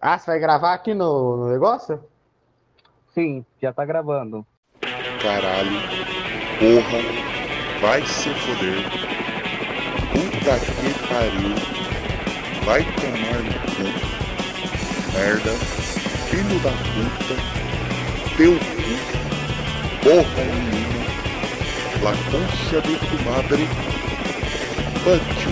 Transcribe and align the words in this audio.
Ah, 0.00 0.16
você 0.16 0.26
vai 0.26 0.38
gravar 0.38 0.74
aqui 0.74 0.94
no, 0.94 1.36
no 1.36 1.48
negócio? 1.48 2.00
Sim, 3.12 3.44
já 3.60 3.72
tá 3.72 3.84
gravando. 3.84 4.46
Caralho. 5.20 5.72
Porra. 6.60 7.28
Vai 7.80 8.02
se 8.06 8.30
foder. 8.30 8.84
Puta 10.12 10.58
que 10.60 10.94
pariu. 11.08 11.54
Vai 12.64 12.84
tomar 12.94 13.42
no 13.42 13.52
cu. 13.74 13.86
Merda. 15.18 15.50
Filho 16.30 16.60
da 16.60 16.70
puta. 16.70 17.34
Teu 18.36 18.52
cu. 18.52 18.92
Porra 20.04 20.44
menina. 20.44 20.98
La 22.04 22.12
concha 22.30 22.80
de 22.82 22.96
tu 22.98 23.16
madre. 23.24 23.66
Pancho. 25.02 25.50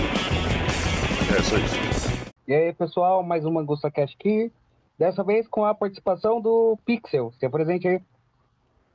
É 1.37 1.43
só 1.43 1.57
isso. 1.57 1.86
E 2.47 2.53
aí, 2.53 2.71
pessoal, 2.71 3.21
mais 3.23 3.43
uma 3.43 3.61
Gusta 3.61 3.91
Cash 3.91 4.15
aqui. 4.17 4.49
Dessa 4.97 5.21
vez 5.21 5.45
com 5.49 5.65
a 5.65 5.75
participação 5.75 6.39
do 6.39 6.77
Pixel. 6.85 7.33
Se 7.37 7.45
apresente 7.45 7.85
aí. 7.85 8.01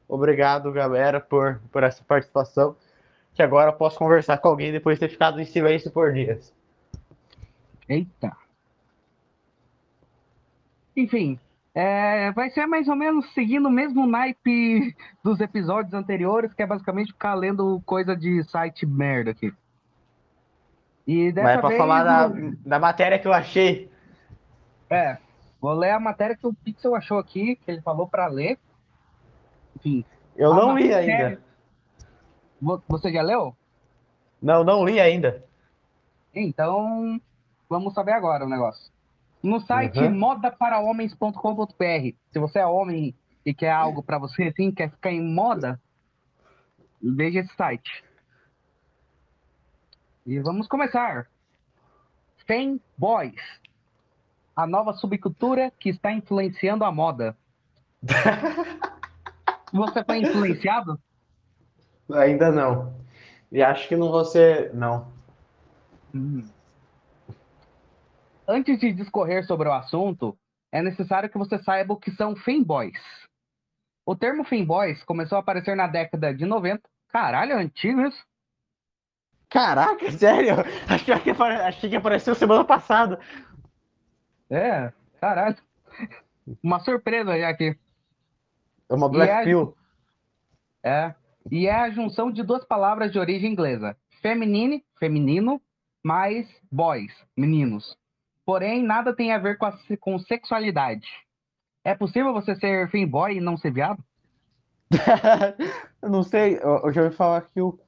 Obrigado, 0.09 0.73
galera, 0.73 1.21
por, 1.21 1.61
por 1.71 1.83
essa 1.83 2.03
participação. 2.03 2.75
Que 3.35 3.43
agora 3.43 3.71
eu 3.71 3.77
posso 3.77 3.99
conversar 3.99 4.39
com 4.39 4.49
alguém 4.49 4.73
depois 4.73 4.97
de 4.97 5.01
ter 5.01 5.13
ficado 5.13 5.39
em 5.39 5.45
silêncio 5.45 5.91
por 5.91 6.15
dias. 6.15 6.51
Eita. 7.87 8.35
Enfim, 10.97 11.39
é, 11.75 12.33
vai 12.33 12.49
ser 12.49 12.65
mais 12.65 12.89
ou 12.89 12.97
menos 12.97 13.35
seguindo 13.35 13.69
o 13.69 13.71
mesmo 13.71 14.07
naipe 14.07 14.97
dos 15.23 15.41
episódios 15.41 15.93
anteriores, 15.93 16.55
que 16.55 16.63
é 16.63 16.67
basicamente 16.67 17.13
ficar 17.13 17.35
lendo 17.35 17.83
coisa 17.85 18.17
de 18.17 18.43
site 18.45 18.87
merda 18.87 19.33
aqui. 19.33 19.53
E 21.07 21.33
dessa 21.33 21.49
Mas 21.49 21.57
é 21.57 21.61
pra 21.61 21.69
vez, 21.69 21.81
falar 21.81 22.05
da, 22.05 22.29
da 22.65 22.79
matéria 22.79 23.19
que 23.19 23.27
eu 23.27 23.33
achei. 23.33 23.91
É, 24.89 25.19
vou 25.61 25.73
ler 25.73 25.91
a 25.91 26.01
matéria 26.01 26.37
que 26.37 26.47
o 26.47 26.55
Pixel 26.55 26.95
achou 26.95 27.19
aqui, 27.19 27.57
que 27.57 27.71
ele 27.71 27.81
falou 27.83 28.07
pra 28.09 28.27
ler. 28.29 28.59
Enfim, 29.77 30.05
Eu 30.37 30.55
não 30.55 30.77
li 30.77 30.85
matéria- 30.91 31.27
ainda. 31.29 31.43
vo- 32.61 32.83
Você 32.89 33.11
já 33.13 33.23
leu? 33.23 33.57
Não, 34.41 34.63
não 34.63 34.85
li 34.85 35.01
ainda. 35.01 35.45
Então, 36.35 37.21
vamos 37.69 37.93
saber 37.95 38.13
agora 38.13 38.45
o 38.45 38.49
negócio. 38.49 38.91
No 39.43 39.61
site 39.61 39.99
Uhum. 39.99 40.17
modaparaHomens.com.br, 40.19 42.15
se 42.33 42.39
você 42.39 42.61
é 42.61 42.67
homem 42.67 43.15
e 43.45 43.53
quer 43.53 43.73
algo 43.73 44.03
pra 44.03 44.19
você 44.19 44.45
assim, 44.45 44.71
quer 44.71 44.91
ficar 44.91 45.11
em 45.11 45.21
moda, 45.21 45.81
veja 47.03 47.41
esse 47.41 47.53
site. 47.57 48.05
E 50.25 50.39
vamos 50.39 50.69
começar. 50.69 51.29
Fanboys. 52.47 53.41
A 54.55 54.67
nova 54.67 54.93
subcultura 54.93 55.73
que 55.79 55.89
está 55.89 56.13
influenciando 56.13 56.85
a 56.85 56.93
moda. 56.93 57.37
Você 59.73 60.05
foi 60.05 60.19
influenciado? 60.19 61.01
Ainda 62.13 62.53
não. 62.53 62.95
E 63.51 63.63
acho 63.63 63.89
que 63.89 63.97
não 63.97 64.11
vou 64.11 64.25
ser. 64.25 64.73
Não. 64.75 65.11
Antes 68.47 68.79
de 68.79 68.93
discorrer 68.93 69.47
sobre 69.47 69.69
o 69.69 69.73
assunto, 69.73 70.37
é 70.71 70.83
necessário 70.83 71.31
que 71.31 71.39
você 71.39 71.59
saiba 71.63 71.95
o 71.95 71.99
que 71.99 72.11
são 72.11 72.37
fanboys. 72.37 73.01
O 74.05 74.15
termo 74.15 74.45
fanboys 74.45 75.03
começou 75.05 75.37
a 75.37 75.41
aparecer 75.41 75.75
na 75.75 75.87
década 75.87 76.35
de 76.35 76.45
90. 76.45 76.83
Caralho, 77.09 77.53
é 77.53 77.63
antigo 77.63 78.03
isso? 78.03 78.23
Caraca, 79.53 80.11
sério? 80.13 80.55
Achei 80.89 81.19
que, 81.21 81.31
achei 81.31 81.91
que 81.91 81.97
apareceu 81.97 82.35
semana 82.35 82.65
passada. 82.65 83.21
É, 84.49 84.93
caralho. 85.21 85.57
Uma 86.63 86.81
surpresa 86.81 87.39
já 87.39 87.51
aqui. 87.51 87.77
É 88.89 88.95
uma 88.95 89.09
Black 89.09 89.31
é- 89.31 89.45
Pill. 89.45 89.77
É. 90.83 91.15
E 91.51 91.67
é 91.67 91.75
a 91.75 91.91
junção 91.91 92.31
de 92.31 92.43
duas 92.43 92.65
palavras 92.65 93.13
de 93.13 93.19
origem 93.19 93.53
inglesa: 93.53 93.97
feminine, 94.23 94.85
feminino, 94.99 95.61
mais 96.03 96.49
boys, 96.71 97.13
meninos. 97.37 97.97
Porém, 98.45 98.83
nada 98.83 99.15
tem 99.15 99.33
a 99.33 99.39
ver 99.39 99.59
com, 99.59 99.67
a, 99.67 99.79
com 100.01 100.19
sexualidade. 100.19 101.07
É 101.85 101.95
possível 101.95 102.33
você 102.33 102.55
ser 102.57 102.91
fanboy 102.91 103.37
e 103.37 103.41
não 103.41 103.57
ser 103.57 103.73
viado? 103.73 104.03
eu 106.03 106.11
não 106.11 106.23
sei, 106.23 106.57
eu, 106.57 106.81
eu 106.85 106.93
já 106.93 107.03
ouvi 107.03 107.17
falar 107.17 107.43
que 107.43 107.61
o, 107.61 107.79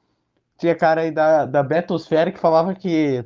tinha 0.58 0.74
cara 0.76 1.02
aí 1.02 1.10
da, 1.10 1.46
da 1.46 1.62
Betosfera 1.62 2.32
que 2.32 2.38
falava 2.38 2.74
que, 2.74 3.24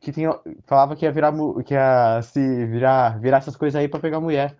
que 0.00 0.12
tinha, 0.12 0.32
falava 0.66 0.96
que 0.96 1.04
ia 1.06 1.12
virar, 1.12 1.32
que 1.64 1.74
ia 1.74 2.22
se 2.22 2.66
virar, 2.66 3.20
virar 3.20 3.38
essas 3.38 3.56
coisas 3.56 3.80
aí 3.80 3.88
pra 3.88 4.00
pegar 4.00 4.20
mulher. 4.20 4.56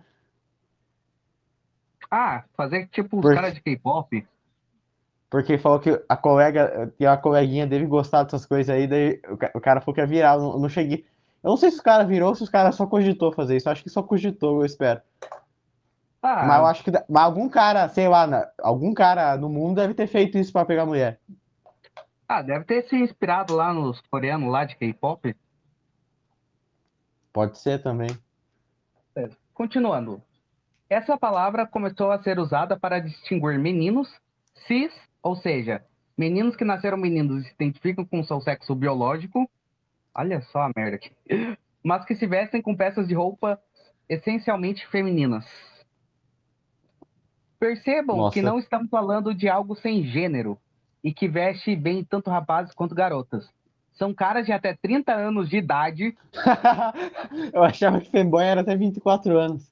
Ah, 2.10 2.44
fazer 2.56 2.86
tipo 2.88 3.16
os 3.18 3.22
Por- 3.22 3.34
caras 3.34 3.54
de 3.54 3.60
K-pop? 3.60 4.26
Porque 5.30 5.56
falou 5.56 5.80
que 5.80 5.90
a 6.08 6.16
colega, 6.16 6.92
que 6.98 7.06
a 7.06 7.16
coleguinha 7.16 7.66
deve 7.66 7.86
gostar 7.86 8.22
dessas 8.22 8.44
coisas 8.44 8.74
aí, 8.74 8.86
daí 8.86 9.20
o, 9.30 9.36
ca- 9.36 9.50
o 9.54 9.60
cara 9.60 9.80
falou 9.80 9.94
que 9.94 10.00
ia 10.00 10.06
virar, 10.06 10.34
eu 10.36 10.58
não, 10.58 10.68
cheguei. 10.68 11.06
Eu 11.42 11.50
não 11.50 11.56
sei 11.56 11.70
se 11.70 11.76
os 11.76 11.82
caras 11.82 12.06
virou 12.06 12.28
ou 12.28 12.34
se 12.34 12.42
os 12.42 12.50
caras 12.50 12.74
só 12.74 12.86
cogitou 12.86 13.32
fazer 13.32 13.56
isso, 13.56 13.66
eu 13.68 13.72
acho 13.72 13.82
que 13.82 13.88
só 13.90 14.02
cogitou, 14.02 14.60
eu 14.60 14.66
espero. 14.66 15.00
Ah, 16.22 16.46
Mas 16.46 16.58
eu 16.58 16.66
acho 16.66 16.84
que 16.84 16.90
mas 17.08 17.22
algum 17.24 17.48
cara, 17.48 17.88
sei 17.88 18.08
lá, 18.08 18.52
algum 18.62 18.92
cara 18.92 19.36
no 19.36 19.48
mundo 19.48 19.76
deve 19.76 19.94
ter 19.94 20.06
feito 20.06 20.36
isso 20.38 20.52
pra 20.52 20.64
pegar 20.64 20.84
mulher. 20.86 21.18
Ah, 22.32 22.42
deve 22.42 22.64
ter 22.64 22.88
se 22.88 22.96
inspirado 22.96 23.54
lá 23.54 23.74
nos 23.74 24.00
coreanos 24.02 24.50
lá 24.50 24.64
de 24.64 24.74
K-pop. 24.76 25.36
Pode 27.32 27.58
ser 27.58 27.82
também. 27.82 28.08
Continuando. 29.52 30.22
Essa 30.88 31.16
palavra 31.18 31.66
começou 31.66 32.10
a 32.10 32.22
ser 32.22 32.38
usada 32.38 32.78
para 32.78 33.00
distinguir 33.00 33.58
meninos 33.58 34.08
cis, 34.66 34.92
ou 35.22 35.36
seja, 35.36 35.84
meninos 36.16 36.56
que 36.56 36.64
nasceram 36.64 36.96
meninos 36.96 37.42
e 37.42 37.48
se 37.48 37.54
identificam 37.54 38.04
com 38.04 38.24
seu 38.24 38.40
sexo 38.40 38.74
biológico. 38.74 39.50
Olha 40.14 40.40
só 40.42 40.62
a 40.62 40.70
merda 40.74 40.96
aqui. 40.96 41.10
Mas 41.84 42.04
que 42.04 42.14
se 42.14 42.26
vestem 42.26 42.62
com 42.62 42.76
peças 42.76 43.08
de 43.08 43.14
roupa 43.14 43.60
essencialmente 44.08 44.86
femininas. 44.86 45.46
Percebam 47.58 48.16
Nossa. 48.16 48.34
que 48.34 48.42
não 48.42 48.58
estamos 48.58 48.88
falando 48.88 49.34
de 49.34 49.48
algo 49.48 49.74
sem 49.76 50.04
gênero 50.04 50.58
e 51.02 51.12
que 51.12 51.28
veste 51.28 51.74
bem 51.76 52.04
tanto 52.04 52.30
rapazes 52.30 52.74
quanto 52.74 52.94
garotas. 52.94 53.48
São 53.94 54.14
caras 54.14 54.46
de 54.46 54.52
até 54.52 54.74
30 54.74 55.12
anos 55.12 55.48
de 55.48 55.58
idade 55.58 56.16
Eu 57.52 57.62
achava 57.62 58.00
que 58.00 58.10
fanboy 58.10 58.42
era 58.44 58.62
até 58.62 58.74
24 58.76 59.36
anos. 59.38 59.70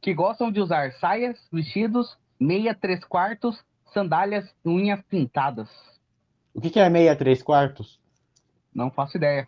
que 0.00 0.12
gostam 0.12 0.50
de 0.50 0.60
usar 0.60 0.92
saias, 0.94 1.38
vestidos, 1.52 2.16
meia 2.40 2.74
três 2.74 3.04
quartos, 3.04 3.64
sandálias 3.94 4.44
e 4.64 4.68
unhas 4.68 5.00
pintadas. 5.02 5.68
O 6.52 6.60
que 6.60 6.70
que 6.70 6.80
é 6.80 6.88
meia 6.90 7.14
três 7.14 7.42
quartos? 7.42 8.00
Não 8.74 8.90
faço 8.90 9.16
ideia. 9.16 9.46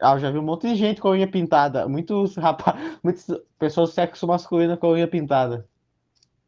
Ah, 0.00 0.12
eu 0.14 0.18
já 0.18 0.30
vi 0.30 0.38
um 0.38 0.42
monte 0.42 0.66
de 0.68 0.74
gente 0.74 1.00
com 1.00 1.08
a 1.08 1.12
unha 1.12 1.30
pintada. 1.30 1.88
Muitos 1.88 2.36
rapaz, 2.36 2.76
muitas 3.04 3.26
pessoas 3.58 3.90
do 3.90 3.94
sexo 3.94 4.26
masculino 4.26 4.76
com 4.76 4.88
a 4.88 4.90
unha 4.90 5.06
pintada. 5.08 5.66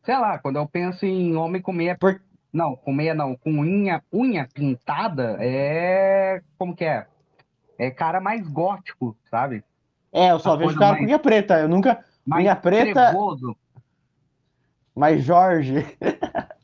Sei 0.02 0.16
lá, 0.18 0.38
quando 0.38 0.56
eu 0.56 0.66
penso 0.66 1.06
em 1.06 1.36
homem 1.36 1.62
com 1.62 1.72
meia. 1.72 1.96
Por- 1.96 2.20
Não, 2.52 2.74
com 2.76 2.92
meia 2.92 3.14
não, 3.14 3.36
com 3.36 3.50
unha, 3.60 4.02
unha 4.12 4.48
pintada, 4.52 5.36
é. 5.40 6.40
Como 6.58 6.74
que 6.74 6.84
é? 6.84 7.06
É 7.78 7.90
cara 7.90 8.20
mais 8.20 8.46
gótico, 8.48 9.16
sabe? 9.30 9.62
É, 10.12 10.30
eu 10.32 10.38
só 10.38 10.52
A 10.52 10.56
vejo 10.56 10.74
cara 10.78 10.92
mais- 10.92 10.98
com 10.98 11.06
unha 11.06 11.18
preta. 11.18 11.60
Eu 11.60 11.68
nunca. 11.68 12.02
Mais 12.26 12.44
Unha 12.44 12.56
preta- 12.56 13.10
trevoso. 13.10 13.56
Mas 14.94 15.22
Jorge. 15.22 15.84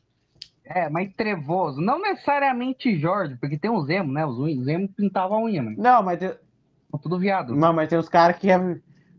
É, 0.67 0.89
mais 0.89 1.13
trevoso. 1.13 1.79
Não 1.79 2.01
necessariamente 2.01 2.97
Jorge, 2.97 3.35
porque 3.39 3.55
tem 3.57 3.69
os 3.69 3.87
emo, 3.87 4.11
né? 4.11 4.25
Os 4.25 4.39
un- 4.39 4.59
os 4.59 4.67
emo 4.67 4.89
pintavam 4.89 5.37
a 5.37 5.41
unha, 5.43 5.61
mano. 5.61 5.75
Não, 5.77 6.01
mas 6.01 6.17
tem, 6.17 6.29
São 6.89 6.99
tudo 6.99 7.19
viado. 7.19 7.55
não, 7.55 7.71
mas 7.71 7.87
tem 7.87 7.99
uns 7.99 8.09
caras 8.09 8.35
que 8.37 8.47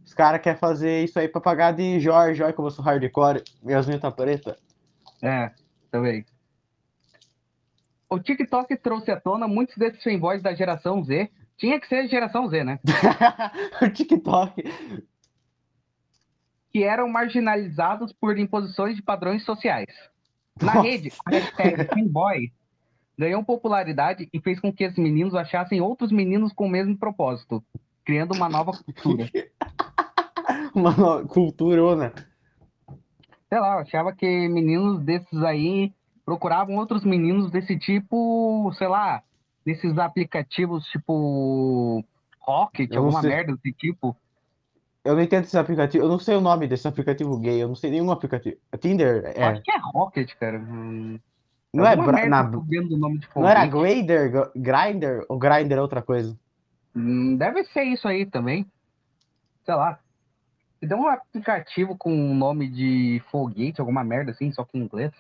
os 0.05 0.13
cara 0.13 0.41
quer 0.41 0.59
fazer 0.59 1.05
isso 1.05 1.19
aí 1.21 1.29
pra 1.29 1.41
pagar 1.41 1.71
de 1.73 2.01
Jorge. 2.01 2.43
Olha 2.43 2.53
como 2.53 2.67
eu 2.67 2.73
sou 2.73 2.85
hardcore. 2.85 3.45
Minhas 3.63 3.87
unhas 3.87 4.01
tá 4.01 4.11
preta. 4.11 4.57
É, 5.23 5.53
também. 5.89 6.27
O 8.09 8.19
TikTok 8.21 8.77
trouxe 8.77 9.11
à 9.11 9.21
tona 9.21 9.49
muitos 9.49 9.77
desses 9.77 10.03
fanboys 10.03 10.43
da 10.43 10.55
geração 10.55 11.03
Z. 11.03 11.31
Tinha 11.57 11.81
que 11.81 11.89
ser 11.89 12.07
geração 12.09 12.47
Z, 12.49 12.63
né? 12.65 12.79
o 13.83 13.89
TikTok. 13.91 14.63
Que 16.73 16.85
eram 16.85 17.09
marginalizados 17.09 18.13
por 18.13 18.39
imposições 18.39 18.95
de 18.97 19.03
padrões 19.03 19.45
sociais. 19.45 19.87
Na 20.61 20.75
Nossa. 20.75 20.89
rede, 20.89 21.13
a 21.25 21.31
hashtag 21.31 21.85
fanboy 21.89 22.53
ganhou 23.19 23.43
popularidade 23.45 24.29
e 24.33 24.41
fez 24.41 24.61
com 24.61 24.73
que 24.73 24.87
os 24.87 24.97
meninos 24.97 25.35
achassem 25.35 25.81
outros 25.81 26.13
meninos 26.13 26.53
com 26.53 26.67
o 26.67 26.71
mesmo 26.71 26.97
propósito, 26.97 27.65
criando 28.05 28.35
uma 28.35 28.49
nova 28.49 28.73
cultura. 28.73 29.29
Uma 30.75 30.91
no- 30.93 31.27
culturona. 31.27 32.13
Sei 33.49 33.59
lá, 33.59 33.77
eu 33.77 33.79
achava 33.81 34.13
que 34.13 34.27
meninos 34.49 35.03
desses 35.03 35.43
aí 35.43 35.93
procuravam 36.27 36.75
outros 36.77 37.05
meninos 37.05 37.51
desse 37.51 37.79
tipo, 37.79 38.71
sei 38.77 38.89
lá, 38.89 39.23
desses 39.65 39.97
aplicativos 39.97 40.85
tipo 40.89 42.05
Rocket, 42.41 42.91
Eu 42.91 42.99
alguma 43.05 43.21
sei. 43.23 43.31
merda 43.31 43.55
desse 43.57 43.73
tipo. 43.73 44.15
Eu 45.05 45.15
não 45.15 45.23
entendo 45.23 45.45
esse 45.45 45.57
aplicativo. 45.57 46.05
Eu 46.05 46.09
não 46.09 46.19
sei 46.19 46.35
o 46.35 46.41
nome 46.41 46.67
desse 46.67 46.87
aplicativo 46.89 47.39
gay. 47.39 47.63
Eu 47.63 47.69
não 47.69 47.77
sei 47.77 47.93
nenhum 47.93 48.11
aplicativo. 48.11 48.57
Tinder? 48.81 49.23
Eu 49.37 49.43
É. 49.43 49.45
Acho 49.45 49.63
que 49.63 49.71
é 49.71 49.79
Rocket, 49.79 50.35
cara. 50.35 50.59
Hum, 50.59 51.19
Não 51.73 51.87
é 51.87 51.95
bra- 51.95 52.27
na- 52.27 52.43
Não 52.43 53.49
era. 53.49 53.67
Grader? 53.67 54.51
Grinder? 54.57 55.25
Ou 55.29 55.39
Grinder 55.39 55.79
é 55.79 55.81
outra 55.83 56.03
coisa? 56.03 56.37
Hum, 56.95 57.37
Deve 57.37 57.63
ser 57.67 57.85
isso 57.85 58.09
aí 58.09 58.27
também. 58.27 58.67
Sei 59.65 59.75
lá. 59.75 60.01
Se 60.81 60.87
der 60.89 60.97
um 60.97 61.07
aplicativo 61.07 61.97
com 61.97 62.13
o 62.13 62.35
nome 62.35 62.67
de 62.69 63.23
foguete, 63.31 63.81
alguma 63.81 64.03
merda 64.03 64.33
assim, 64.33 64.51
só 64.53 64.65
que 64.65 64.77
em 64.77 64.83
inglês. 64.83 65.13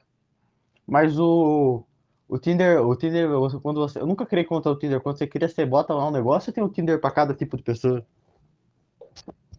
Mas 0.86 1.18
o. 1.18 1.84
O 2.28 2.38
Tinder, 2.38 2.82
o 2.84 2.96
Tinder, 2.96 3.28
quando 3.62 3.80
você. 3.80 4.00
Eu 4.00 4.06
nunca 4.06 4.26
criei 4.26 4.44
conta 4.44 4.68
do 4.70 4.78
Tinder. 4.78 5.00
Quando 5.00 5.16
você 5.18 5.26
cria, 5.28 5.48
você 5.48 5.64
bota 5.64 5.94
lá 5.94 6.08
um 6.08 6.10
negócio 6.10 6.50
e 6.50 6.52
tem 6.52 6.62
um 6.62 6.68
Tinder 6.68 7.00
pra 7.00 7.10
cada 7.10 7.32
tipo 7.34 7.56
de 7.56 7.62
pessoa. 7.62 8.04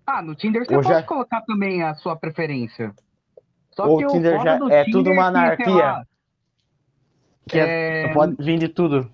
Ah, 0.05 0.21
no 0.21 0.35
Tinder 0.35 0.65
você 0.65 0.75
Ou 0.75 0.81
pode 0.81 0.93
já- 0.93 1.03
colocar 1.03 1.41
também 1.41 1.81
a 1.83 1.93
sua 1.95 2.15
preferência. 2.15 2.93
Só 3.71 3.87
Ou 3.87 3.97
que 3.99 4.05
o 4.05 4.09
Tinder 4.09 4.41
já 4.41 4.55
é 4.55 4.83
Tinder 4.83 4.91
tudo 4.91 5.11
uma 5.11 5.27
que, 5.27 5.63
sei 5.63 5.73
anarquia. 5.73 6.07
Que 7.47 7.59
é, 7.59 8.03
é, 8.09 8.13
pode 8.13 8.35
vir 8.37 8.59
de 8.59 8.67
tudo. 8.67 9.09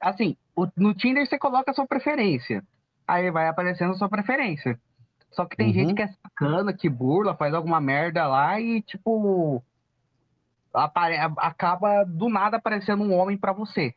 assim, 0.00 0.36
no 0.76 0.92
Tinder 0.94 1.24
você 1.26 1.38
coloca 1.38 1.70
a 1.70 1.74
sua 1.74 1.86
preferência. 1.86 2.64
Aí 3.06 3.30
vai 3.30 3.46
aparecendo 3.46 3.92
a 3.92 3.96
sua 3.96 4.08
preferência. 4.08 4.76
Só 5.30 5.44
que 5.44 5.56
tem 5.56 5.68
Uhum. 5.68 5.72
gente 5.74 5.94
que 5.94 6.02
é 6.02 6.08
sacana, 6.08 6.72
que 6.72 6.88
burla, 6.88 7.36
faz 7.36 7.54
alguma 7.54 7.80
merda 7.80 8.26
lá 8.26 8.58
e, 8.60 8.82
tipo, 8.82 9.62
acaba 11.38 12.04
do 12.04 12.28
nada 12.28 12.56
aparecendo 12.58 13.02
um 13.02 13.12
homem 13.14 13.36
pra 13.36 13.52
você. 13.52 13.94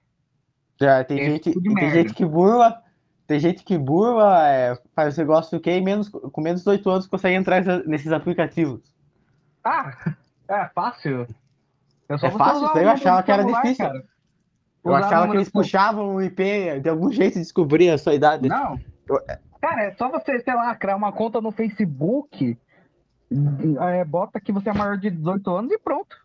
Já 0.79 1.03
tem 1.03 1.19
É 1.19 1.25
gente, 1.31 1.51
tem 1.59 1.73
merda. 1.73 1.91
gente 1.91 2.13
que 2.13 2.25
burla. 2.25 2.81
Tem 3.27 3.39
gente 3.39 3.63
que 3.63 3.77
burla, 3.77 4.47
é, 4.49 4.75
faz 4.95 5.15
o 5.15 5.21
negócio 5.21 5.59
que 5.59 5.79
menos, 5.81 6.09
com 6.09 6.41
menos 6.41 6.63
de 6.63 6.69
8 6.69 6.89
anos 6.89 7.05
consegue 7.07 7.35
entrar 7.35 7.61
nesses 7.85 8.11
aplicativos. 8.11 8.81
Ah, 9.63 9.91
é 10.49 10.65
fácil. 10.73 11.27
É, 12.09 12.13
É 12.15 12.31
fácil 12.31 12.65
isso 12.65 12.77
aí? 12.77 12.83
Eu 12.83 12.89
número 12.89 12.89
achava 12.93 13.21
do 13.21 13.25
que 13.25 13.31
era 13.31 13.43
difícil. 13.43 13.85
cara. 13.85 14.03
Eu 14.83 14.91
Usar 14.93 15.05
achava 15.05 15.27
que 15.29 15.35
eles 15.37 15.47
do 15.49 15.51
puxavam 15.51 16.15
o 16.15 16.21
IP 16.23 16.79
de 16.81 16.89
algum 16.89 17.11
jeito 17.11 17.33
de 17.33 17.41
descobrir 17.41 17.89
a 17.91 17.97
sua 17.97 18.15
idade. 18.15 18.47
Não. 18.47 18.79
Eu- 19.07 19.21
Cara, 19.61 19.83
é 19.83 19.91
só 19.95 20.09
você, 20.09 20.39
sei 20.39 20.55
lá, 20.55 20.73
criar 20.73 20.95
uma 20.95 21.11
conta 21.11 21.41
no 21.41 21.51
Facebook, 21.51 22.57
é, 23.81 24.05
bota 24.05 24.39
que 24.39 24.53
você 24.53 24.69
é 24.69 24.73
maior 24.73 24.97
de 24.97 25.09
18 25.11 25.53
anos 25.53 25.71
e 25.71 25.77
pronto. 25.77 26.15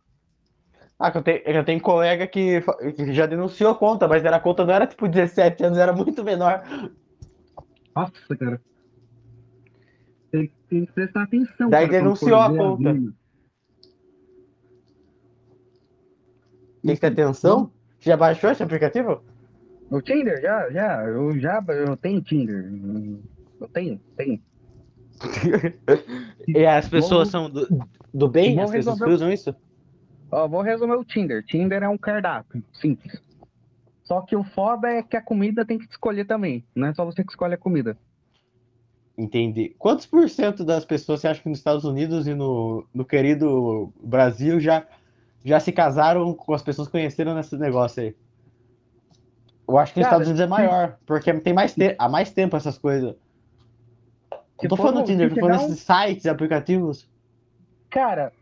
Ah, 1.05 1.11
que 1.11 1.19
eu 1.19 1.23
tenho, 1.23 1.43
eu 1.45 1.65
tenho 1.67 1.81
colega 1.83 2.27
que, 2.27 2.63
que 2.97 3.13
já 3.13 3.27
denunciou 3.27 3.73
a 3.73 3.75
conta, 3.75 4.09
mas 4.09 4.25
era, 4.25 4.37
a 4.39 4.41
conta 4.41 4.65
não 4.65 4.73
era 4.73 4.87
tipo 4.87 5.07
17 5.07 5.63
anos, 5.63 5.79
era 5.79 5.93
muito 5.93 6.25
menor. 6.25 6.63
Nossa, 7.95 8.37
cara. 8.39 8.59
Tem, 10.33 10.51
tem 10.71 10.87
que 10.87 10.93
prestar 10.93 11.25
atenção. 11.25 11.69
Daí 11.69 11.87
cara, 11.89 11.99
denunciou 11.99 12.41
a 12.41 12.49
conta. 12.49 12.91
mina. 12.95 13.13
Tem 16.83 16.95
que 16.95 17.01
ter 17.03 17.09
atenção. 17.09 17.71
Já 18.01 18.17
baixou 18.17 18.51
esse 18.51 18.63
aplicativo? 18.63 19.23
O 19.91 20.01
Tinder, 20.01 20.41
já, 20.41 20.71
já. 20.71 21.05
Eu 21.05 21.39
já 21.39 21.63
eu 21.69 21.99
tenho 21.99 22.23
Tinder. 22.23 22.65
Eu 23.61 23.69
tenho, 23.69 24.01
tenho. 24.17 24.41
e 26.49 26.65
as 26.65 26.89
pessoas 26.89 27.31
Vou- 27.31 27.49
são 27.49 27.51
do, 27.51 27.69
do 28.15 28.27
bem? 28.27 28.59
As 28.59 28.71
pessoas 28.71 29.03
usam 29.03 29.31
isso? 29.31 29.55
Ó, 30.35 30.49
vou 30.49 30.63
resumir 30.63 30.95
o 30.95 31.05
Tinder. 31.05 31.45
Tinder 31.45 31.81
é 31.85 31.89
um 31.89 31.97
cardápio, 31.97 32.61
simples. 32.73 33.23
Só 34.03 34.21
que 34.21 34.35
o 34.35 34.43
foda 34.43 34.89
é 34.89 35.01
que 35.01 35.17
a 35.17 35.23
comida 35.23 35.65
tem 35.65 35.79
que 35.79 35.85
escolher 35.89 36.25
também. 36.25 36.65
Não 36.75 36.89
é 36.89 36.93
só 36.93 37.05
você 37.05 37.23
que 37.23 37.31
escolhe 37.31 37.55
a 37.55 37.59
comida. 37.59 37.97
Entendi. 39.17 39.77
Quantos 39.79 40.07
por 40.07 40.29
cento 40.29 40.65
das 40.65 40.85
pessoas 40.85 41.21
você 41.21 41.29
acha 41.29 41.41
que 41.41 41.49
nos 41.49 41.59
Estados 41.59 41.85
Unidos 41.85 42.27
e 42.27 42.35
no, 42.35 42.85
no 42.93 43.05
querido 43.05 43.93
Brasil 44.03 44.59
já, 44.59 44.85
já 45.45 45.61
se 45.61 45.71
casaram 45.71 46.35
com 46.35 46.53
as 46.53 46.63
pessoas 46.63 46.89
que 46.89 46.93
conheceram 46.93 47.33
nesse 47.37 47.57
negócio 47.57 48.03
aí? 48.03 48.17
Eu 49.69 49.79
acho 49.79 49.95
que 49.95 50.01
nos 50.01 50.09
Cara, 50.09 50.17
Estados 50.17 50.27
Unidos 50.27 50.41
é 50.41 50.47
maior, 50.49 50.99
porque 51.07 51.33
tem 51.33 51.53
mais 51.53 51.75
te 51.75 51.95
há 51.97 52.09
mais 52.09 52.33
tempo 52.33 52.57
essas 52.57 52.77
coisas. 52.77 53.15
Não 54.61 54.69
tô 54.69 54.77
falando 54.77 55.03
do 55.03 55.05
Tinder, 55.05 55.31
tô 55.31 55.37
falando 55.37 55.53
chegar 55.53 55.65
um- 55.65 55.69
desses 55.69 55.85
sites, 55.85 56.27
aplicativos. 56.27 57.09
Cara, 57.89 58.33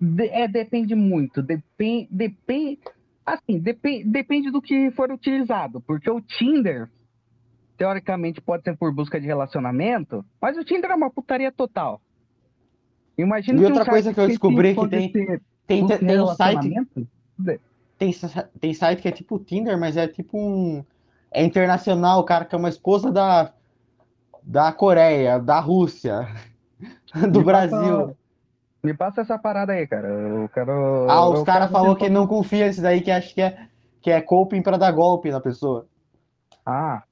de- 0.00 0.28
é, 0.28 0.46
depende 0.48 0.94
muito. 0.94 1.42
Depende. 1.42 2.08
Depende. 2.10 2.78
Assim, 3.24 3.58
depe- 3.58 4.04
depende 4.04 4.50
do 4.50 4.62
que 4.62 4.90
for 4.92 5.10
utilizado. 5.10 5.80
Porque 5.80 6.08
o 6.10 6.20
Tinder, 6.20 6.88
teoricamente, 7.76 8.40
pode 8.40 8.62
ser 8.62 8.76
por 8.76 8.92
busca 8.92 9.20
de 9.20 9.26
relacionamento, 9.26 10.24
mas 10.40 10.56
o 10.56 10.64
Tinder 10.64 10.90
é 10.90 10.94
uma 10.94 11.10
putaria 11.10 11.50
total. 11.50 12.00
Imagina 13.18 13.58
E 13.58 13.60
que 13.60 13.66
um 13.66 13.68
outra 13.68 13.84
site 13.84 13.92
coisa 13.92 14.14
que 14.14 14.20
eu 14.20 14.28
descobri 14.28 14.74
que 14.74 14.88
tem- 14.88 15.12
Tem, 15.66 15.84
tem, 15.86 16.20
um 16.20 16.26
site, 16.28 16.70
tem, 17.98 18.14
tem 18.60 18.74
site 18.74 19.02
que 19.02 19.08
é 19.08 19.10
tipo 19.10 19.38
Tinder, 19.38 19.76
mas 19.78 19.96
é 19.96 20.06
tipo 20.06 20.38
um. 20.38 20.84
É 21.32 21.42
internacional, 21.44 22.20
o 22.20 22.24
cara 22.24 22.44
que 22.44 22.54
é 22.54 22.58
uma 22.58 22.68
esposa 22.68 23.10
da, 23.10 23.52
da 24.42 24.70
Coreia, 24.72 25.38
da 25.40 25.58
Rússia, 25.58 26.28
do 27.32 27.40
Me 27.40 27.44
Brasil. 27.44 27.78
passa- 28.06 28.16
Me 28.86 28.94
passa 28.94 29.22
essa 29.22 29.36
parada 29.36 29.72
aí, 29.72 29.84
cara. 29.84 30.06
Eu 30.06 30.48
quero. 30.48 31.10
Ah, 31.10 31.28
os 31.28 31.42
caras 31.42 31.72
falou 31.72 31.96
que 31.96 32.08
não 32.08 32.24
confia 32.24 32.68
nisso 32.68 32.80
daí, 32.80 33.00
que 33.00 33.10
acha 33.10 33.34
que 33.34 33.42
é, 33.42 33.66
que 34.00 34.12
é 34.12 34.20
coping 34.20 34.62
pra 34.62 34.76
dar 34.76 34.92
golpe 34.92 35.28
na 35.28 35.40
pessoa. 35.40 35.88
Ah. 36.64 37.02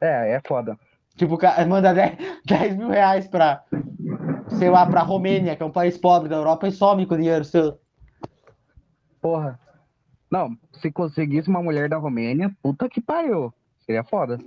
É, 0.00 0.34
é 0.34 0.40
foda. 0.46 0.78
Tipo, 1.16 1.34
o 1.34 1.38
cara 1.38 1.66
manda 1.66 1.92
10, 1.92 2.16
10 2.44 2.76
mil 2.78 2.88
reais 2.90 3.26
pra, 3.26 3.64
sei 4.50 4.70
lá, 4.70 4.86
pra 4.86 5.02
Romênia, 5.02 5.56
que 5.56 5.64
é 5.64 5.66
um 5.66 5.72
país 5.72 5.98
pobre 5.98 6.28
da 6.28 6.36
Europa, 6.36 6.68
e 6.68 6.70
some 6.70 7.04
com 7.06 7.14
o 7.14 7.18
dinheiro 7.18 7.44
seu. 7.44 7.76
Porra. 9.20 9.58
Não, 10.30 10.56
se 10.74 10.92
conseguisse 10.92 11.48
uma 11.48 11.62
mulher 11.62 11.88
da 11.88 11.96
Romênia, 11.96 12.54
puta 12.62 12.88
que 12.88 13.00
pariu. 13.00 13.52
Seria 13.80 14.04
foda. 14.04 14.38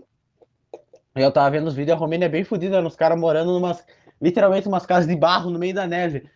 Eu 1.14 1.32
tava 1.32 1.50
vendo 1.50 1.68
os 1.68 1.76
vídeos, 1.76 1.98
a 1.98 2.00
Romênia 2.00 2.28
é 2.28 2.30
bem 2.30 2.46
fodida, 2.46 2.82
os 2.86 2.96
caras 2.96 3.20
morando 3.20 3.52
numas, 3.52 3.86
literalmente 4.22 4.68
umas 4.68 4.86
casas 4.86 5.08
de 5.08 5.16
barro 5.16 5.50
no 5.50 5.60
meio 5.60 5.74
da 5.74 5.88
neve. 5.88 6.30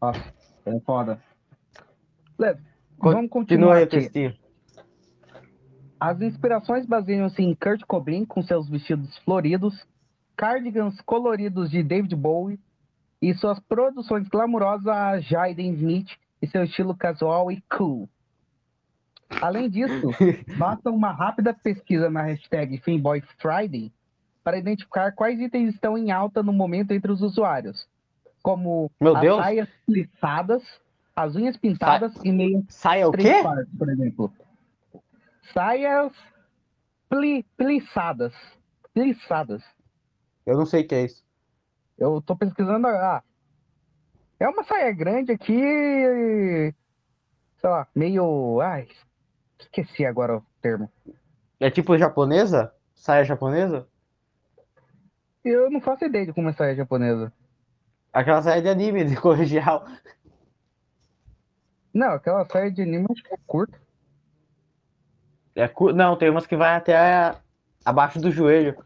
Nossa, 0.00 0.22
é 0.66 0.80
foda. 0.80 1.20
Con- 2.98 3.12
Vamos 3.12 3.30
Continua 3.30 3.74
continuar 3.74 3.76
aí 3.76 3.84
o 3.84 4.06
aqui. 4.06 4.38
As 6.00 6.20
inspirações 6.20 6.86
baseiam-se 6.86 7.42
em 7.42 7.54
Kurt 7.54 7.82
Cobain 7.86 8.24
com 8.24 8.42
seus 8.42 8.68
vestidos 8.68 9.16
floridos, 9.18 9.74
cardigans 10.36 11.00
coloridos 11.00 11.70
de 11.70 11.82
David 11.82 12.14
Bowie 12.14 12.60
e 13.20 13.34
suas 13.34 13.58
produções 13.60 14.28
glamourosas 14.28 14.86
a 14.86 15.18
Jaden 15.18 15.74
Smith 15.74 16.10
e 16.40 16.46
seu 16.46 16.62
estilo 16.62 16.96
casual 16.96 17.50
e 17.50 17.60
cool. 17.76 18.08
Além 19.42 19.68
disso, 19.68 20.10
basta 20.56 20.88
uma 20.90 21.10
rápida 21.10 21.52
pesquisa 21.52 22.08
na 22.08 22.22
hashtag 22.22 22.78
Fanboy 22.78 23.20
Friday 23.38 23.92
para 24.48 24.56
identificar 24.56 25.12
quais 25.12 25.38
itens 25.38 25.74
estão 25.74 25.98
em 25.98 26.10
alta 26.10 26.42
no 26.42 26.54
momento 26.54 26.92
entre 26.92 27.12
os 27.12 27.20
usuários, 27.20 27.86
como 28.42 28.90
Meu 28.98 29.14
as 29.14 29.20
Deus. 29.20 29.36
saias 29.36 29.68
plissadas, 29.84 30.62
as 31.14 31.36
unhas 31.36 31.54
pintadas 31.58 32.14
e 32.24 32.32
meias 32.32 32.64
Saia 32.70 33.06
o 33.06 33.12
quê? 33.12 33.42
partes, 33.42 33.70
por 33.76 33.90
exemplo. 33.90 34.32
Saias 35.52 36.12
pli, 37.10 37.42
plissadas. 37.58 38.32
Plissadas. 38.94 39.62
Eu 40.46 40.56
não 40.56 40.64
sei 40.64 40.82
o 40.82 40.88
que 40.88 40.94
é 40.94 41.04
isso. 41.04 41.22
Eu 41.98 42.22
tô 42.22 42.34
pesquisando. 42.34 42.86
Ah, 42.86 43.22
é 44.40 44.48
uma 44.48 44.64
saia 44.64 44.90
grande 44.92 45.30
aqui. 45.30 46.72
Sei 47.60 47.68
lá, 47.68 47.86
meio. 47.94 48.62
Ai, 48.62 48.88
esqueci 49.60 50.06
agora 50.06 50.38
o 50.38 50.42
termo. 50.62 50.90
É 51.60 51.70
tipo 51.70 51.98
japonesa? 51.98 52.72
Saia 52.94 53.24
japonesa? 53.24 53.86
Eu 55.48 55.70
não 55.70 55.80
faço 55.80 56.04
ideia 56.04 56.26
de 56.26 56.32
como 56.32 56.48
é 56.48 56.52
saia 56.52 56.74
japonesa. 56.76 57.32
Aquela 58.12 58.42
saia 58.42 58.60
de 58.60 58.68
anime, 58.68 59.04
de 59.04 59.16
colegial. 59.20 59.86
Não, 61.92 62.12
aquela 62.12 62.46
saia 62.48 62.70
de 62.70 62.82
anime 62.82 63.06
acho 63.10 63.22
que 63.22 63.34
é 63.34 63.38
curta. 63.46 63.80
É 65.54 65.66
cu- 65.66 65.92
Não, 65.92 66.16
tem 66.16 66.30
umas 66.30 66.46
que 66.46 66.56
vai 66.56 66.76
até 66.76 67.34
abaixo 67.84 68.20
do 68.20 68.30
joelho. 68.30 68.76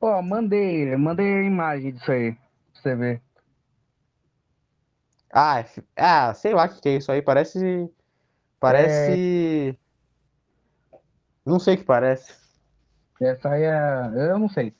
Ó, 0.00 0.22
mandei, 0.22 0.96
mandei 0.96 1.26
a 1.38 1.42
imagem 1.42 1.92
disso 1.92 2.10
aí. 2.10 2.32
Pra 2.32 2.82
você 2.82 2.94
ver. 2.94 3.22
Ah, 5.32 5.60
é 5.60 5.66
ah, 5.96 6.34
sei 6.34 6.54
lá 6.54 6.66
o 6.66 6.68
que 6.68 6.80
que 6.80 6.88
é 6.88 6.96
isso 6.96 7.10
aí. 7.10 7.22
Parece. 7.22 7.90
Parece. 8.60 9.78
Não 11.44 11.58
sei 11.58 11.74
o 11.74 11.78
que 11.78 11.84
parece. 11.84 12.34
Essa 13.20 13.50
aí 13.50 13.62
é. 13.62 14.30
Eu 14.30 14.38
não 14.38 14.48
sei. 14.48 14.74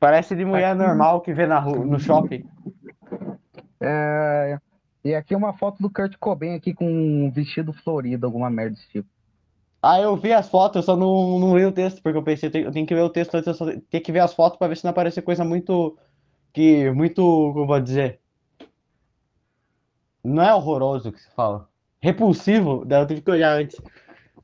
Parece 0.00 0.34
de 0.34 0.44
mulher 0.44 0.72
Aqui- 0.74 0.82
normal 0.82 1.20
que 1.20 1.32
vê 1.34 1.46
na 1.46 1.58
rua, 1.58 1.84
no 1.84 2.00
shopping. 2.00 2.44
É, 3.80 4.58
e 5.04 5.14
aqui 5.14 5.34
uma 5.36 5.52
foto 5.52 5.82
do 5.82 5.90
Kurt 5.90 6.16
Cobain 6.18 6.54
aqui 6.54 6.72
com 6.74 6.86
um 6.90 7.30
vestido 7.30 7.72
florido, 7.72 8.26
alguma 8.26 8.48
merda 8.50 8.72
desse 8.76 8.88
tipo. 8.88 9.08
Ah, 9.82 10.00
eu 10.00 10.16
vi 10.16 10.32
as 10.32 10.48
fotos, 10.48 10.76
eu 10.76 10.82
só 10.82 10.96
não, 10.96 11.38
não 11.38 11.56
li 11.56 11.64
o 11.64 11.72
texto, 11.72 12.02
porque 12.02 12.18
eu 12.18 12.22
pensei, 12.22 12.48
eu 12.48 12.52
tenho, 12.52 12.66
eu 12.66 12.72
tenho 12.72 12.86
que 12.86 12.94
ver 12.94 13.02
o 13.02 13.08
texto 13.10 13.34
antes, 13.34 13.46
eu 13.46 13.54
só 13.54 13.66
tenho 13.66 14.02
que 14.04 14.12
ver 14.12 14.20
as 14.20 14.34
fotos 14.34 14.58
pra 14.58 14.68
ver 14.68 14.76
se 14.76 14.84
não 14.84 14.90
aparece 14.90 15.22
coisa 15.22 15.44
muito. 15.44 15.96
Que. 16.52 16.90
Muito. 16.90 17.22
Como 17.22 17.60
eu 17.60 17.66
vou 17.66 17.80
dizer? 17.80 18.20
Não 20.22 20.42
é 20.42 20.54
horroroso 20.54 21.12
que 21.12 21.20
se 21.20 21.30
fala. 21.30 21.68
Repulsivo, 22.02 22.84
daí 22.84 23.02
eu 23.02 23.06
tive 23.06 23.20
que 23.22 23.30
olhar 23.30 23.52
antes. 23.58 23.80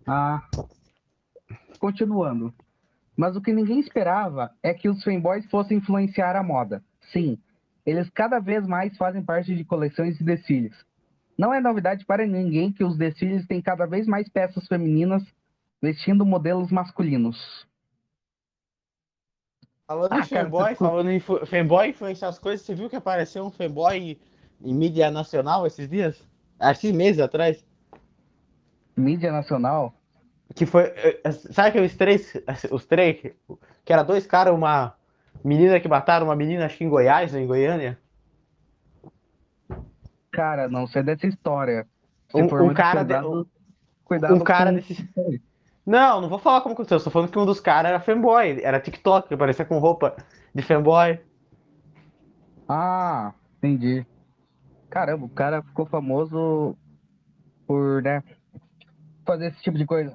Ah, 0.06 0.42
continuando. 1.78 2.54
Mas 3.16 3.34
o 3.34 3.40
que 3.40 3.52
ninguém 3.52 3.80
esperava 3.80 4.52
é 4.62 4.74
que 4.74 4.88
os 4.88 5.02
fanboys 5.02 5.46
fossem 5.46 5.78
influenciar 5.78 6.36
a 6.36 6.42
moda. 6.42 6.84
Sim, 7.12 7.38
eles 7.84 8.10
cada 8.10 8.38
vez 8.38 8.66
mais 8.66 8.96
fazem 8.96 9.22
parte 9.22 9.54
de 9.54 9.64
coleções 9.64 10.20
e 10.20 10.24
desfiles. 10.24 10.74
Não 11.38 11.52
é 11.52 11.60
novidade 11.60 12.04
para 12.04 12.26
ninguém 12.26 12.72
que 12.72 12.84
os 12.84 12.96
desfiles 12.96 13.46
têm 13.46 13.62
cada 13.62 13.86
vez 13.86 14.06
mais 14.06 14.28
peças 14.28 14.66
femininas 14.66 15.22
vestindo 15.80 16.26
modelos 16.26 16.70
masculinos. 16.70 17.66
Falando 19.86 20.12
Ah, 20.12 20.18
em 20.18 20.24
fanboy, 20.24 20.74
falando 20.74 21.10
em 21.10 21.20
fanboy 21.20 21.88
influenciar 21.88 22.28
as 22.28 22.38
coisas, 22.38 22.66
você 22.66 22.74
viu 22.74 22.90
que 22.90 22.96
apareceu 22.96 23.44
um 23.44 23.50
fanboy 23.50 24.18
em 24.60 24.74
mídia 24.74 25.10
nacional 25.10 25.66
esses 25.66 25.88
dias? 25.88 26.20
Há 26.58 26.72
esses 26.72 26.92
meses 26.92 27.20
atrás. 27.20 27.64
Mídia 28.96 29.30
nacional? 29.30 29.94
Que 30.54 30.64
foi. 30.66 30.84
eh, 30.84 31.20
eh, 31.24 31.32
Sabe 31.32 31.72
que 31.72 31.80
os 31.80 31.94
três. 31.96 32.32
Os 32.70 32.86
três. 32.86 33.20
Que 33.84 33.92
era 33.92 34.02
dois 34.02 34.26
caras, 34.26 34.54
uma 34.54 34.94
menina 35.44 35.78
que 35.80 35.88
mataram 35.88 36.26
uma 36.26 36.36
menina, 36.36 36.66
acho 36.66 36.78
que 36.78 36.84
em 36.84 36.88
Goiás 36.88 37.34
ou 37.34 37.40
em 37.40 37.46
Goiânia. 37.46 37.98
Cara, 40.30 40.68
não 40.68 40.86
sei 40.86 41.02
dessa 41.02 41.26
história. 41.26 41.86
Se 42.28 42.36
Um- 42.36 42.44
um 42.44 42.74
cara 42.74 43.02
de- 43.02 43.08
pesado, 43.08 43.48
cuidado 44.04 44.34
um 44.34 44.40
cara 44.40 44.70
com- 44.70 44.76
desse- 44.76 45.08
Não, 45.84 46.20
não 46.20 46.28
vou 46.28 46.38
falar 46.38 46.60
como 46.62 46.74
aconteceu, 46.74 46.98
só 46.98 47.10
falando 47.10 47.30
que 47.30 47.38
um 47.38 47.46
dos 47.46 47.60
caras 47.60 47.90
era 47.90 48.00
fanboy, 48.00 48.60
era 48.62 48.80
TikTok, 48.80 49.28
que 49.28 49.36
parecia 49.36 49.64
com 49.64 49.78
roupa 49.78 50.16
de 50.54 50.62
fanboy. 50.62 51.20
Ah, 52.68 53.32
entendi. 53.58 54.04
Caramba, 54.90 55.24
o 55.26 55.28
cara 55.28 55.62
ficou 55.62 55.86
famoso 55.86 56.76
por, 57.66 58.02
né, 58.02 58.22
fazer 59.24 59.46
esse 59.48 59.62
tipo 59.62 59.78
de 59.78 59.86
coisa. 59.86 60.12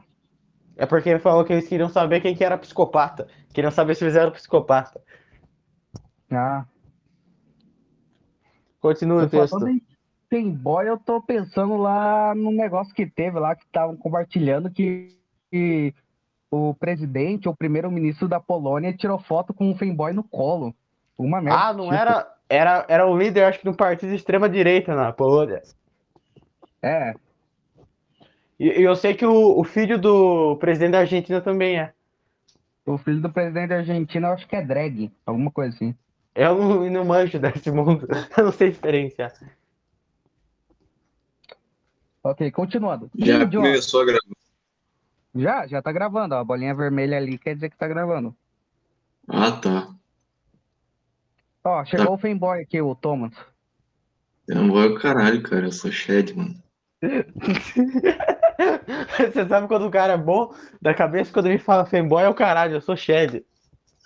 É 0.78 0.86
porque 0.86 1.10
ele 1.10 1.20
falou 1.20 1.44
que 1.44 1.54
eles 1.54 1.68
queriam 1.68 1.90
saber 1.90 2.22
quem 2.22 2.36
que 2.36 2.44
era 2.44 2.58
psicopata. 2.58 3.28
Queriam 3.54 3.72
saber 3.72 3.96
se 3.96 4.04
eles 4.04 4.16
eram 4.16 4.32
psicopata. 4.32 5.02
Ah, 6.32 6.66
Continua 8.82 9.24
o 9.24 9.30
texto. 9.30 9.52
falando 9.52 9.70
em 9.70 9.82
fanboy, 10.30 10.88
eu 10.88 10.98
tô 10.98 11.22
pensando 11.22 11.78
lá 11.78 12.34
no 12.34 12.52
negócio 12.52 12.94
que 12.96 13.06
teve 13.06 13.40
lá, 13.40 13.56
que 13.56 13.64
estavam 13.64 13.96
compartilhando 13.96 14.72
que, 14.72 15.16
que 15.52 15.94
o 16.50 16.74
presidente 16.74 17.48
ou 17.48 17.56
primeiro-ministro 17.56 18.28
da 18.28 18.40
Polônia 18.40 18.92
tirou 18.92 19.20
foto 19.20 19.54
com 19.54 19.70
um 19.70 19.78
fanboy 19.78 20.12
no 20.14 20.24
colo. 20.24 20.74
Uma 21.18 21.40
merda. 21.40 21.60
Ah, 21.60 21.74
não 21.74 21.84
tipo. 21.86 21.96
era. 21.96 22.36
Era, 22.50 22.86
era 22.90 23.08
o 23.08 23.18
líder, 23.18 23.46
acho 23.46 23.60
que, 23.60 23.64
de 23.64 23.70
um 23.70 23.74
partido 23.74 24.10
de 24.10 24.18
extrema-direita 24.18 24.94
na 24.94 25.14
Polônia. 25.14 25.62
É, 26.82 27.14
E, 28.62 28.80
e 28.80 28.84
eu 28.84 28.96
sei 28.96 29.16
que 29.16 29.26
o, 29.26 29.60
o 29.60 29.64
filho 29.64 29.98
do 30.00 30.56
presidente 30.58 30.92
da 30.92 31.00
Argentina 31.00 31.42
também 31.42 31.80
é. 31.80 31.92
o 32.86 32.96
filho 32.96 33.20
do 33.20 33.32
presidente 33.32 33.70
da 33.70 33.78
Argentina, 33.78 34.28
eu 34.28 34.34
acho 34.34 34.48
que 34.48 34.56
é 34.56 34.62
drag, 34.64 35.12
alguma 35.26 35.50
coisa 35.50 35.76
assim. 35.76 35.96
Eu 36.36 36.56
não, 36.56 36.88
não 36.92 37.04
manjo 37.04 37.40
desse 37.40 37.72
mundo. 37.72 38.08
Eu 38.38 38.46
não 38.46 38.52
sei 38.52 38.70
diferenciar. 38.70 39.34
Ok, 42.24 42.52
continuando. 42.52 43.10
Já 43.18 43.40
Kim 43.40 43.50
Jong- 43.50 43.64
começou 43.66 44.02
a 44.02 44.06
gravar. 44.06 44.22
Já, 45.34 45.66
já 45.66 45.82
tá 45.82 45.92
gravando, 45.92 46.36
ó. 46.36 46.38
A 46.38 46.44
bolinha 46.44 46.76
vermelha 46.76 47.18
ali 47.18 47.40
quer 47.40 47.56
dizer 47.56 47.70
que 47.72 47.78
tá 47.78 47.88
gravando. 47.88 48.36
Ah, 49.28 49.52
tá. 49.54 49.90
Ó, 51.64 51.84
chegou 51.84 52.14
o 52.14 52.18
fanboy 52.18 52.62
aqui, 52.62 52.80
o 52.80 52.94
Thomas. 52.94 53.34
Não 54.48 54.72
vai 54.72 54.88
o 54.88 55.00
caralho, 55.00 55.42
cara. 55.42 55.66
Eu 55.66 55.72
sou 55.72 55.92
Shed, 55.92 56.36
mano. 56.36 56.61
Você 59.34 59.48
sabe 59.48 59.68
quando 59.68 59.88
o 59.88 59.92
cara 59.92 60.14
é 60.14 60.18
bom 60.18 60.54
da 60.82 60.94
cabeça, 60.94 61.34
quando 61.34 61.48
ele 61.48 61.58
fala 61.58 61.86
fanboy 61.86 62.24
é 62.24 62.30
o 62.30 62.34
caralho, 62.34 62.76
eu 62.76 62.82
sou 62.82 62.96
Shed. 62.96 63.44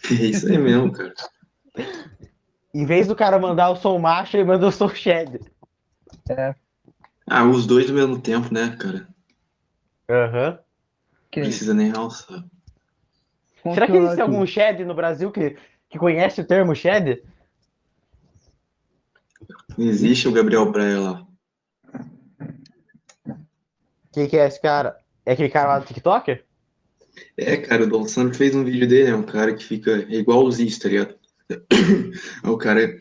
É 0.10 0.14
isso 0.14 0.48
aí 0.48 0.58
mesmo, 0.58 0.92
cara. 0.92 1.14
Em 2.74 2.86
vez 2.86 3.08
do 3.08 3.16
cara 3.16 3.40
mandar 3.40 3.70
eu 3.70 3.75
sou 3.75 4.00
macho, 4.00 4.38
ele 4.38 4.46
manda 4.46 4.66
eu 4.66 4.72
sou 4.72 4.90
Shed. 4.90 5.40
Ah, 7.28 7.44
os 7.44 7.66
dois 7.66 7.90
ao 7.90 7.96
mesmo 7.96 8.22
tempo, 8.22 8.54
né, 8.54 8.78
cara? 8.80 9.08
Aham. 10.10 10.60
Que 11.32 11.42
Não 11.42 11.48
precisa 11.48 11.74
nem 11.74 11.92
alçar. 11.92 12.46
Será 13.74 13.88
que 13.88 13.98
existe 13.98 14.22
algum 14.22 14.46
Shed 14.46 14.86
no 14.86 14.94
Brasil 14.94 15.32
que, 15.32 15.58
que 15.90 15.98
conhece 15.98 16.40
o 16.40 16.46
termo 16.46 16.75
Shed? 16.75 17.24
Não 19.78 19.88
existe 19.88 20.28
o 20.28 20.32
Gabriel 20.32 20.72
Braia 20.72 21.00
lá. 21.00 21.25
Quem 24.16 24.30
que 24.30 24.38
é 24.38 24.48
esse 24.48 24.62
cara? 24.62 24.98
É 25.26 25.34
aquele 25.34 25.50
cara 25.50 25.68
lá 25.68 25.80
do 25.80 25.86
TikTok? 25.86 26.42
É, 27.36 27.58
cara, 27.58 27.84
o 27.84 27.88
Don 27.88 28.08
Sandro 28.08 28.34
fez 28.34 28.56
um 28.56 28.64
vídeo 28.64 28.88
dele, 28.88 29.10
é 29.10 29.16
um 29.16 29.24
cara 29.24 29.54
que 29.54 29.62
fica 29.62 29.92
igual 30.08 30.46
os 30.46 30.58
tá 30.80 30.88
ligado? 30.88 31.16
É 32.42 32.50
o 32.50 32.58
cara 32.58 32.98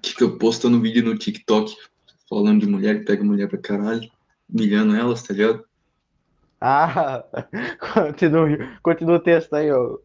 que 0.00 0.10
fica 0.10 0.28
postando 0.28 0.80
vídeo 0.80 1.04
no 1.04 1.18
TikTok 1.18 1.74
falando 2.30 2.60
de 2.60 2.68
mulher, 2.68 3.00
que 3.00 3.04
pega 3.04 3.24
mulher 3.24 3.48
pra 3.48 3.58
caralho, 3.58 4.08
humilhando 4.48 4.94
elas, 4.94 5.24
tá 5.24 5.34
ligado? 5.34 5.64
Ah, 6.60 7.24
continua, 7.92 8.48
continua 8.80 9.16
o 9.16 9.20
texto 9.20 9.54
aí, 9.54 9.72
ô, 9.72 10.00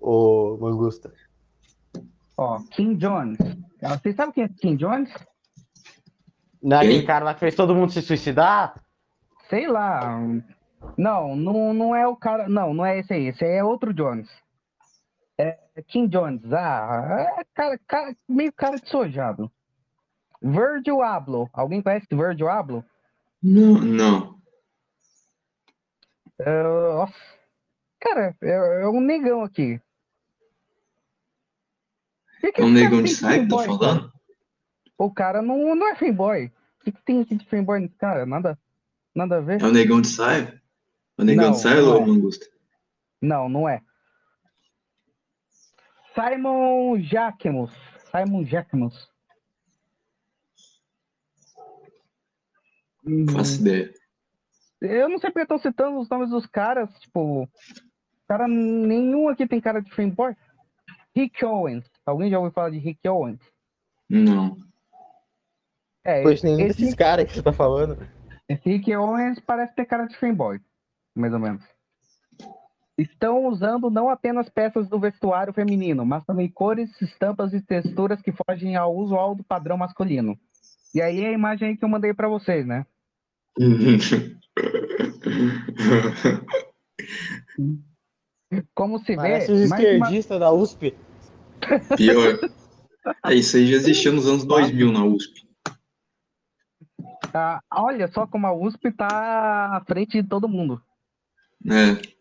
ô 0.00 0.58
Mangusta. 0.60 1.12
Ó, 2.36 2.60
Kim 2.72 2.96
Jones. 2.96 3.38
Vocês 3.80 4.16
sabem 4.16 4.34
quem 4.34 4.44
é 4.44 4.48
Kim 4.48 4.74
Jones? 4.74 5.12
Não 6.60 6.78
é 6.78 6.80
aquele 6.80 7.02
cara 7.04 7.24
lá 7.24 7.34
que 7.34 7.40
fez 7.40 7.54
todo 7.54 7.72
mundo 7.72 7.92
se 7.92 8.02
suicidar? 8.02 8.84
Sei 9.48 9.66
lá. 9.66 10.18
Não, 10.96 11.36
não, 11.36 11.74
não 11.74 11.96
é 11.96 12.06
o 12.06 12.16
cara. 12.16 12.48
Não, 12.48 12.74
não 12.74 12.84
é 12.84 12.98
esse 12.98 13.12
aí. 13.12 13.26
Esse 13.26 13.44
aí 13.44 13.52
é 13.52 13.64
outro 13.64 13.92
Jones. 13.92 14.28
É 15.38 15.58
Kim 15.86 16.08
Jones. 16.08 16.52
Ah, 16.52 17.36
é 17.38 17.44
cara, 17.54 17.78
cara, 17.86 18.16
meio 18.28 18.52
cara 18.52 18.76
de 18.76 18.88
sojado. 18.88 19.50
Virgil 20.42 21.02
Abloh. 21.02 21.48
Alguém 21.52 21.82
conhece 21.82 22.06
Virgil 22.10 22.48
Abloh? 22.48 22.84
Não, 23.42 23.74
não. 23.74 24.36
Nossa. 26.38 27.14
Cara, 28.00 28.36
é, 28.42 28.82
é 28.82 28.88
um 28.88 29.00
negão 29.00 29.42
aqui. 29.42 29.80
Que 32.40 32.52
que 32.52 32.60
É 32.60 32.64
um 32.64 32.70
negão 32.70 33.02
de 33.02 33.14
saia 33.14 33.42
que 33.42 33.48
tá 33.48 33.62
falando? 33.62 34.12
O 34.98 35.12
cara 35.12 35.42
não, 35.42 35.74
não 35.74 35.88
é 35.88 35.96
fanboy. 35.96 36.46
O 36.46 36.84
que, 36.84 36.92
que 36.92 37.02
tem 37.02 37.20
aqui 37.20 37.34
de 37.34 37.46
fanboy 37.46 37.80
nesse 37.80 37.96
cara? 37.96 38.24
Nada, 38.24 38.58
nada 39.16 39.38
a 39.38 39.40
ver. 39.40 39.60
É 39.60 39.64
o 39.64 39.72
negão 39.72 40.00
de 40.00 40.08
saia? 40.08 40.62
O 41.18 41.24
negão 41.24 41.46
Não, 41.46 41.52
de 41.52 41.60
saia 41.60 41.80
não 41.80 41.88
ou 41.88 41.96
é. 41.96 41.98
o 41.98 42.06
Mangusta? 42.06 42.46
Não, 43.22 43.48
não 43.48 43.68
é. 43.68 43.80
Simon 46.14 47.00
Jacquemus. 47.00 47.72
Simon 48.10 48.44
Jacquemus. 48.44 49.08
Hum, 53.04 53.24
Não 53.26 53.34
faço 53.34 53.60
ideia. 53.60 53.92
Eu 54.80 55.08
não 55.08 55.18
sei 55.18 55.30
porque 55.30 55.42
estão 55.42 55.58
citando 55.58 55.98
os 55.98 56.08
nomes 56.08 56.30
dos 56.30 56.46
caras, 56.46 56.90
tipo. 57.00 57.48
Cara, 58.28 58.46
nenhum 58.48 59.28
aqui 59.28 59.46
tem 59.46 59.60
cara 59.60 59.80
de 59.80 59.90
fanboy. 59.94 60.34
Rick 61.14 61.44
Owens. 61.44 61.84
Alguém 62.04 62.30
já 62.30 62.38
ouviu 62.38 62.52
falar 62.52 62.70
de 62.70 62.78
Rick 62.78 63.08
Owens? 63.08 63.40
Não. 64.08 64.56
É, 66.04 66.22
Pois 66.22 66.42
nenhum 66.42 66.60
esse, 66.60 66.80
desses 66.80 66.94
caras 66.94 67.24
que 67.26 67.32
você 67.34 67.42
tá 67.42 67.52
falando. 67.52 67.96
Esse 68.48 68.68
Rick 68.68 68.94
Owens 68.94 69.40
parece 69.40 69.74
ter 69.74 69.86
cara 69.86 70.06
de 70.06 70.16
fanboy, 70.16 70.60
mais 71.14 71.32
ou 71.32 71.38
menos. 71.38 71.62
Estão 72.98 73.46
usando 73.46 73.90
não 73.90 74.08
apenas 74.08 74.48
peças 74.48 74.88
do 74.88 74.98
vestuário 74.98 75.52
feminino, 75.52 76.04
mas 76.06 76.24
também 76.24 76.48
cores, 76.50 76.90
estampas 77.02 77.52
e 77.52 77.60
texturas 77.60 78.22
que 78.22 78.32
fogem 78.32 78.74
ao 78.76 78.96
usual 78.96 79.34
do 79.34 79.44
padrão 79.44 79.76
masculino. 79.76 80.38
E 80.94 81.02
aí 81.02 81.22
é 81.22 81.28
a 81.28 81.32
imagem 81.32 81.68
aí 81.68 81.76
que 81.76 81.84
eu 81.84 81.88
mandei 81.90 82.14
pra 82.14 82.28
vocês, 82.28 82.66
né? 82.66 82.86
Como 88.74 88.98
se 89.00 89.06
vê, 89.08 89.16
Parece 89.16 89.52
os 89.52 89.68
mais 89.68 89.84
uma- 89.84 89.92
esquerdistas 89.96 90.40
da 90.40 90.52
USP. 90.52 90.94
Pior. 91.96 92.38
É, 93.24 93.34
isso 93.34 93.56
aí 93.56 93.66
já 93.66 93.76
existia 93.76 94.12
nos 94.12 94.26
anos 94.26 94.44
2000 94.44 94.92
na 94.92 95.04
USP. 95.04 95.45
Ah, 97.38 97.60
olha 97.70 98.08
só 98.08 98.26
como 98.26 98.46
a 98.46 98.52
USP 98.54 98.90
tá 98.90 99.76
à 99.76 99.84
frente 99.84 100.22
de 100.22 100.26
todo 100.26 100.48
mundo. 100.48 100.82
É. 101.66 102.16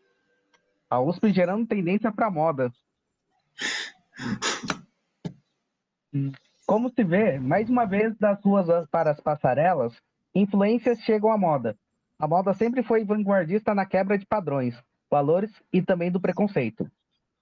A 0.89 0.99
USP 0.99 1.31
gerando 1.31 1.65
tendência 1.65 2.11
para 2.11 2.29
moda. 2.29 2.69
Como 6.67 6.89
se 6.89 7.01
vê, 7.01 7.39
mais 7.39 7.69
uma 7.69 7.85
vez 7.85 8.13
das 8.17 8.43
ruas 8.43 8.67
para 8.89 9.11
as 9.11 9.21
passarelas, 9.21 9.93
influências 10.33 10.99
chegam 10.99 11.31
à 11.31 11.37
moda. 11.37 11.77
A 12.19 12.27
moda 12.27 12.53
sempre 12.53 12.83
foi 12.83 13.05
vanguardista 13.05 13.73
na 13.73 13.85
quebra 13.85 14.17
de 14.17 14.25
padrões, 14.25 14.75
valores 15.09 15.51
e 15.71 15.81
também 15.81 16.11
do 16.11 16.19
preconceito. 16.19 16.91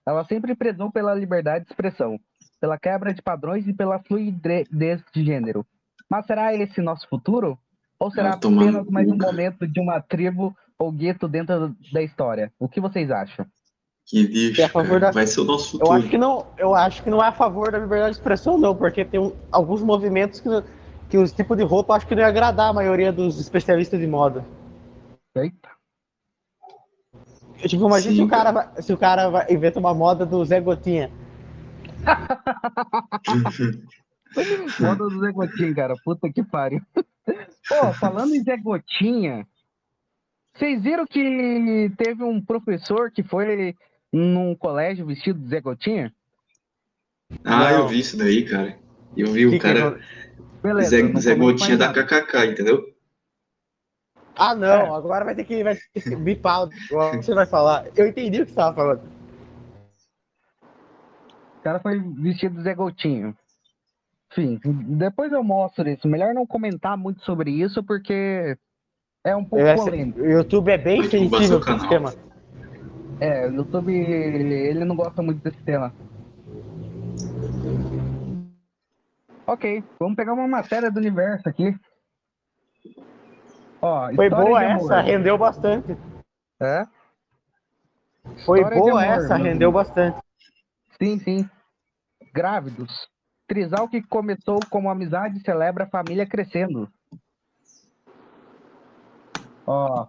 Ela 0.05 0.23
sempre 0.25 0.55
prezou 0.55 0.91
pela 0.91 1.15
liberdade 1.15 1.65
de 1.65 1.71
expressão, 1.71 2.19
pela 2.61 2.77
quebra 2.77 3.11
de 3.11 3.21
padrões 3.23 3.67
e 3.67 3.73
pela 3.73 3.97
fluidez 3.97 5.03
de 5.11 5.25
gênero. 5.25 5.65
Mas 6.07 6.27
será 6.27 6.53
esse 6.53 6.79
nosso 6.79 7.09
futuro? 7.09 7.57
Ou 8.03 8.11
será 8.11 8.31
Ah, 8.31 8.33
apenas 8.33 8.85
mais 8.89 9.07
um 9.07 9.15
momento 9.15 9.65
de 9.65 9.79
uma 9.79 10.01
tribo 10.01 10.53
ou 10.77 10.91
gueto 10.91 11.25
dentro 11.25 11.73
da 11.93 12.01
história? 12.01 12.51
O 12.59 12.67
que 12.67 12.81
vocês 12.81 13.09
acham? 13.09 13.45
Que 14.05 14.23
lixo, 14.23 14.59
É 14.59 14.65
a 14.65 14.69
favor 14.69 14.99
da- 14.99 15.11
Vai 15.11 15.25
ser 15.25 15.39
o 15.39 15.45
nosso 15.45 15.77
Eu 15.77 15.79
futuro. 15.79 15.93
acho 15.93 16.09
que 16.09 16.17
não, 16.17 16.45
eu 16.57 16.75
acho 16.75 17.01
que 17.01 17.09
não 17.09 17.23
é 17.23 17.27
a 17.27 17.31
favor 17.31 17.71
da 17.71 17.79
liberdade 17.79 18.11
de 18.11 18.17
expressão, 18.19 18.57
não, 18.57 18.75
porque 18.75 19.05
tem 19.05 19.21
um- 19.21 19.31
alguns 19.49 19.81
movimentos 19.81 20.41
que, 20.41 20.49
que 21.09 21.17
os 21.17 21.31
tipos 21.31 21.55
de 21.55 21.63
roupa 21.63 21.95
acho 21.95 22.05
que 22.05 22.13
não 22.13 22.21
ia 22.23 22.27
agradar 22.27 22.71
a 22.71 22.73
maioria 22.73 23.13
dos 23.13 23.39
especialistas 23.39 23.97
de 24.01 24.05
moda. 24.07 24.43
Eita. 25.37 25.69
Eu, 27.61 27.69
Tipo, 27.69 27.85
imagina 27.87 28.11
Sim, 28.11 28.17
se 28.17 28.23
o 28.23 28.27
cara, 28.27 28.51
vai- 28.51 28.81
se 28.81 28.91
o 28.91 28.97
cara 28.97 29.29
vai, 29.29 29.49
inventa 29.53 29.79
uma 29.79 29.93
moda 29.93 30.25
do 30.25 30.43
Zé 30.43 30.59
Gotinha. 30.59 31.09
Moda 34.81 35.07
do 35.07 35.19
Zé 35.21 35.31
Gotinha, 35.31 35.73
cara. 35.73 35.93
Puta 36.03 36.29
que 36.29 36.43
pariu. 36.43 36.81
Pô, 37.25 37.93
falando 37.93 38.35
em 38.35 38.43
Zé 38.43 38.57
Gotinha, 38.57 39.47
vocês 40.53 40.81
viram 40.83 41.05
que 41.05 41.91
teve 41.97 42.23
um 42.23 42.43
professor 42.43 43.11
que 43.11 43.23
foi 43.23 43.75
num 44.11 44.55
colégio 44.55 45.05
vestido 45.05 45.39
de 45.39 45.47
Zé 45.49 45.61
Gotinha? 45.61 46.13
Ah, 47.43 47.71
eu 47.71 47.79
Não. 47.79 47.87
vi 47.87 47.99
isso 47.99 48.17
daí, 48.17 48.47
cara. 48.47 48.77
Eu 49.15 49.27
vi 49.31 49.39
Que 49.41 49.45
o 49.47 49.51
que 49.51 49.59
cara, 49.59 49.99
Beleza. 50.61 50.89
Zé, 50.89 51.19
Zé 51.19 51.35
Gotinha 51.35 51.77
da. 51.77 51.93
KKK, 51.93 52.45
entendeu? 52.45 52.93
Ah, 54.35 54.55
não, 54.55 54.67
É. 54.67 54.97
agora 54.97 55.23
vai 55.25 55.35
ter 55.35 55.43
que, 55.45 55.63
vai 55.63 55.75
ter 55.93 56.01
que 56.01 56.15
bipar 56.15 56.63
o 56.63 56.69
que 56.69 57.17
você 57.17 57.33
vai 57.33 57.45
falar. 57.45 57.85
Eu 57.95 58.07
entendi 58.07 58.41
o 58.41 58.45
que 58.45 58.51
você 58.51 58.55
tava 58.55 58.75
falando. 58.75 59.01
O 61.59 61.63
cara 61.63 61.79
foi 61.79 61.99
vestido 61.99 62.57
de 62.57 62.63
Zé 62.63 62.75
Gotinho. 62.75 63.37
Enfim, 64.33 64.59
depois 64.97 65.31
eu 65.31 65.43
mostro 65.43 65.87
isso. 65.87 66.07
Melhor 66.07 66.33
não 66.33 66.45
comentar 66.45 66.97
muito 66.97 67.23
sobre 67.23 67.51
isso, 67.51 67.83
porque 67.83 68.57
é 69.23 69.35
um 69.35 69.45
pouco 69.45 69.63
Essa- 69.63 69.83
polêmico. 69.83 70.19
o 70.19 70.25
YouTube 70.25 70.71
é 70.71 70.77
bem 70.77 71.03
sensível 71.07 71.63
com 71.63 71.71
esse 71.73 71.87
tema. 71.87 72.13
É, 73.21 73.47
o 73.47 73.53
YouTube, 73.53 73.93
ele 73.93 74.83
não 74.83 74.95
gosta 74.95 75.21
muito 75.21 75.41
desse 75.43 75.61
tema. 75.63 75.93
Ok, 79.45 79.83
vamos 79.99 80.15
pegar 80.15 80.33
uma 80.33 80.47
matéria 80.47 80.89
do 80.89 80.97
universo 80.99 81.47
aqui. 81.47 81.75
Ó, 83.81 84.11
Foi 84.15 84.29
boa 84.29 84.63
essa, 84.63 85.01
rendeu 85.01 85.37
bastante. 85.37 85.95
É? 86.59 86.85
Foi 88.45 88.61
História 88.61 88.79
boa 88.79 89.03
amor, 89.03 89.17
essa, 89.17 89.35
rendeu 89.35 89.71
bastante. 89.71 90.17
Sim, 90.97 91.19
sim. 91.19 91.49
Grávidos. 92.33 93.12
Trisal 93.47 93.87
que 93.89 94.01
começou 94.01 94.65
como 94.69 94.89
amizade 94.89 95.39
celebra 95.41 95.83
a 95.83 95.89
família 95.89 96.25
crescendo. 96.25 96.89
Ó, 99.65 100.07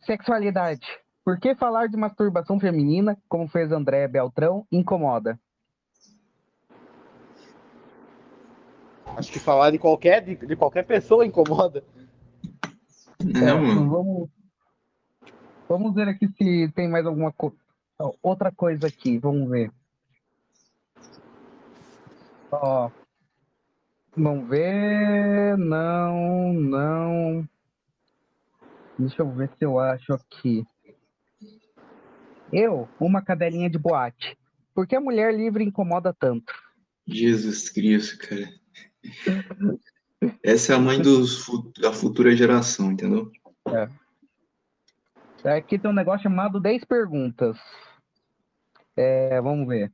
sexualidade. 0.00 0.86
Por 1.24 1.38
que 1.38 1.54
falar 1.54 1.88
de 1.88 1.96
masturbação 1.96 2.58
feminina, 2.58 3.16
como 3.28 3.46
fez 3.48 3.70
André 3.70 4.08
Beltrão, 4.08 4.66
incomoda? 4.72 5.38
Acho 9.16 9.32
que 9.32 9.38
falar 9.38 9.70
de 9.70 9.78
qualquer, 9.78 10.22
de, 10.24 10.34
de 10.34 10.56
qualquer 10.56 10.84
pessoa 10.86 11.26
incomoda. 11.26 11.84
Não, 13.22 13.58
É. 13.58 13.74
Vamos, 13.74 14.30
vamos 15.68 15.94
ver 15.94 16.08
aqui 16.08 16.26
se 16.28 16.72
tem 16.72 16.88
mais 16.88 17.04
alguma 17.04 17.32
co- 17.32 17.54
outra 18.22 18.50
coisa 18.50 18.86
aqui. 18.86 19.18
Vamos 19.18 19.48
ver. 19.50 19.70
Ó, 22.50 22.90
vamos 24.16 24.48
ver. 24.48 25.56
Não, 25.56 26.52
não. 26.52 27.48
Deixa 28.98 29.22
eu 29.22 29.30
ver 29.32 29.50
se 29.58 29.64
eu 29.64 29.78
acho 29.78 30.12
aqui. 30.12 30.64
Eu, 32.52 32.88
uma 32.98 33.22
cadelinha 33.22 33.70
de 33.70 33.78
boate. 33.78 34.36
Por 34.74 34.86
que 34.86 34.96
a 34.96 35.00
mulher 35.00 35.34
livre 35.34 35.64
incomoda 35.64 36.12
tanto? 36.12 36.52
Jesus 37.06 37.70
Cristo, 37.70 38.18
cara. 38.26 38.48
Essa 40.42 40.72
é 40.72 40.76
a 40.76 40.78
mãe 40.78 41.00
dos, 41.00 41.46
da 41.80 41.92
futura 41.92 42.34
geração, 42.36 42.92
entendeu? 42.92 43.30
Aqui 45.44 45.78
tem 45.78 45.90
um 45.90 45.94
negócio 45.94 46.24
chamado 46.24 46.60
10 46.60 46.84
perguntas. 46.84 47.56
É, 48.96 49.40
vamos 49.40 49.66
ver. 49.66 49.90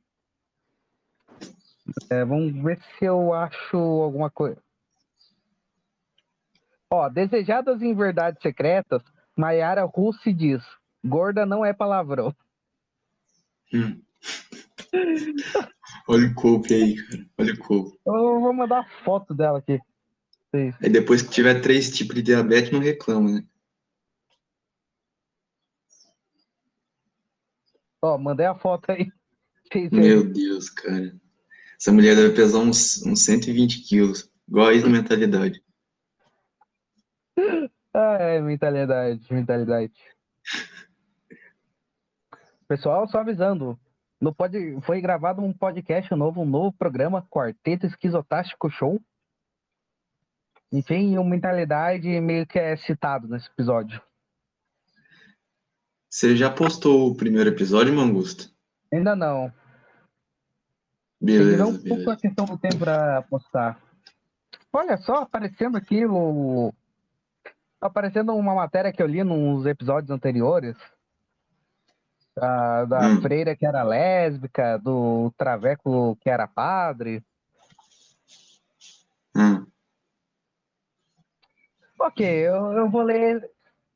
É, 2.09 2.23
vamos 2.25 2.53
ver 2.63 2.79
se 2.97 3.05
eu 3.05 3.33
acho 3.33 3.77
alguma 3.77 4.29
coisa. 4.29 4.61
Ó, 6.91 7.09
desejadas 7.09 7.81
em 7.81 7.93
verdades 7.93 8.41
secretas, 8.41 9.03
Maiara 9.35 9.83
Russi 9.83 10.33
diz: 10.33 10.63
gorda 11.05 11.45
não 11.45 11.65
é 11.65 11.73
palavrão. 11.73 12.35
Hum. 13.73 14.01
Olha 16.07 16.27
o 16.27 16.33
coupe 16.33 16.73
aí, 16.73 16.95
cara. 16.95 17.25
Olha 17.37 17.53
o 17.53 17.57
coupe. 17.57 17.99
Eu 18.05 18.39
vou 18.39 18.53
mandar 18.53 18.79
a 18.79 19.03
foto 19.03 19.33
dela 19.33 19.59
aqui. 19.59 19.79
Aí 20.53 20.89
depois 20.89 21.21
que 21.21 21.29
tiver 21.29 21.61
três 21.61 21.91
tipos 21.91 22.15
de 22.15 22.21
diabetes, 22.21 22.71
não 22.71 22.79
reclama, 22.79 23.31
né? 23.31 23.45
Ó, 28.01 28.17
mandei 28.17 28.45
a 28.45 28.55
foto 28.55 28.91
aí. 28.91 29.11
Meu 29.91 30.23
Deus, 30.23 30.69
cara. 30.69 31.13
Essa 31.79 31.91
mulher 31.91 32.15
deve 32.15 32.33
pesar 32.35 32.59
uns, 32.59 33.05
uns 33.05 33.23
120 33.23 33.81
quilos. 33.87 34.29
Igual 34.47 34.67
a 34.67 34.73
Isa 34.73 34.89
mentalidade. 34.89 35.61
Ah, 37.93 38.17
é, 38.19 38.41
mentalidade, 38.41 39.21
mentalidade. 39.31 39.93
Pessoal, 42.67 43.07
só 43.07 43.19
avisando. 43.19 43.79
No 44.19 44.33
pod... 44.33 44.55
Foi 44.81 44.99
gravado 44.99 45.41
um 45.41 45.53
podcast 45.53 46.13
novo, 46.15 46.41
um 46.41 46.45
novo 46.45 46.71
programa, 46.73 47.25
Quarteto 47.29 47.85
Esquizotástico 47.85 48.69
Show. 48.69 49.01
Enfim, 50.71 51.17
o 51.17 51.23
Mentalidade 51.23 52.19
meio 52.19 52.45
que 52.45 52.59
é 52.59 52.75
citado 52.75 53.27
nesse 53.27 53.47
episódio. 53.47 54.01
Você 56.09 56.35
já 56.35 56.49
postou 56.49 57.11
o 57.11 57.15
primeiro 57.15 57.49
episódio, 57.49 57.93
Mangusta? 57.93 58.49
Ainda 58.91 59.15
não. 59.15 59.53
Tem 61.19 61.27
que 61.27 61.37
ver 61.37 61.43
Beleza, 61.43 61.65
um 61.67 61.73
pouco 61.73 61.83
beleza. 61.83 62.13
a 62.13 62.17
questão 62.17 62.45
do 62.45 62.57
tempo 62.57 62.77
para 62.79 63.21
postar. 63.23 63.79
Olha 64.71 64.97
só, 64.97 65.15
aparecendo 65.23 65.77
aqui 65.77 66.05
o. 66.05 66.73
Aparecendo 67.81 68.35
uma 68.35 68.53
matéria 68.55 68.91
que 68.91 69.01
eu 69.01 69.07
li 69.07 69.23
nos 69.23 69.65
episódios 69.65 70.11
anteriores. 70.11 70.75
Da, 72.35 72.85
da 72.85 73.07
Hum. 73.09 73.21
freira 73.21 73.55
que 73.55 73.65
era 73.65 73.81
lésbica, 73.81 74.77
do 74.77 75.31
traveco 75.35 76.15
que 76.21 76.29
era 76.29 76.47
padre. 76.47 77.23
Ah, 79.35 79.63
Ok, 81.99 82.23
eu, 82.23 82.73
eu 82.73 82.89
vou 82.91 83.01
ler. 83.01 83.49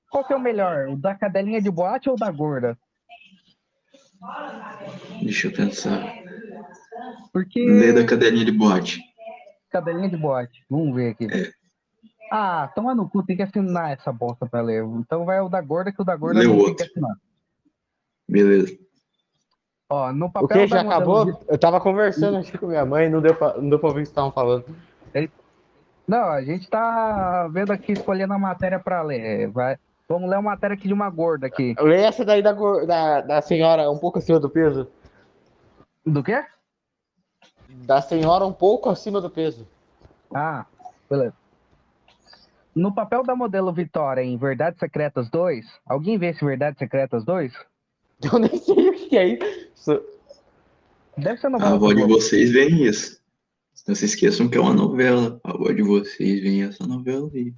Qual 0.09 0.25
que 0.25 0.33
é 0.33 0.35
o 0.35 0.39
melhor? 0.39 0.89
O 0.89 0.97
da 0.97 1.13
cadelinha 1.15 1.61
de 1.61 1.69
boate 1.69 2.09
ou 2.09 2.17
da 2.17 2.31
gorda? 2.31 2.75
deixa 5.21 5.47
eu 5.47 5.53
pensar. 5.53 6.01
Porque. 7.33 7.65
Lê 7.65 7.93
da 7.93 8.05
cadelinha 8.05 8.45
de 8.45 8.51
boate. 8.51 8.99
Cadelinha 9.69 10.09
de 10.09 10.17
boate. 10.17 10.63
Vamos 10.69 10.93
ver 10.95 11.11
aqui. 11.11 11.27
É. 11.31 11.51
Ah, 12.31 12.71
toma 12.75 12.95
no 12.95 13.09
cu, 13.09 13.23
tem 13.23 13.35
que 13.35 13.43
assinar 13.43 13.91
essa 13.91 14.11
bosta 14.11 14.45
pra 14.45 14.61
ler. 14.61 14.83
Então 14.85 15.25
vai 15.25 15.39
o 15.41 15.49
da 15.49 15.59
gorda, 15.61 15.91
que 15.91 16.01
o 16.01 16.05
da 16.05 16.15
gorda 16.15 16.39
Lê 16.39 16.45
não 16.47 16.53
o 16.53 16.57
tem 16.57 16.67
outro. 16.69 16.75
que 16.85 16.91
assinar. 16.91 17.15
Beleza. 18.27 18.77
Ó, 19.89 20.13
no 20.13 20.27
O 20.27 20.31
papel 20.31 20.47
que? 20.47 20.67
da 20.67 20.77
Já 20.77 20.81
acabou? 20.81 21.25
de- 21.25 21.37
Eu 21.49 21.57
tava 21.57 21.81
conversando 21.81 22.37
aqui 22.37 22.57
com 22.57 22.67
minha 22.67 22.85
mãe, 22.85 23.09
não 23.09 23.21
deu 23.21 23.35
pra, 23.35 23.57
não 23.57 23.69
deu 23.69 23.77
pra 23.79 23.89
ouvir 23.89 24.01
o 24.01 24.03
que 24.03 24.09
estavam 24.09 24.31
falando. 24.31 24.65
Não, 26.07 26.23
a 26.29 26.41
gente 26.41 26.69
tá 26.69 27.47
vendo 27.49 27.71
aqui, 27.71 27.91
escolhendo 27.93 28.33
a 28.33 28.39
matéria 28.39 28.79
pra 28.79 29.01
ler. 29.01 29.49
Vai... 29.49 29.77
Vamos 30.09 30.29
ler 30.29 30.37
uma 30.37 30.51
matéria 30.51 30.73
aqui 30.73 30.87
de 30.87 30.93
uma 30.93 31.09
gorda 31.09 31.47
aqui. 31.47 31.73
Eu 31.77 31.85
leio 31.85 32.03
essa 32.05 32.25
daí 32.25 32.41
da, 32.41 32.51
da, 32.51 33.21
da 33.21 33.41
senhora 33.41 33.89
um 33.89 33.97
pouco 33.97 34.17
acima 34.19 34.39
do 34.39 34.49
peso. 34.49 34.89
Do 36.05 36.21
quê? 36.23 36.43
Da 37.85 38.01
senhora 38.01 38.45
um 38.45 38.53
pouco 38.53 38.89
acima 38.89 39.19
do 39.21 39.29
peso. 39.29 39.67
Ah, 40.33 40.65
beleza. 41.09 41.33
No 42.73 42.93
papel 42.93 43.23
da 43.23 43.35
modelo 43.35 43.71
Vitória 43.73 44.21
em 44.21 44.37
Verdades 44.37 44.79
Secretas 44.79 45.29
2, 45.29 45.65
alguém 45.85 46.17
vê 46.17 46.27
esse 46.27 46.43
Verdades 46.43 46.79
Secretas 46.79 47.25
2? 47.25 47.53
Eu 48.31 48.39
nem 48.39 48.55
sei 48.57 48.89
o 48.89 48.93
que 48.93 49.17
é 49.17 49.27
isso. 49.27 50.01
Deve 51.17 51.39
ser 51.39 51.47
A 51.47 51.49
novela. 51.49 51.75
avó 51.75 51.87
do 51.89 51.95
de 51.95 52.03
vocês 52.05 52.51
vem 52.51 52.85
isso. 52.85 53.19
Não 53.87 53.95
se 53.95 54.05
esqueçam 54.05 54.47
que 54.47 54.57
é 54.57 54.61
uma 54.61 54.73
novela. 54.73 55.39
A 55.43 55.51
avó 55.51 55.71
de 55.71 55.81
vocês 55.81 56.39
vem 56.41 56.63
essa 56.63 56.85
novela 56.85 57.29
aí. 57.33 57.53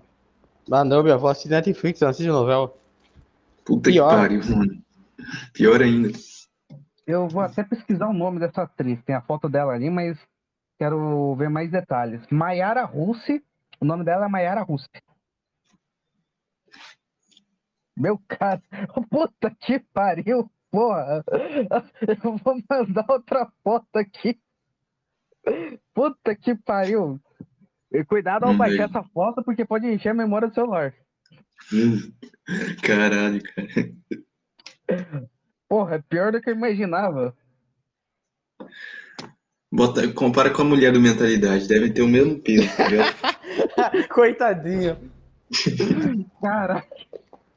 Ah, 0.72 0.84
não, 0.86 1.04
minha 1.04 1.16
avó 1.16 1.30
assiste 1.30 1.50
Netflix, 1.50 2.00
não 2.00 2.08
assiste 2.08 2.28
novela. 2.30 2.74
Puta 3.66 3.90
Pior. 3.92 4.10
que 4.10 4.16
pariu, 4.16 4.58
mano. 4.58 4.82
Pior 5.54 5.82
ainda. 5.82 6.10
Eu 7.06 7.28
vou 7.28 7.42
até 7.42 7.64
pesquisar 7.64 8.08
o 8.08 8.14
nome 8.14 8.40
dessa 8.40 8.64
atriz. 8.64 9.02
Tem 9.04 9.16
a 9.16 9.22
foto 9.22 9.50
dela 9.50 9.74
ali, 9.74 9.90
mas 9.90 10.18
quero 10.78 11.36
ver 11.36 11.50
mais 11.50 11.70
detalhes. 11.70 12.26
Maiara 12.32 12.86
Russi. 12.86 13.44
O 13.80 13.86
nome 13.86 14.06
dela 14.06 14.26
é 14.26 14.30
Maiara 14.30 14.62
Russi. 14.62 14.88
Meu 17.96 18.18
cara, 18.28 18.62
puta 19.10 19.52
que 19.52 19.80
pariu, 19.94 20.50
porra. 20.72 21.24
Eu 22.24 22.38
vou 22.38 22.56
mandar 22.70 23.06
outra 23.10 23.52
foto 23.64 23.98
aqui. 23.98 24.40
Puta 25.94 26.36
que 26.36 26.56
pariu. 26.56 27.20
E 27.92 28.04
cuidado 28.06 28.46
ao 28.46 28.56
baixar 28.56 28.86
aí. 28.86 28.90
essa 28.90 29.04
foto, 29.04 29.44
porque 29.44 29.66
pode 29.66 29.86
encher 29.86 30.10
a 30.10 30.14
memória 30.14 30.48
do 30.48 30.54
celular. 30.54 30.94
Caralho, 32.82 33.42
cara. 33.44 35.28
Porra, 35.70 35.96
é 35.96 36.00
pior 36.02 36.32
do 36.32 36.42
que 36.42 36.50
eu 36.50 36.56
imaginava. 36.56 37.36
Bota, 39.72 40.08
compara 40.14 40.52
com 40.52 40.62
a 40.62 40.66
mulher 40.66 40.94
do 40.94 41.00
mentalidade, 41.02 41.68
deve 41.68 41.92
ter 41.92 42.04
o 42.04 42.08
mesmo 42.08 42.40
peso, 42.40 42.70
tá 42.78 42.88
ligado? 42.88 43.16
Coitadinho. 44.14 44.98
Cara, 46.42 46.84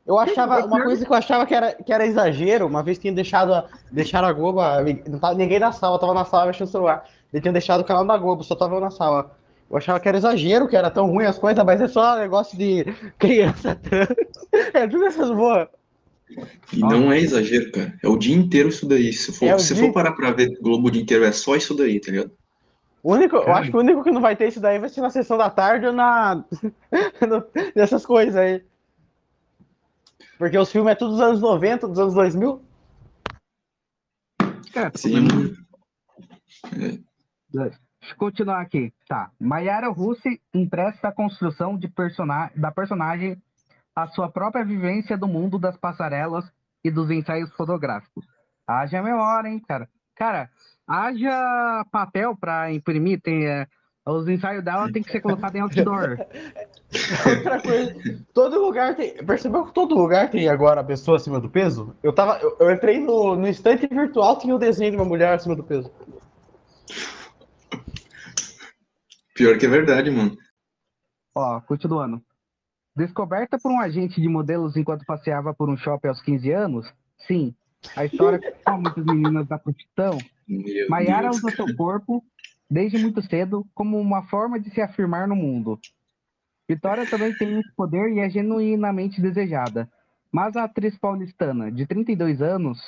Eu 0.06 0.18
achava, 0.18 0.64
uma 0.64 0.82
coisa 0.82 1.04
que 1.04 1.10
eu 1.12 1.16
achava 1.16 1.44
que 1.46 1.54
era, 1.54 1.72
que 1.74 1.92
era 1.92 2.06
exagero, 2.06 2.66
uma 2.66 2.82
vez 2.82 2.98
tinha 2.98 3.12
deixado 3.12 3.52
a, 3.52 3.68
deixaram 3.90 4.28
a 4.28 4.32
Globo, 4.32 4.60
a- 4.60 4.82
não 5.08 5.18
tava 5.18 5.34
ninguém 5.34 5.58
na 5.58 5.72
sala, 5.72 5.96
eu 5.96 5.98
tava 5.98 6.14
na 6.14 6.24
sala 6.24 6.46
mexendo 6.46 6.66
no 6.68 6.72
celular. 6.72 7.04
Eles 7.32 7.42
tinham 7.42 7.52
deixado 7.52 7.80
o 7.80 7.84
canal 7.84 8.06
da 8.06 8.16
Globo, 8.16 8.42
só 8.44 8.54
tava 8.54 8.76
eu 8.76 8.80
na 8.80 8.90
sala. 8.90 9.36
Eu 9.68 9.76
achava 9.76 9.98
que 10.00 10.08
era 10.08 10.16
exagero, 10.16 10.68
que 10.68 10.76
era 10.76 10.90
tão 10.90 11.06
ruim 11.10 11.26
as 11.26 11.38
coisas, 11.38 11.62
mas 11.64 11.80
é 11.80 11.88
só 11.88 12.16
negócio 12.16 12.56
de 12.56 12.84
criança 13.18 13.74
trans. 13.74 14.08
É 14.72 14.86
tudo 14.88 15.04
essas 15.04 15.30
boas. 15.30 15.68
E 16.72 16.80
não 16.80 17.12
é 17.12 17.20
exagero, 17.20 17.70
cara. 17.70 17.98
É 18.02 18.08
o 18.08 18.16
dia 18.16 18.34
inteiro 18.34 18.68
isso 18.68 18.86
daí. 18.88 19.12
Se 19.12 19.32
for, 19.32 19.46
É 19.46 19.58
se 19.58 19.74
dia- 19.74 19.84
for 19.84 19.92
parar 19.92 20.12
pra 20.12 20.32
ver 20.32 20.58
Globo 20.60 20.88
o 20.88 20.90
dia 20.90 21.02
inteiro, 21.02 21.24
é 21.24 21.32
só 21.32 21.54
isso 21.56 21.74
daí, 21.74 22.00
tá 22.00 22.10
ligado? 22.10 22.32
O 23.02 23.12
único, 23.12 23.36
eu 23.36 23.52
acho 23.54 23.70
que 23.70 23.76
o 23.76 23.80
único 23.80 24.02
que 24.02 24.10
não 24.10 24.20
vai 24.20 24.34
ter 24.34 24.48
isso 24.48 24.58
daí 24.60 24.80
vai 24.80 24.88
ser 24.88 25.00
na 25.00 25.10
sessão 25.10 25.38
da 25.38 25.48
tarde 25.48 25.86
ou 25.86 25.92
na. 25.92 26.44
nessas 27.76 28.04
coisas 28.04 28.34
aí. 28.34 28.64
Porque 30.38 30.58
os 30.58 30.70
filmes 30.72 30.92
é 30.92 30.94
tudo 30.96 31.12
dos 31.12 31.20
anos 31.20 31.40
90, 31.40 31.86
dos 31.88 31.98
anos 31.98 32.14
2000. 32.14 32.60
cara, 34.72 34.92
Sim, 34.96 35.28
eu 37.54 37.70
continuar 38.18 38.60
aqui. 38.60 38.92
Tá. 39.08 39.30
Mayara 39.40 39.88
Russi 39.88 40.40
empresta 40.52 41.08
a 41.08 41.12
construção 41.12 41.78
de 41.78 41.88
persona... 41.88 42.50
da 42.56 42.70
personagem 42.70 43.40
a 43.96 44.06
sua 44.08 44.30
própria 44.30 44.62
vivência 44.62 45.16
do 45.16 45.26
mundo 45.26 45.58
das 45.58 45.78
passarelas 45.78 46.44
e 46.84 46.90
dos 46.90 47.10
ensaios 47.10 47.50
fotográficos. 47.54 48.26
Haja 48.68 49.02
memória, 49.02 49.48
hein, 49.48 49.58
cara? 49.66 49.88
Cara, 50.14 50.50
haja 50.86 51.84
papel 51.90 52.36
pra 52.36 52.70
imprimir. 52.70 53.20
Tem, 53.22 53.46
é, 53.46 53.66
Os 54.04 54.28
ensaios 54.28 54.62
dela 54.62 54.92
tem 54.92 55.02
que 55.02 55.10
ser 55.10 55.20
colocado 55.20 55.56
em 55.56 55.60
outdoor. 55.60 56.18
Outra 57.26 57.60
coisa, 57.60 57.96
todo 58.34 58.60
lugar 58.60 58.94
tem. 58.94 59.16
Percebeu 59.24 59.64
que 59.64 59.72
todo 59.72 59.94
lugar 59.94 60.30
tem 60.30 60.48
agora 60.48 60.82
a 60.82 60.84
pessoa 60.84 61.16
acima 61.16 61.40
do 61.40 61.48
peso? 61.48 61.96
Eu 62.02 62.12
tava. 62.12 62.38
Eu, 62.38 62.56
eu 62.60 62.70
entrei 62.70 62.98
no, 62.98 63.34
no 63.34 63.48
estante 63.48 63.86
virtual 63.86 64.38
tinha 64.38 64.54
o 64.54 64.58
desenho 64.58 64.92
de 64.92 64.96
uma 64.96 65.04
mulher 65.04 65.32
acima 65.32 65.56
do 65.56 65.64
peso. 65.64 65.90
Pior 69.34 69.58
que 69.58 69.66
é 69.66 69.68
verdade, 69.68 70.10
mano. 70.10 70.36
Ó, 71.34 71.60
continuando. 71.62 72.22
Descoberta 72.96 73.58
por 73.58 73.70
um 73.70 73.78
agente 73.78 74.20
de 74.20 74.28
modelos 74.28 74.76
enquanto 74.76 75.04
passeava 75.04 75.52
por 75.52 75.68
um 75.68 75.76
shopping 75.76 76.08
aos 76.08 76.22
15 76.22 76.50
anos? 76.50 76.92
Sim. 77.26 77.54
A 77.94 78.06
história 78.06 78.40
com 78.64 78.78
muitas 78.78 79.04
meninas 79.04 79.46
da 79.46 79.58
prostituição 79.58 80.18
Maiara 80.88 81.30
usa 81.30 81.50
seu 81.50 81.74
corpo 81.76 82.24
desde 82.70 82.98
muito 82.98 83.22
cedo 83.22 83.66
como 83.74 84.00
uma 84.00 84.22
forma 84.28 84.58
de 84.58 84.70
se 84.70 84.80
afirmar 84.80 85.26
no 85.26 85.36
mundo. 85.36 85.78
Vitória 86.68 87.08
também 87.08 87.34
tem 87.36 87.60
esse 87.60 87.72
poder 87.74 88.12
e 88.12 88.20
é 88.20 88.30
genuinamente 88.30 89.20
desejada. 89.20 89.88
Mas 90.32 90.56
a 90.56 90.64
atriz 90.64 90.98
paulistana, 90.98 91.70
de 91.70 91.86
32 91.86 92.42
anos, 92.42 92.78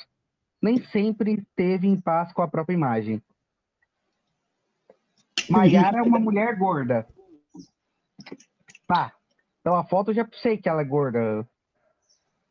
nem 0.61 0.83
sempre 0.87 1.35
esteve 1.35 1.87
em 1.87 2.01
paz 2.01 2.33
com 2.33 2.43
a 2.43 2.49
própria 2.49 2.75
imagem. 2.75 3.23
Maiara 5.49 5.99
é 5.99 6.03
uma 6.03 6.19
mulher 6.19 6.57
gorda. 6.57 7.07
Tá. 8.87 9.13
Então 9.61 9.77
a 9.77 9.85
foto 9.85 10.11
eu 10.11 10.15
já 10.15 10.29
sei 10.43 10.57
que 10.57 10.69
ela 10.69 10.83
é 10.83 10.85
gorda. 10.85 11.47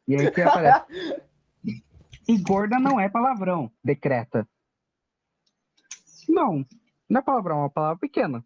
E 0.08 0.16
aí 0.16 0.32
que 0.32 0.42
aparece. 0.42 0.86
E 2.30 2.38
gorda 2.38 2.78
não 2.78 3.00
é 3.00 3.08
palavrão, 3.08 3.72
decreta. 3.82 4.46
Não, 6.28 6.66
não 7.10 7.22
é 7.22 7.24
palavrão, 7.24 7.60
é 7.60 7.62
uma 7.62 7.70
palavra 7.70 7.98
pequena. 8.00 8.44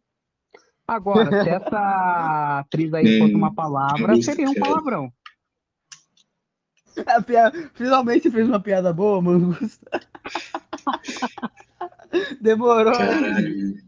Agora, 0.88 1.44
se 1.44 1.50
essa 1.50 1.80
atriz 2.60 2.94
aí 2.94 3.20
fosse 3.20 3.34
uma 3.34 3.52
palavra, 3.56 4.14
Hum, 4.14 4.22
seria 4.22 4.48
um 4.48 4.54
palavrão. 4.54 5.12
A 7.08 7.20
piada- 7.24 7.72
Finalmente 7.74 8.30
fez 8.30 8.48
uma 8.48 8.60
piada 8.60 8.94
boa, 8.94 9.20
mano. 9.20 9.58
Demorou. 12.40 12.94
Caralho. 12.94 13.82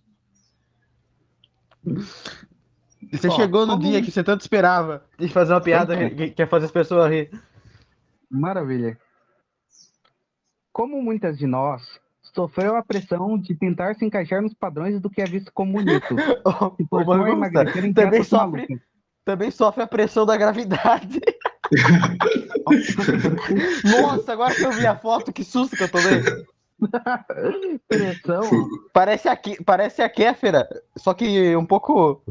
Você 3.14 3.28
Ó, 3.28 3.32
chegou 3.32 3.66
no 3.66 3.74
como- 3.78 3.84
dia 3.84 4.02
que 4.02 4.12
você 4.12 4.24
tanto 4.24 4.42
esperava 4.42 5.04
de 5.20 5.28
fazer 5.30 5.54
uma 5.54 5.62
piada 5.62 5.94
Então. 5.96 6.18
que 6.18 6.32
quer 6.32 6.48
fazer 6.50 6.66
as 6.66 6.72
pessoas 6.72 7.10
rir. 7.12 7.30
Maravilha. 8.30 8.98
Como 10.72 11.00
muitas 11.02 11.38
de 11.38 11.46
nós, 11.46 11.84
sofreu 12.34 12.76
a 12.76 12.84
pressão 12.84 13.38
de 13.38 13.54
tentar 13.54 13.94
se 13.96 14.04
encaixar 14.04 14.42
nos 14.42 14.56
padrões 14.56 15.00
do 15.00 15.10
que 15.10 15.22
é 15.22 15.26
visto 15.26 15.52
como 15.54 15.74
bonito. 15.74 16.16
Emagrecer 17.30 17.86
em 17.86 17.94
também 17.94 18.24
sofre, 18.24 18.82
também 19.24 19.52
sofre 19.52 19.84
a 19.84 19.88
pressão 19.88 20.26
da 20.26 20.36
gravidade. 20.36 21.20
Nossa, 23.84 24.34
agora 24.34 24.56
que 24.56 24.64
eu 24.66 24.72
vi 24.72 24.88
a 24.88 24.96
foto, 24.96 25.32
que 25.32 25.44
susto 25.44 25.76
que 25.76 25.84
eu 25.84 25.90
tomei. 25.90 26.24
Pressão. 27.88 28.42
Parece 28.92 29.30
a, 29.30 29.38
parece 29.66 30.02
a 30.02 30.10
Kéfera, 30.10 30.68
só 30.98 31.14
que 31.14 31.56
um 31.56 31.66
pouco, 31.66 32.22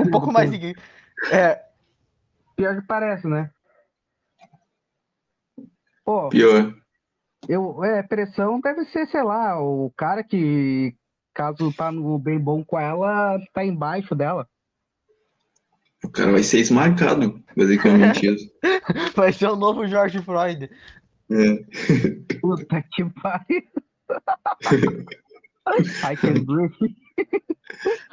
um 0.00 0.10
pouco 0.10 0.32
mais. 0.32 0.50
de- 0.50 0.76
É, 1.32 1.62
Pior 2.56 2.80
que 2.80 2.86
parece, 2.86 3.26
né? 3.26 3.50
Pô, 6.04 6.28
Pior. 6.28 6.74
eu, 7.48 7.82
é, 7.84 8.02
pressão 8.02 8.60
deve 8.60 8.84
ser, 8.86 9.06
sei 9.08 9.22
lá, 9.22 9.60
o 9.62 9.90
cara 9.96 10.22
que, 10.24 10.94
caso 11.34 11.72
tá 11.72 11.90
no 11.92 12.18
bem 12.18 12.38
bom 12.38 12.64
com 12.64 12.78
ela, 12.78 13.38
tá 13.54 13.64
embaixo 13.64 14.14
dela. 14.14 14.46
O 16.04 16.08
cara 16.10 16.32
vai 16.32 16.42
ser 16.42 16.60
esmagado, 16.60 17.42
basicamente 17.56 18.26
isso. 18.26 18.50
vai 19.14 19.32
ser 19.32 19.48
o 19.48 19.56
novo 19.56 19.86
George 19.86 20.22
Floyd. 20.22 20.70
É. 21.30 22.36
Puta 22.40 22.82
que 22.92 23.04
pariu. 23.04 23.62
I 26.02 26.16
can 26.16 26.44
breathe. 26.44 26.96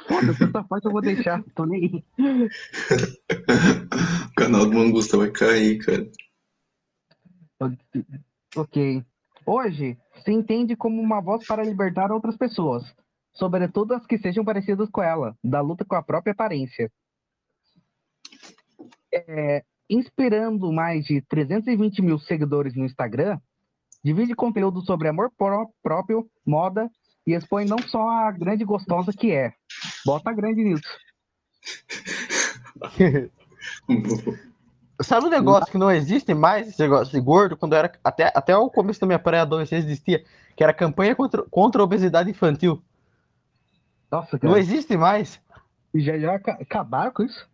Foda-se, 0.06 0.44
essa 0.44 0.64
parte 0.64 0.84
eu 0.86 0.92
vou 0.92 1.00
deixar, 1.02 1.42
tô 1.54 1.64
nem 1.64 1.84
aí. 1.84 2.04
O 4.30 4.34
canal 4.40 4.66
do 4.66 4.72
Mangusta 4.72 5.16
vai 5.16 5.30
cair, 5.30 5.78
cara. 5.84 6.08
Ok. 8.56 9.04
Hoje, 9.44 9.98
se 10.24 10.30
entende 10.32 10.76
como 10.76 11.00
uma 11.02 11.20
voz 11.20 11.44
para 11.46 11.64
libertar 11.64 12.12
outras 12.12 12.36
pessoas, 12.36 12.84
sobretudo 13.32 13.94
as 13.94 14.06
que 14.06 14.16
sejam 14.18 14.44
parecidas 14.44 14.88
com 14.90 15.02
ela, 15.02 15.36
da 15.42 15.60
luta 15.60 15.84
com 15.84 15.96
a 15.96 16.02
própria 16.02 16.32
aparência. 16.32 16.90
É, 19.12 19.64
inspirando 19.90 20.72
mais 20.72 21.04
de 21.04 21.20
320 21.22 22.00
mil 22.02 22.18
seguidores 22.18 22.74
no 22.76 22.84
Instagram, 22.84 23.40
divide 24.04 24.34
conteúdo 24.34 24.82
sobre 24.82 25.08
amor 25.08 25.32
pró- 25.36 25.68
próprio, 25.82 26.30
moda 26.46 26.88
e 27.28 27.34
expõe 27.34 27.66
não 27.66 27.76
só 27.86 28.08
a 28.08 28.32
grande 28.32 28.64
gostosa 28.64 29.12
que 29.12 29.30
é. 29.30 29.52
Bota 30.06 30.32
grande 30.32 30.64
nisso. 30.64 30.88
Sabe 35.02 35.26
um 35.26 35.30
negócio 35.30 35.70
que 35.70 35.78
não 35.78 35.90
existe 35.90 36.32
mais, 36.34 36.68
esse 36.68 36.80
negócio 36.80 37.12
de 37.12 37.20
gordo, 37.20 37.56
quando 37.56 37.74
era. 37.74 37.92
Até, 38.02 38.32
até 38.34 38.56
o 38.56 38.70
começo 38.70 39.00
da 39.00 39.06
minha 39.06 39.18
pré-adolescência 39.18 39.86
existia, 39.86 40.24
que 40.56 40.62
era 40.62 40.72
a 40.72 40.74
campanha 40.74 41.14
contra, 41.14 41.42
contra 41.44 41.80
a 41.80 41.84
obesidade 41.84 42.30
infantil. 42.30 42.82
Nossa, 44.10 44.36
Não 44.42 44.52
cara, 44.52 44.58
existe 44.58 44.96
mais. 44.96 45.38
já, 45.94 46.18
já 46.18 46.34
aca- 46.34 46.58
acabaram 46.60 47.12
com 47.12 47.22
isso? 47.22 47.46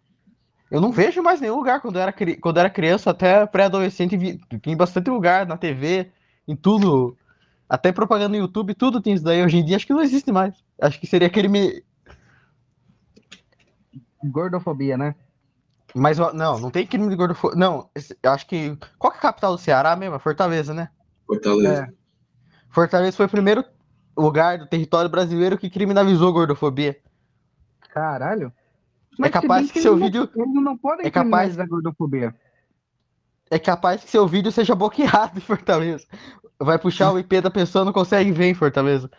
Eu 0.70 0.80
não 0.80 0.92
vejo 0.92 1.22
mais 1.22 1.40
nenhum 1.40 1.56
lugar 1.56 1.80
quando 1.80 1.96
eu 1.96 2.02
era, 2.02 2.12
quando 2.40 2.56
eu 2.56 2.60
era 2.60 2.70
criança, 2.70 3.10
até 3.10 3.44
pré-adolescente, 3.44 4.16
vi- 4.16 4.40
em 4.64 4.76
bastante 4.76 5.10
lugar, 5.10 5.46
na 5.46 5.56
TV, 5.56 6.10
em 6.48 6.54
tudo. 6.56 7.16
Até 7.74 7.90
propaganda 7.90 8.28
no 8.28 8.36
YouTube, 8.36 8.72
tudo 8.74 9.00
tem 9.00 9.14
isso 9.14 9.24
daí. 9.24 9.42
Hoje 9.42 9.56
em 9.56 9.64
dia 9.64 9.74
acho 9.74 9.86
que 9.86 9.92
não 9.92 10.00
existe 10.02 10.30
mais. 10.30 10.54
Acho 10.80 11.00
que 11.00 11.08
seria 11.08 11.26
aquele. 11.26 11.48
Me... 11.48 11.82
Gordofobia, 14.24 14.96
né? 14.96 15.14
Mas 15.94 16.18
não, 16.18 16.58
não 16.60 16.70
tem 16.70 16.86
crime 16.86 17.08
de 17.08 17.16
gordofobia. 17.16 17.58
Não, 17.58 17.88
eu 18.22 18.30
acho 18.32 18.46
que. 18.46 18.76
Qual 18.98 19.10
que 19.10 19.16
é 19.16 19.18
a 19.18 19.22
capital 19.22 19.52
do 19.52 19.58
Ceará 19.58 19.96
mesmo? 19.96 20.14
É 20.14 20.18
Fortaleza, 20.20 20.72
né? 20.72 20.88
Fortaleza. 21.26 21.84
É. 21.90 21.94
Fortaleza 22.70 23.16
foi 23.16 23.26
o 23.26 23.30
primeiro 23.30 23.64
lugar 24.16 24.58
do 24.58 24.66
território 24.68 25.10
brasileiro 25.10 25.58
que 25.58 25.68
criminalizou 25.68 26.32
gordofobia. 26.32 26.96
Caralho. 27.92 28.52
É 29.22 29.28
capaz 29.28 29.66
se 29.66 29.72
bem 29.72 29.72
que 29.74 29.80
seu 29.82 29.92
eles 29.96 30.00
não- 30.00 30.06
vídeo- 30.26 30.30
Eles 30.42 30.62
não 30.62 30.76
podem 30.78 31.06
é 31.06 31.10
capaz- 31.10 31.52
criminalizar 31.54 31.66
a 31.66 31.68
gordofobia. 31.68 32.34
É 33.50 33.58
capaz 33.58 34.02
que 34.02 34.10
seu 34.10 34.26
vídeo 34.26 34.50
seja 34.50 34.74
bloqueado 34.74 35.36
em 35.38 35.40
Fortaleza. 35.40 36.06
Vai 36.58 36.78
puxar 36.78 37.12
o 37.12 37.18
IP 37.18 37.40
da 37.40 37.50
pessoa, 37.50 37.84
não 37.84 37.92
consegue 37.92 38.30
ver 38.32 38.46
em 38.46 38.54
Fortaleza. 38.54 39.10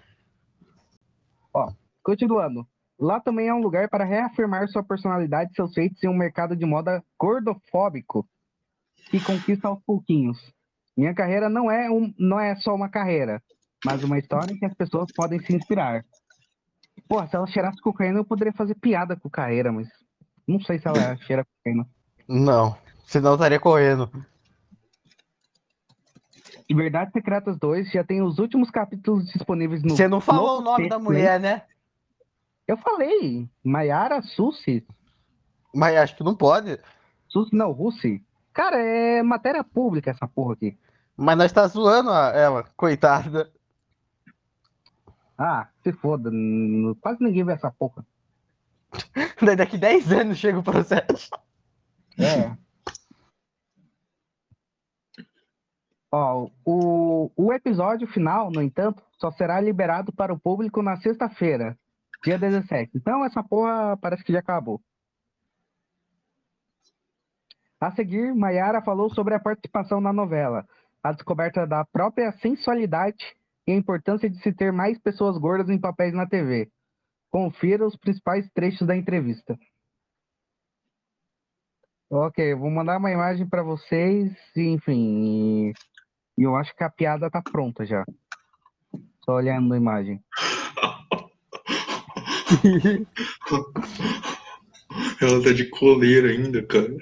Continuando. 2.06 2.68
Lá 3.00 3.20
também 3.20 3.48
é 3.48 3.54
um 3.54 3.62
lugar 3.62 3.90
para 3.90 4.06
reafirmar 4.06 4.68
sua 4.70 4.84
personalidade 4.84 5.52
e 5.52 5.56
seus 5.56 5.74
feitos 5.74 6.02
em 6.04 6.08
um 6.08 6.14
mercado 6.16 6.56
de 6.56 6.64
moda 6.64 7.04
gordofóbico 7.20 8.30
que 9.10 9.20
conquista 9.20 9.68
aos 9.68 9.82
pouquinhos. 9.84 10.38
Minha 10.96 11.16
carreira 11.16 11.50
não 11.50 11.70
é, 11.70 11.90
um, 11.90 12.14
não 12.18 12.40
é 12.40 12.56
só 12.58 12.76
uma 12.76 12.88
carreira, 12.88 13.42
mas 13.84 14.04
uma 14.04 14.20
história 14.20 14.54
em 14.54 14.60
que 14.60 14.66
as 14.66 14.74
pessoas 14.76 15.12
podem 15.14 15.40
se 15.40 15.56
inspirar. 15.56 16.06
Porra, 17.10 17.28
se 17.28 17.36
ela 17.36 17.48
cheirasse 17.48 17.82
cocaína, 17.82 18.20
eu 18.20 18.26
poderia 18.26 18.54
fazer 18.54 18.76
piada 18.76 19.16
com 19.16 19.28
carreira, 19.28 19.72
mas 19.72 19.88
não 20.48 20.62
sei 20.62 20.78
se 20.78 20.88
ela 20.88 21.18
cheira 21.18 21.44
cocaína. 21.44 21.88
Não, 22.30 22.78
senão 23.06 23.32
eu 23.32 23.36
estaria 23.36 23.60
correndo. 23.60 24.10
Verdades 26.74 27.14
Secretas 27.14 27.58
2 27.58 27.92
já 27.92 28.04
tem 28.04 28.22
os 28.22 28.40
últimos 28.40 28.72
capítulos 28.72 29.26
disponíveis 29.28 29.84
no. 29.84 29.96
Você 29.96 30.08
não 30.08 30.20
falou 30.20 30.60
o 30.60 30.62
nome 30.62 30.90
da 30.90 30.98
mulher, 30.98 31.40
né? 31.40 31.64
Eu 32.68 32.78
falei, 32.78 33.48
Mayara 33.64 34.22
Sussi. 34.22 34.86
Mas 35.74 35.96
acho 35.98 36.16
que 36.16 36.24
não 36.24 36.36
pode. 36.36 36.80
Sussi 37.28 37.56
não, 37.56 37.72
Russi. 37.72 38.24
Cara, 38.52 38.78
é 38.78 39.22
matéria 39.22 39.64
pública 39.64 40.10
essa 40.10 40.28
porra 40.28 40.54
aqui. 40.54 40.78
Mas 41.16 41.38
nós 41.38 41.52
tá 41.52 41.68
zoando 41.68 42.10
ela, 42.12 42.64
coitada. 42.76 43.52
Ah, 45.38 45.68
se 45.84 45.92
foda. 45.92 46.32
Quase 47.02 47.22
ninguém 47.22 47.44
vê 47.44 47.54
essa 47.54 47.70
porra. 47.70 48.06
Daqui 49.58 49.78
10 49.78 50.12
anos 50.12 50.38
chega 50.38 50.60
o 50.60 50.64
processo. 50.64 51.30
É. 52.18 52.56
Ó, 56.18 56.50
o, 56.66 57.30
o 57.36 57.52
episódio 57.52 58.08
final, 58.08 58.50
no 58.50 58.62
entanto, 58.62 59.04
só 59.20 59.30
será 59.32 59.60
liberado 59.60 60.14
para 60.14 60.34
o 60.34 60.40
público 60.40 60.82
na 60.82 60.96
sexta-feira, 60.96 61.78
dia 62.24 62.40
17. 62.40 62.90
Então 62.96 63.26
essa 63.26 63.44
porra 63.44 63.98
parece 63.98 64.24
que 64.24 64.32
já 64.32 64.40
acabou. 64.40 64.80
A 67.82 67.92
seguir, 67.92 68.34
Mayara 68.34 68.82
falou 68.82 69.14
sobre 69.14 69.34
a 69.34 69.42
participação 69.42 70.00
na 70.00 70.14
novela, 70.14 70.66
a 71.04 71.12
descoberta 71.12 71.68
da 71.68 71.84
própria 71.84 72.32
sensualidade 72.40 73.36
e 73.68 73.74
a 73.74 73.76
importância 73.76 74.30
de 74.30 74.42
se 74.42 74.54
ter 74.54 74.72
mais 74.72 74.98
pessoas 74.98 75.38
gordas 75.38 75.70
em 75.70 75.78
papéis 75.78 76.14
na 76.14 76.26
TV. 76.26 76.72
Confira 77.30 77.86
os 77.86 77.98
principais 77.98 78.50
trechos 78.54 78.88
da 78.88 78.96
entrevista. 78.96 79.60
Ok, 82.10 82.56
vou 82.56 82.72
mandar 82.72 83.00
uma 83.00 83.12
imagem 83.12 83.46
para 83.50 83.64
vocês, 83.64 84.32
enfim. 84.56 85.74
E 86.38 86.44
eu 86.44 86.56
acho 86.56 86.76
que 86.76 86.84
a 86.84 86.90
piada 86.90 87.30
tá 87.30 87.42
pronta 87.42 87.86
já. 87.86 88.04
Só 89.24 89.36
olhando 89.36 89.74
a 89.74 89.78
imagem. 89.78 90.22
Ela 95.22 95.44
tá 95.44 95.52
de 95.54 95.70
coleira 95.70 96.30
ainda, 96.30 96.66
cara. 96.66 96.96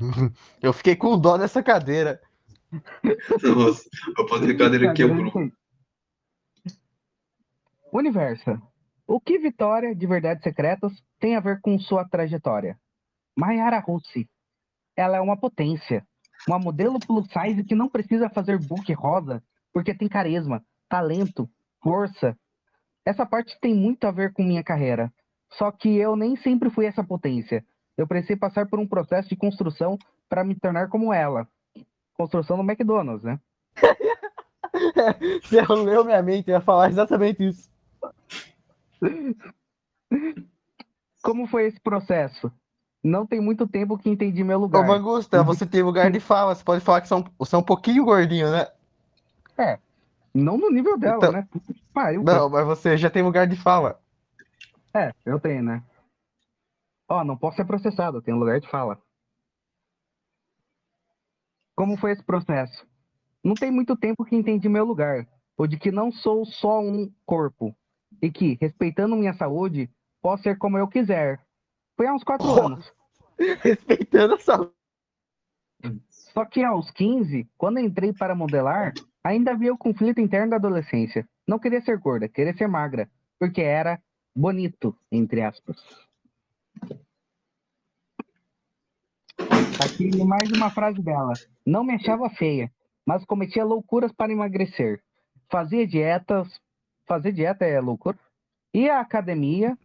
Eu 0.60 0.72
fiquei 0.72 0.96
com 0.96 1.18
dó 1.18 1.36
dessa 1.36 1.62
cadeira. 1.62 2.20
Nossa, 3.42 3.88
a 4.16 4.24
própria 4.24 4.56
cadeira 4.56 4.94
quebrou. 4.94 5.50
Universo. 7.92 8.60
O 9.06 9.20
que 9.20 9.38
Vitória 9.38 9.94
de 9.94 10.06
Verdades 10.06 10.42
Secretas 10.42 10.92
tem 11.20 11.36
a 11.36 11.40
ver 11.40 11.60
com 11.60 11.78
sua 11.78 12.08
trajetória? 12.08 12.78
Mayara 13.36 13.78
Russi. 13.78 14.28
Ela 14.96 15.18
é 15.18 15.20
uma 15.20 15.36
potência. 15.36 16.06
Uma 16.48 16.58
modelo 16.58 16.98
plus 16.98 17.26
size 17.28 17.64
que 17.64 17.74
não 17.74 17.88
precisa 17.88 18.28
fazer 18.28 18.58
book 18.58 18.92
rosa 18.92 19.42
porque 19.72 19.94
tem 19.94 20.08
carisma, 20.08 20.62
talento, 20.88 21.48
força. 21.82 22.36
Essa 23.04 23.24
parte 23.24 23.58
tem 23.60 23.74
muito 23.74 24.06
a 24.06 24.10
ver 24.10 24.32
com 24.32 24.42
minha 24.42 24.62
carreira. 24.62 25.12
Só 25.52 25.70
que 25.70 25.96
eu 25.96 26.16
nem 26.16 26.36
sempre 26.36 26.70
fui 26.70 26.86
essa 26.86 27.04
potência. 27.04 27.64
Eu 27.96 28.06
precisei 28.06 28.36
passar 28.36 28.66
por 28.66 28.78
um 28.78 28.86
processo 28.86 29.28
de 29.28 29.36
construção 29.36 29.98
para 30.28 30.44
me 30.44 30.54
tornar 30.54 30.88
como 30.88 31.12
ela. 31.12 31.46
Construção 32.14 32.56
no 32.56 32.62
McDonald's, 32.62 33.24
né? 33.24 33.38
Você 35.42 35.60
leu 35.62 36.04
minha 36.04 36.22
mente, 36.22 36.48
eu 36.48 36.54
ia 36.54 36.60
falar 36.60 36.88
exatamente 36.88 37.46
isso. 37.46 37.70
Como 41.22 41.46
foi 41.46 41.66
esse 41.66 41.80
processo? 41.80 42.50
Não 43.02 43.26
tem 43.26 43.40
muito 43.40 43.66
tempo 43.66 43.98
que 43.98 44.08
entendi 44.08 44.44
meu 44.44 44.58
Ô, 44.58 44.60
lugar. 44.62 44.86
Mangusta, 44.86 45.42
você 45.42 45.66
tem 45.66 45.82
lugar 45.82 46.10
de 46.10 46.20
fala. 46.20 46.54
Você 46.54 46.62
pode 46.62 46.84
falar 46.84 47.00
que 47.00 47.08
são, 47.08 47.24
você 47.38 47.54
é 47.54 47.58
um 47.58 47.62
pouquinho 47.62 48.04
gordinho, 48.04 48.50
né? 48.50 48.68
Não 50.34 50.56
no 50.56 50.70
nível 50.70 50.98
dela, 50.98 51.16
Então- 51.16 51.32
né? 51.32 51.48
Pariu, 51.92 52.22
Não, 52.22 52.48
mas 52.48 52.66
você 52.66 52.96
já 52.96 53.10
tem 53.10 53.22
lugar 53.22 53.46
de 53.46 53.56
fala. 53.56 54.00
É, 54.94 55.12
eu 55.26 55.38
tenho, 55.38 55.62
né? 55.62 55.82
Ó, 57.08 57.22
não 57.22 57.36
posso 57.36 57.56
ser 57.56 57.66
processado, 57.66 58.16
eu 58.18 58.22
tenho 58.22 58.38
lugar 58.38 58.58
de 58.58 58.68
fala. 58.68 58.98
Como 61.76 61.98
foi 61.98 62.12
esse 62.12 62.22
processo? 62.22 62.86
Não 63.44 63.54
tem 63.54 63.70
muito 63.70 63.96
tempo 63.96 64.24
que 64.24 64.36
entendi 64.36 64.68
meu 64.68 64.84
lugar, 64.84 65.26
o 65.56 65.66
de 65.66 65.76
que 65.76 65.90
não 65.90 66.10
sou 66.10 66.46
só 66.46 66.80
um 66.80 67.12
corpo, 67.26 67.76
e 68.22 68.30
que, 68.30 68.56
respeitando 68.60 69.16
minha 69.16 69.34
saúde, 69.34 69.90
posso 70.22 70.44
ser 70.44 70.56
como 70.56 70.78
eu 70.78 70.88
quiser. 70.88 71.44
Foi 72.02 72.08
há 72.08 72.14
uns 72.14 72.24
quatro 72.24 72.48
Oh. 72.48 72.66
anos. 72.66 72.92
Respeitando 73.62 74.34
a 74.34 74.38
saúde. 74.40 74.72
Só 76.10 76.44
que 76.44 76.64
aos 76.64 76.90
15, 76.90 77.48
quando 77.56 77.78
entrei 77.78 78.12
para 78.12 78.34
modelar, 78.34 78.92
ainda 79.22 79.52
havia 79.52 79.72
o 79.72 79.78
conflito 79.78 80.20
interno 80.20 80.50
da 80.50 80.56
adolescência. 80.56 81.28
Não 81.46 81.60
queria 81.60 81.80
ser 81.80 81.98
gorda, 81.98 82.28
queria 82.28 82.52
ser 82.56 82.66
magra, 82.66 83.08
porque 83.38 83.60
era 83.60 84.02
bonito, 84.34 84.96
entre 85.12 85.42
aspas. 85.42 85.76
Aqui 89.78 90.10
mais 90.24 90.50
uma 90.50 90.72
frase 90.72 91.00
dela. 91.00 91.34
Não 91.64 91.84
me 91.84 91.94
achava 91.94 92.28
feia, 92.30 92.68
mas 93.06 93.24
cometia 93.24 93.64
loucuras 93.64 94.10
para 94.10 94.32
emagrecer. 94.32 95.00
Fazia 95.48 95.86
dietas. 95.86 96.48
Fazer 97.06 97.30
dieta 97.30 97.64
é 97.64 97.80
loucura? 97.80 98.18
Ia 98.74 98.96
à 98.96 99.00
academia. 99.02 99.78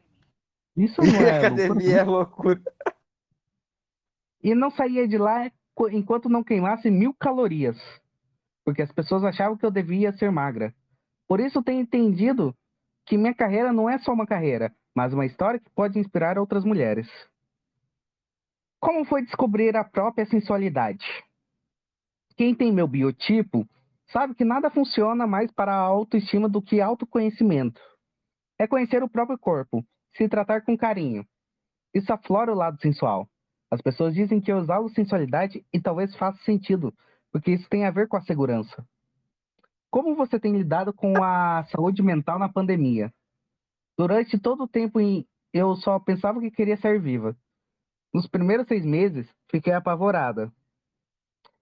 Isso 0.78 1.02
não 1.02 1.08
é 1.08 1.20
loucura? 1.20 1.38
academia 1.38 1.98
é 1.98 2.04
loucura. 2.04 2.62
e 4.44 4.54
não 4.54 4.70
saía 4.72 5.08
de 5.08 5.18
lá 5.18 5.52
enquanto 5.92 6.30
não 6.30 6.44
queimasse 6.44 6.90
mil 6.90 7.14
calorias, 7.14 7.78
porque 8.64 8.82
as 8.82 8.92
pessoas 8.92 9.24
achavam 9.24 9.58
que 9.58 9.66
eu 9.66 9.72
devia 9.72 10.14
ser 10.14 10.32
magra. 10.32 10.74
Por 11.28 11.40
isso 11.40 11.64
tenho 11.64 11.82
entendido 11.82 12.56
que 13.06 13.18
minha 13.18 13.34
carreira 13.34 13.74
não 13.74 13.90
é 13.90 13.98
só 14.00 14.14
uma 14.14 14.26
carreira, 14.26 14.74
mas 14.96 15.14
uma 15.14 15.26
história 15.26 15.60
que 15.60 15.70
pode 15.72 16.00
inspirar 16.00 16.38
outras 16.38 16.64
mulheres. 16.64 17.08
Como 18.80 19.06
foi 19.06 19.24
descobrir 19.24 19.76
a 19.76 19.84
própria 19.84 20.26
sensualidade? 20.26 21.06
Quem 22.36 22.54
tem 22.54 22.72
meu 22.72 22.88
biotipo 22.88 23.68
sabe 24.12 24.36
que 24.36 24.46
nada 24.46 24.70
funciona 24.70 25.26
mais 25.26 25.52
para 25.52 25.74
a 25.74 25.80
autoestima 25.80 26.48
do 26.48 26.62
que 26.62 26.80
autoconhecimento. 26.80 27.82
É 28.60 28.68
conhecer 28.68 29.04
o 29.04 29.10
próprio 29.10 29.38
corpo, 29.38 29.84
se 30.18 30.28
tratar 30.28 30.62
com 30.64 30.76
carinho. 30.78 31.26
Isso 31.94 32.12
aflora 32.12 32.52
o 32.52 32.56
lado 32.56 32.80
sensual. 32.82 33.30
As 33.72 33.82
pessoas 33.82 34.14
dizem 34.14 34.42
que 34.42 34.52
eu 34.52 34.60
exalo 34.60 34.90
sensualidade 34.90 35.66
e 35.74 35.80
talvez 35.80 36.16
faça 36.16 36.38
sentido, 36.44 36.94
porque 37.32 37.52
isso 37.52 37.70
tem 37.70 37.86
a 37.86 37.92
ver 37.92 38.08
com 38.08 38.18
a 38.18 38.22
segurança. 38.22 38.86
Como 39.90 40.16
você 40.16 40.40
tem 40.40 40.56
lidado 40.56 40.94
com 40.94 41.24
a 41.24 41.66
saúde 41.66 42.02
mental 42.02 42.40
na 42.40 42.50
pandemia? 42.50 43.14
Durante 43.98 44.38
todo 44.38 44.64
o 44.64 44.68
tempo 44.68 45.00
em- 45.00 45.26
eu 45.54 45.76
só 45.76 46.00
pensava 46.00 46.40
que 46.40 46.52
queria 46.52 46.78
ser 46.78 47.00
viva. 47.00 47.36
Nos 48.14 48.28
primeiros 48.28 48.68
seis 48.68 48.86
meses, 48.86 49.28
fiquei 49.50 49.74
apavorada. 49.74 50.52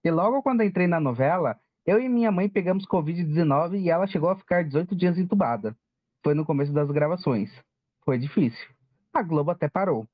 E 0.04 0.10
logo 0.10 0.42
quando 0.42 0.62
entrei 0.62 0.86
na 0.86 1.00
novela, 1.00 1.58
eu 1.84 2.00
e 2.00 2.08
minha 2.08 2.30
mãe 2.30 2.48
pegamos 2.48 2.86
Covid-19 2.86 3.78
e 3.78 3.90
ela 3.90 4.06
chegou 4.06 4.30
a 4.30 4.36
ficar 4.36 4.64
18 4.64 4.94
dias 4.94 5.18
entubada. 5.18 5.76
Foi 6.22 6.34
no 6.34 6.44
começo 6.44 6.72
das 6.72 6.90
gravações. 6.90 7.50
Foi 8.06 8.16
difícil. 8.18 8.66
A 9.12 9.22
Globo 9.22 9.50
até 9.50 9.68
parou. 9.68 10.08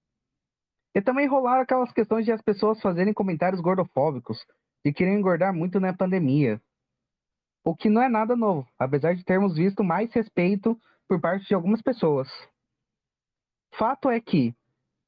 E 0.95 1.01
também 1.01 1.29
rolaram 1.29 1.63
aquelas 1.63 1.93
questões 1.93 2.25
de 2.25 2.33
as 2.33 2.43
pessoas 2.43 2.81
fazerem 2.81 3.15
comentários 3.15 3.61
gordofóbicos, 3.61 4.45
de 4.85 4.93
querer 4.93 5.13
engordar 5.13 5.55
muito 5.55 5.79
na 5.79 5.93
pandemia. 5.93 6.61
O 7.63 7.77
que 7.77 7.89
não 7.89 8.03
é 8.03 8.09
nada 8.09 8.35
novo, 8.35 8.67
apesar 8.79 9.15
de 9.15 9.25
termos 9.25 9.55
visto 9.55 9.85
mais 9.85 10.13
respeito 10.13 10.77
por 11.07 11.21
parte 11.21 11.47
de 11.47 11.55
algumas 11.55 11.81
pessoas. 11.81 12.29
Fato 13.75 14.11
é 14.11 14.21
que 14.21 14.55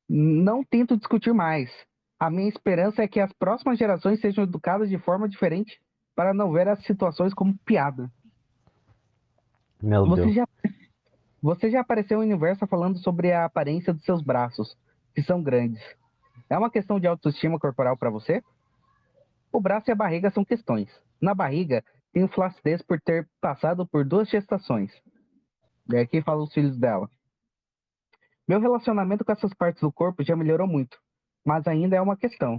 não 0.09 0.63
tento 0.63 0.97
discutir 0.97 1.33
mais, 1.33 1.71
A 2.19 2.31
minha 2.31 2.49
esperança 2.49 3.03
é 3.03 3.09
que 3.09 3.21
as 3.21 3.33
próximas 3.35 3.79
gerações 3.79 4.21
sejam 4.21 4.45
educadas 4.45 4.89
de 4.89 4.99
forma 4.99 5.29
diferente 5.29 5.79
para 6.15 6.33
não 6.33 6.53
ver 6.53 6.69
as 6.69 6.83
situações 6.85 7.35
como 7.35 7.59
piada. 7.67 8.11
Meu 9.83 10.07
Você 10.07 10.23
Deus. 10.23 10.35
já, 10.35 10.49
você 11.45 11.71
já 11.71 11.81
apareceu 11.81 12.23
em 12.23 12.27
Universo 12.27 12.67
falando 12.67 12.99
sobre 13.01 13.31
a 13.31 13.45
aparência 13.45 13.93
dos 13.93 14.03
seus 14.03 14.23
braços, 14.23 14.75
que 15.15 15.23
são 15.23 15.43
grandes. 15.43 15.83
É 16.49 16.57
uma 16.57 16.71
questão 16.71 16.99
de 16.99 17.07
autoestima 17.07 17.59
corporal 17.59 17.99
para 17.99 18.09
você? 18.09 18.43
O 19.53 19.61
braço 19.61 19.91
e 19.91 19.93
a 19.93 19.95
barriga 19.95 20.31
são 20.31 20.43
questões. 20.43 20.89
Na 21.21 21.35
barriga, 21.35 21.85
tenho 22.15 22.29
flacidez 22.29 22.81
por 22.81 22.99
ter 22.99 23.29
passado 23.43 23.87
por 23.87 24.07
duas 24.07 24.31
gestações. 24.31 24.91
E 25.93 25.99
aqui 25.99 26.23
fala 26.23 26.43
os 26.43 26.53
filhos 26.55 26.79
dela. 26.79 27.11
Meu 28.49 28.59
relacionamento 28.59 29.23
com 29.23 29.33
essas 29.33 29.53
partes 29.53 29.83
do 29.83 29.93
corpo 29.93 30.25
já 30.25 30.35
melhorou 30.35 30.67
muito, 30.67 30.99
mas 31.45 31.67
ainda 31.67 31.95
é 31.95 32.01
uma 32.01 32.17
questão. 32.17 32.59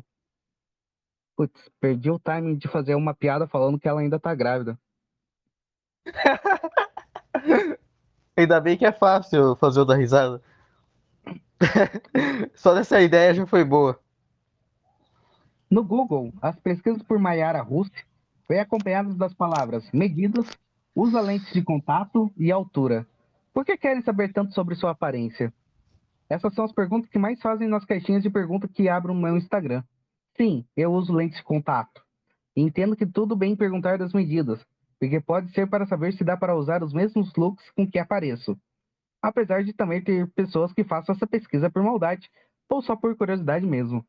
Putz, 1.36 1.60
perdi 1.80 2.12
o 2.12 2.20
timing 2.20 2.56
de 2.56 2.68
fazer 2.68 2.94
uma 2.94 3.16
piada 3.16 3.48
falando 3.48 3.80
que 3.80 3.88
ela 3.88 4.02
ainda 4.02 4.20
tá 4.20 4.36
grávida. 4.36 4.78
Ainda 8.38 8.60
bem 8.60 8.78
que 8.78 8.86
é 8.86 8.92
fácil 8.92 9.56
fazer 9.56 9.82
o 9.82 9.86
da 9.86 9.96
risada. 9.96 10.42
Só 12.56 12.74
dessa 12.74 13.02
ideia 13.02 13.34
já 13.34 13.46
foi 13.46 13.64
boa. 13.64 14.00
No 15.70 15.84
Google, 15.84 16.34
as 16.42 16.60
pesquisas 16.60 17.02
por 17.02 17.18
Mayara 17.18 17.62
Russi 17.62 18.04
vêm 18.48 18.60
acompanhadas 18.60 19.16
das 19.16 19.34
palavras 19.34 19.90
medidas, 19.92 20.46
usa 20.94 21.22
lentes 21.22 21.52
de 21.54 21.62
contato 21.62 22.32
e 22.38 22.52
altura. 22.52 23.08
Por 23.54 23.66
que 23.66 23.78
querem 23.78 24.02
saber 24.02 24.34
tanto 24.34 24.54
sobre 24.54 24.76
sua 24.76 24.92
aparência? 24.92 25.54
Essas 26.30 26.54
são 26.54 26.66
as 26.66 26.72
perguntas 26.72 27.10
que 27.10 27.18
mais 27.18 27.40
fazem 27.42 27.68
nas 27.68 27.86
caixinhas 27.86 28.22
de 28.22 28.30
pergunta 28.30 28.68
que 28.68 28.90
abro 28.90 29.14
no 29.14 29.22
meu 29.22 29.38
Instagram. 29.38 29.84
Sim, 30.36 30.66
eu 30.76 30.92
uso 30.92 31.14
lentes 31.14 31.38
de 31.38 31.44
contato. 31.44 32.04
Entendo 32.56 32.96
que 32.96 33.06
tudo 33.06 33.36
bem 33.36 33.56
perguntar 33.56 33.98
das 33.98 34.14
medidas, 34.14 34.66
porque 35.00 35.20
pode 35.20 35.52
ser 35.52 35.68
para 35.70 35.86
saber 35.86 36.14
se 36.14 36.24
dá 36.24 36.38
para 36.38 36.56
usar 36.56 36.84
os 36.84 36.94
mesmos 36.94 37.34
looks 37.36 37.70
com 37.72 37.90
que 37.90 38.00
apareço. 38.00 38.58
Apesar 39.22 39.64
de 39.64 39.74
também 39.74 40.04
ter 40.04 40.28
pessoas 40.32 40.72
que 40.74 40.84
façam 40.84 41.16
essa 41.16 41.28
pesquisa 41.28 41.70
por 41.70 41.84
maldade 41.84 42.30
ou 42.70 42.82
só 42.82 42.96
por 42.96 43.16
curiosidade 43.16 43.66
mesmo. 43.66 44.06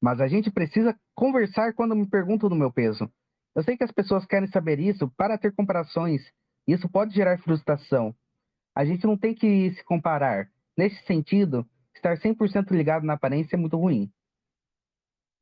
Mas 0.00 0.20
a 0.20 0.28
gente 0.28 0.50
precisa 0.50 0.98
conversar 1.14 1.74
quando 1.74 1.94
me 1.94 2.06
perguntam 2.06 2.48
do 2.48 2.56
meu 2.56 2.72
peso. 2.72 3.10
Eu 3.54 3.62
sei 3.62 3.76
que 3.76 3.84
as 3.84 3.90
pessoas 3.90 4.24
querem 4.24 4.48
saber 4.48 4.78
isso 4.78 5.08
para 5.16 5.36
ter 5.36 5.52
comparações. 5.52 6.22
Isso 6.66 6.88
pode 6.88 7.14
gerar 7.14 7.38
frustração. 7.38 8.14
A 8.74 8.84
gente 8.84 9.06
não 9.06 9.16
tem 9.16 9.34
que 9.34 9.72
se 9.72 9.82
comparar. 9.84 10.48
Nesse 10.76 11.04
sentido, 11.04 11.66
estar 11.94 12.16
100% 12.16 12.70
ligado 12.70 13.04
na 13.04 13.14
aparência 13.14 13.56
é 13.56 13.58
muito 13.58 13.76
ruim. 13.76 14.12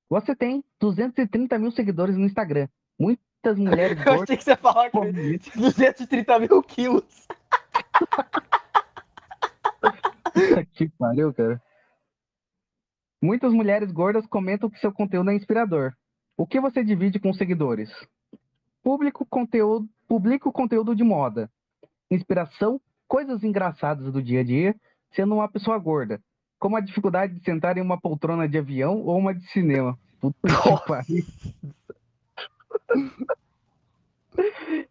Você 0.08 0.34
tem 0.34 0.64
230 0.80 1.58
mil 1.58 1.70
seguidores 1.72 2.16
no 2.16 2.24
Instagram. 2.24 2.68
Muitas 3.46 3.58
mulheres 3.58 3.98
Eu 4.04 4.04
gordas. 4.04 4.22
achei 4.22 4.36
que 4.36 4.44
você 4.44 4.50
ia 4.50 4.56
falar 4.56 4.90
com 4.90 4.98
como 5.00 5.12
230 5.12 6.38
mil 6.40 6.62
quilos. 6.62 7.28
Que 10.72 10.88
pariu, 10.98 11.32
cara. 11.32 11.62
Muitas 13.22 13.52
mulheres 13.52 13.90
gordas 13.92 14.26
comentam 14.26 14.68
que 14.68 14.78
seu 14.78 14.92
conteúdo 14.92 15.30
é 15.30 15.34
inspirador. 15.34 15.92
O 16.36 16.46
que 16.46 16.60
você 16.60 16.84
divide 16.84 17.18
com 17.18 17.32
seguidores? 17.32 17.90
Público 18.82 19.24
conteúdo, 19.24 19.88
publica 20.06 20.48
o 20.48 20.52
conteúdo 20.52 20.94
de 20.94 21.02
moda. 21.02 21.50
Inspiração, 22.10 22.80
coisas 23.08 23.42
engraçadas 23.42 24.12
do 24.12 24.22
dia 24.22 24.40
a 24.40 24.44
dia, 24.44 24.76
sendo 25.12 25.34
uma 25.34 25.48
pessoa 25.48 25.78
gorda. 25.78 26.20
Como 26.58 26.76
a 26.76 26.80
dificuldade 26.80 27.34
de 27.34 27.44
sentar 27.44 27.78
em 27.78 27.80
uma 27.80 27.98
poltrona 27.98 28.48
de 28.48 28.58
avião 28.58 29.00
ou 29.00 29.16
uma 29.16 29.34
de 29.34 29.46
cinema. 29.50 29.98
Puta 30.20 30.36
que 30.48 30.86
pariu. 30.86 31.24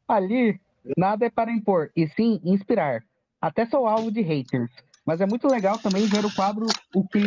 Ali, 0.07 0.59
nada 0.97 1.25
é 1.25 1.29
para 1.29 1.51
impor, 1.51 1.91
e 1.95 2.07
sim 2.09 2.39
inspirar. 2.43 3.03
Até 3.41 3.65
sou 3.65 3.87
alvo 3.87 4.11
de 4.11 4.21
haters. 4.21 4.71
Mas 5.05 5.21
é 5.21 5.25
muito 5.25 5.47
legal 5.47 5.77
também 5.77 6.07
ver 6.07 6.25
o 6.25 6.35
quadro, 6.35 6.65
o 6.95 7.07
que 7.07 7.19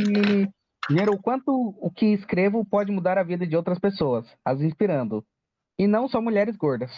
ver 0.91 1.09
o 1.11 1.19
quanto 1.19 1.77
o 1.81 1.91
que 1.91 2.07
escrevo 2.07 2.65
pode 2.65 2.91
mudar 2.91 3.19
a 3.19 3.23
vida 3.23 3.47
de 3.47 3.57
outras 3.57 3.79
pessoas, 3.79 4.27
as 4.45 4.61
inspirando. 4.61 5.25
E 5.79 5.87
não 5.87 6.09
só 6.09 6.21
mulheres 6.21 6.57
gordas. 6.57 6.91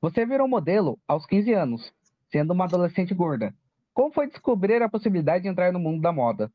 Você 0.00 0.24
virou 0.24 0.46
modelo 0.46 0.98
aos 1.08 1.26
15 1.26 1.52
anos, 1.52 1.92
sendo 2.30 2.52
uma 2.52 2.64
adolescente 2.64 3.14
gorda. 3.14 3.52
Como 3.92 4.12
foi 4.12 4.28
descobrir 4.28 4.82
a 4.82 4.88
possibilidade 4.88 5.44
de 5.44 5.48
entrar 5.48 5.72
no 5.72 5.78
mundo 5.78 6.00
da 6.00 6.12
moda? 6.12 6.52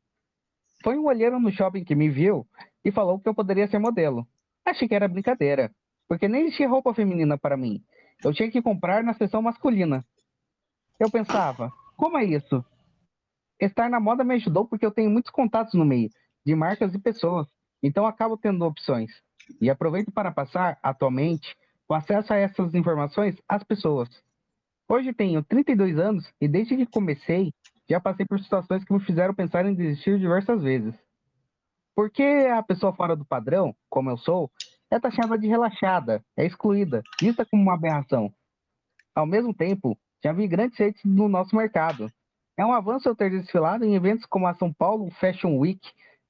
Foi 0.82 0.96
um 0.96 1.06
olheiro 1.06 1.38
no 1.38 1.50
shopping 1.50 1.84
que 1.84 1.94
me 1.94 2.08
viu 2.08 2.46
e 2.84 2.90
falou 2.90 3.18
que 3.18 3.28
eu 3.28 3.34
poderia 3.34 3.68
ser 3.68 3.78
modelo. 3.78 4.26
Achei 4.64 4.88
que 4.88 4.94
era 4.94 5.08
brincadeira, 5.08 5.70
porque 6.08 6.28
nem 6.28 6.42
existia 6.42 6.68
roupa 6.68 6.94
feminina 6.94 7.38
para 7.38 7.56
mim. 7.56 7.82
Eu 8.22 8.32
tinha 8.32 8.50
que 8.50 8.60
comprar 8.60 9.02
na 9.02 9.14
seção 9.14 9.40
masculina. 9.40 10.04
Eu 10.98 11.10
pensava, 11.10 11.72
como 11.96 12.18
é 12.18 12.24
isso? 12.24 12.64
Estar 13.58 13.88
na 13.88 14.00
moda 14.00 14.24
me 14.24 14.34
ajudou 14.34 14.66
porque 14.66 14.84
eu 14.84 14.90
tenho 14.90 15.10
muitos 15.10 15.30
contatos 15.30 15.74
no 15.74 15.84
meio, 15.84 16.10
de 16.44 16.54
marcas 16.54 16.94
e 16.94 16.98
pessoas, 16.98 17.46
então 17.82 18.06
acabo 18.06 18.36
tendo 18.36 18.64
opções. 18.64 19.10
E 19.60 19.70
aproveito 19.70 20.12
para 20.12 20.30
passar, 20.30 20.78
atualmente, 20.82 21.56
o 21.88 21.94
acesso 21.94 22.32
a 22.32 22.36
essas 22.36 22.74
informações 22.74 23.36
às 23.48 23.64
pessoas. 23.64 24.08
Hoje 24.88 25.12
tenho 25.12 25.42
32 25.42 25.98
anos 25.98 26.30
e 26.40 26.48
desde 26.48 26.76
que 26.76 26.86
comecei, 26.86 27.52
já 27.88 28.00
passei 28.00 28.26
por 28.26 28.40
situações 28.40 28.84
que 28.84 28.92
me 28.92 29.00
fizeram 29.00 29.34
pensar 29.34 29.64
em 29.66 29.74
desistir 29.74 30.18
diversas 30.18 30.62
vezes. 30.62 30.94
Porque 31.94 32.22
a 32.22 32.62
pessoa 32.62 32.92
fora 32.94 33.14
do 33.16 33.24
padrão, 33.24 33.74
como 33.88 34.10
eu 34.10 34.16
sou, 34.16 34.50
é 34.90 34.98
taxada 34.98 35.38
de 35.38 35.46
relaxada, 35.46 36.24
é 36.36 36.44
excluída, 36.44 37.02
vista 37.20 37.44
como 37.44 37.62
uma 37.62 37.74
aberração. 37.74 38.32
Ao 39.14 39.26
mesmo 39.26 39.52
tempo, 39.52 39.98
já 40.22 40.32
vi 40.32 40.46
grandes 40.48 40.76
feitos 40.76 41.02
no 41.04 41.28
nosso 41.28 41.54
mercado. 41.54 42.10
É 42.56 42.64
um 42.64 42.72
avanço 42.72 43.08
eu 43.08 43.16
ter 43.16 43.30
desfilado 43.30 43.84
em 43.84 43.94
eventos 43.94 44.26
como 44.26 44.46
a 44.46 44.54
São 44.54 44.72
Paulo 44.72 45.10
Fashion 45.12 45.56
Week, 45.58 45.80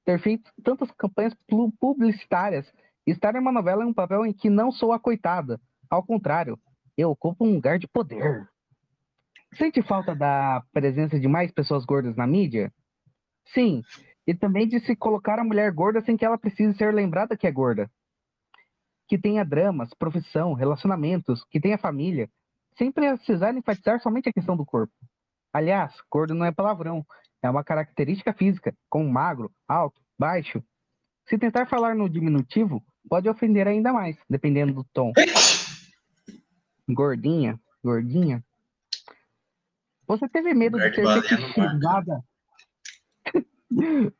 ter 0.05 0.19
feito 0.19 0.51
tantas 0.63 0.89
campanhas 0.91 1.33
pu- 1.47 1.71
publicitárias 1.79 2.71
estar 3.05 3.35
em 3.35 3.39
uma 3.39 3.51
novela 3.51 3.83
em 3.83 3.87
um 3.87 3.93
papel 3.93 4.25
em 4.25 4.33
que 4.33 4.49
não 4.49 4.71
sou 4.71 4.93
a 4.93 4.99
coitada. 4.99 5.59
Ao 5.89 6.03
contrário, 6.03 6.57
eu 6.97 7.11
ocupo 7.11 7.45
um 7.45 7.55
lugar 7.55 7.77
de 7.79 7.87
poder. 7.87 8.47
Sente 9.55 9.81
falta 9.81 10.15
da 10.15 10.63
presença 10.71 11.19
de 11.19 11.27
mais 11.27 11.51
pessoas 11.51 11.83
gordas 11.83 12.15
na 12.15 12.25
mídia? 12.25 12.71
Sim, 13.53 13.83
e 14.25 14.33
também 14.33 14.67
de 14.67 14.79
se 14.79 14.95
colocar 14.95 15.39
a 15.39 15.43
mulher 15.43 15.71
gorda 15.71 16.01
sem 16.01 16.15
que 16.15 16.25
ela 16.25 16.37
precise 16.37 16.77
ser 16.77 16.93
lembrada 16.93 17.35
que 17.35 17.47
é 17.47 17.51
gorda. 17.51 17.89
Que 19.07 19.17
tenha 19.17 19.43
dramas, 19.43 19.93
profissão, 19.93 20.53
relacionamentos, 20.53 21.43
que 21.45 21.59
tenha 21.59 21.77
família, 21.77 22.29
sem 22.77 22.91
precisar 22.91 23.53
enfatizar 23.55 23.99
somente 24.01 24.29
a 24.29 24.33
questão 24.33 24.55
do 24.55 24.65
corpo. 24.65 24.93
Aliás, 25.53 25.93
gordo 26.09 26.33
não 26.33 26.45
é 26.45 26.51
palavrão, 26.51 27.05
é 27.43 27.49
uma 27.49 27.63
característica 27.63 28.33
física, 28.33 28.73
como 28.89 29.11
magro, 29.11 29.51
alto, 29.67 29.99
baixo. 30.17 30.63
Se 31.27 31.37
tentar 31.37 31.67
falar 31.67 31.95
no 31.95 32.09
diminutivo, 32.09 32.83
pode 33.09 33.27
ofender 33.27 33.67
ainda 33.67 33.91
mais, 33.91 34.17
dependendo 34.29 34.73
do 34.73 34.83
tom. 34.93 35.11
Gordinha, 36.87 37.59
gordinha. 37.83 38.43
Você 40.07 40.27
teve 40.29 40.53
medo 40.53 40.77
de 40.77 40.93
ser 40.93 41.21
fetichizada? 41.21 42.23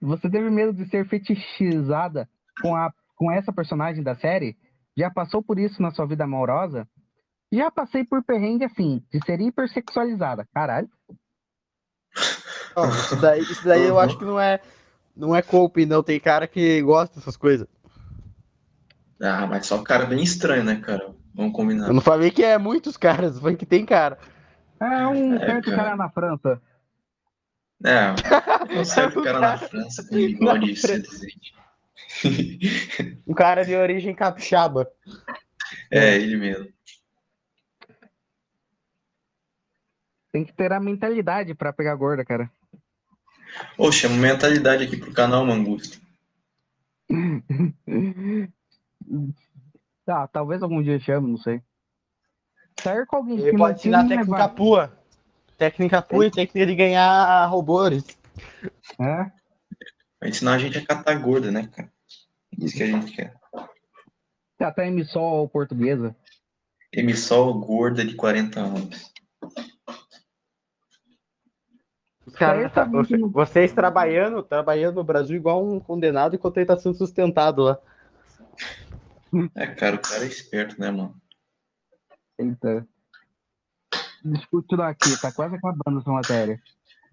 Você 0.02 0.30
teve 0.30 0.50
medo 0.50 0.74
de 0.74 0.86
ser 0.90 1.08
fetichizada 1.08 2.28
com, 2.62 2.76
a, 2.76 2.92
com 3.16 3.32
essa 3.32 3.52
personagem 3.52 4.04
da 4.04 4.16
série? 4.16 4.58
Já 4.98 5.10
passou 5.10 5.44
por 5.44 5.60
isso 5.60 5.82
na 5.82 5.92
sua 5.92 6.06
vida 6.06 6.24
amorosa? 6.24 6.88
Já 7.52 7.70
passei 7.70 8.04
por 8.04 8.24
perrengue 8.24 8.64
assim, 8.66 9.04
de 9.12 9.20
ser 9.26 9.42
hipersexualizada. 9.42 10.48
Caralho. 10.54 10.90
Ó, 12.76 12.88
isso 12.88 13.16
daí, 13.22 13.42
isso 13.42 13.66
daí 13.66 13.86
eu 13.88 14.00
acho 14.00 14.18
que 14.18 14.24
não 14.26 14.40
é, 14.40 14.60
não 15.16 15.36
é 15.36 15.42
cope, 15.42 15.86
não. 15.86 16.02
Tem 16.02 16.20
cara 16.20 16.48
que 16.48 16.82
gosta 16.82 17.16
dessas 17.20 17.36
coisas. 17.36 17.68
Ah, 19.22 19.46
mas 19.46 19.68
só 19.68 19.82
cara 19.84 20.06
bem 20.06 20.24
estranho, 20.24 20.64
né, 20.64 20.78
cara? 20.78 21.14
Vamos 21.36 21.54
combinar. 21.54 21.88
Eu 21.88 21.94
não 21.94 22.02
falei 22.02 22.32
que 22.32 22.44
é 22.44 22.58
muitos 22.58 22.98
caras, 22.98 23.40
foi 23.40 23.56
que 23.56 23.66
tem 23.66 23.86
cara. 23.86 24.18
É 24.80 25.08
um 25.08 25.36
É, 25.36 25.40
certo 25.40 25.66
cara. 25.70 25.84
cara 25.84 25.96
na 25.96 26.10
França. 26.10 26.62
É, 27.84 28.80
um 28.80 28.86
certo 28.86 29.22
cara 29.24 29.40
na 29.40 29.58
França 29.60 30.04
com 30.08 30.16
bigode 30.16 30.72
Na 30.72 30.78
França. 30.78 30.88
seduzente. 30.88 31.54
Um 33.26 33.34
cara 33.34 33.66
de 33.66 33.76
origem 33.76 34.14
capixaba. 34.14 34.88
É, 35.90 36.16
ele 36.16 36.38
mesmo. 36.38 36.72
Tem 40.32 40.46
que 40.46 40.54
ter 40.54 40.72
a 40.72 40.80
mentalidade 40.80 41.54
pra 41.54 41.74
pegar 41.74 41.96
gorda, 41.96 42.24
cara. 42.24 42.50
Chama 43.92 44.16
mentalidade 44.16 44.86
aqui 44.86 44.96
pro 44.96 45.12
canal 45.14 45.46
Mangusto. 45.46 46.00
Tá, 50.06 50.28
talvez 50.32 50.64
algum 50.64 50.82
dia 50.82 51.00
chame, 51.00 51.30
não 51.30 51.38
sei. 51.38 51.62
Sair 52.80 53.06
com 53.06 53.18
alguém 53.18 53.40
Ele 53.40 53.52
que 53.52 53.58
pode 53.58 53.74
não 53.74 54.00
ensinar 54.00 54.08
tem 54.08 54.18
técnica 54.20 54.50
pua. 54.50 55.01
Técnica 55.62 56.02
pua 56.02 56.26
e 56.26 56.32
técnica 56.32 56.66
de 56.66 56.74
ganhar 56.76 57.46
robôs. 57.46 58.04
É. 59.00 59.32
Vai 60.20 60.30
ensinar 60.32 60.56
a 60.56 60.58
gente 60.58 60.76
a 60.80 60.84
catar 60.84 61.14
gorda, 61.20 61.52
né, 61.52 61.68
cara? 61.68 61.94
Isso 62.58 62.76
que 62.76 62.82
a 62.82 62.88
gente 62.88 63.12
quer. 63.12 63.36
Até 64.60 64.88
emissol 64.88 65.48
portuguesa. 65.48 66.16
Emissol 66.92 67.54
gorda 67.60 68.04
de 68.04 68.16
40 68.16 68.60
anos. 68.60 69.14
Os 72.26 72.34
caras, 72.34 72.72
Isso 72.72 72.80
aí 72.80 73.22
tá 73.22 73.28
vocês 73.28 73.72
trabalhando, 73.72 74.42
trabalhando 74.42 74.96
no 74.96 75.04
Brasil 75.04 75.36
igual 75.36 75.64
um 75.64 75.80
condenado 75.80 76.36
enquanto 76.36 76.58
ele 76.58 76.66
tá 76.66 76.76
sendo 76.76 76.96
sustentado 76.96 77.62
lá. 77.62 77.80
É, 79.54 79.68
cara, 79.68 79.96
o 79.96 80.02
cara 80.02 80.24
é 80.24 80.28
esperto, 80.28 80.82
né, 80.82 80.90
mano? 80.90 81.16
Eita. 82.40 82.88
Continuar 84.50 84.90
aqui, 84.90 85.20
tá 85.20 85.32
quase 85.32 85.56
acabando 85.56 86.00
essa 86.00 86.12
matéria. 86.12 86.62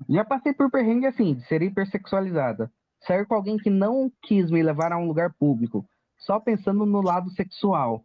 Já 0.08 0.24
passei 0.24 0.52
por 0.52 0.70
perrengue 0.70 1.06
assim, 1.06 1.34
de 1.34 1.46
ser 1.46 1.62
hipersexualizada. 1.62 2.70
Sair 3.00 3.26
com 3.26 3.34
alguém 3.34 3.56
que 3.56 3.70
não 3.70 4.10
quis 4.22 4.50
me 4.50 4.62
levar 4.62 4.92
a 4.92 4.98
um 4.98 5.06
lugar 5.06 5.32
público, 5.34 5.88
só 6.18 6.38
pensando 6.38 6.84
no 6.84 7.00
lado 7.00 7.30
sexual. 7.30 8.04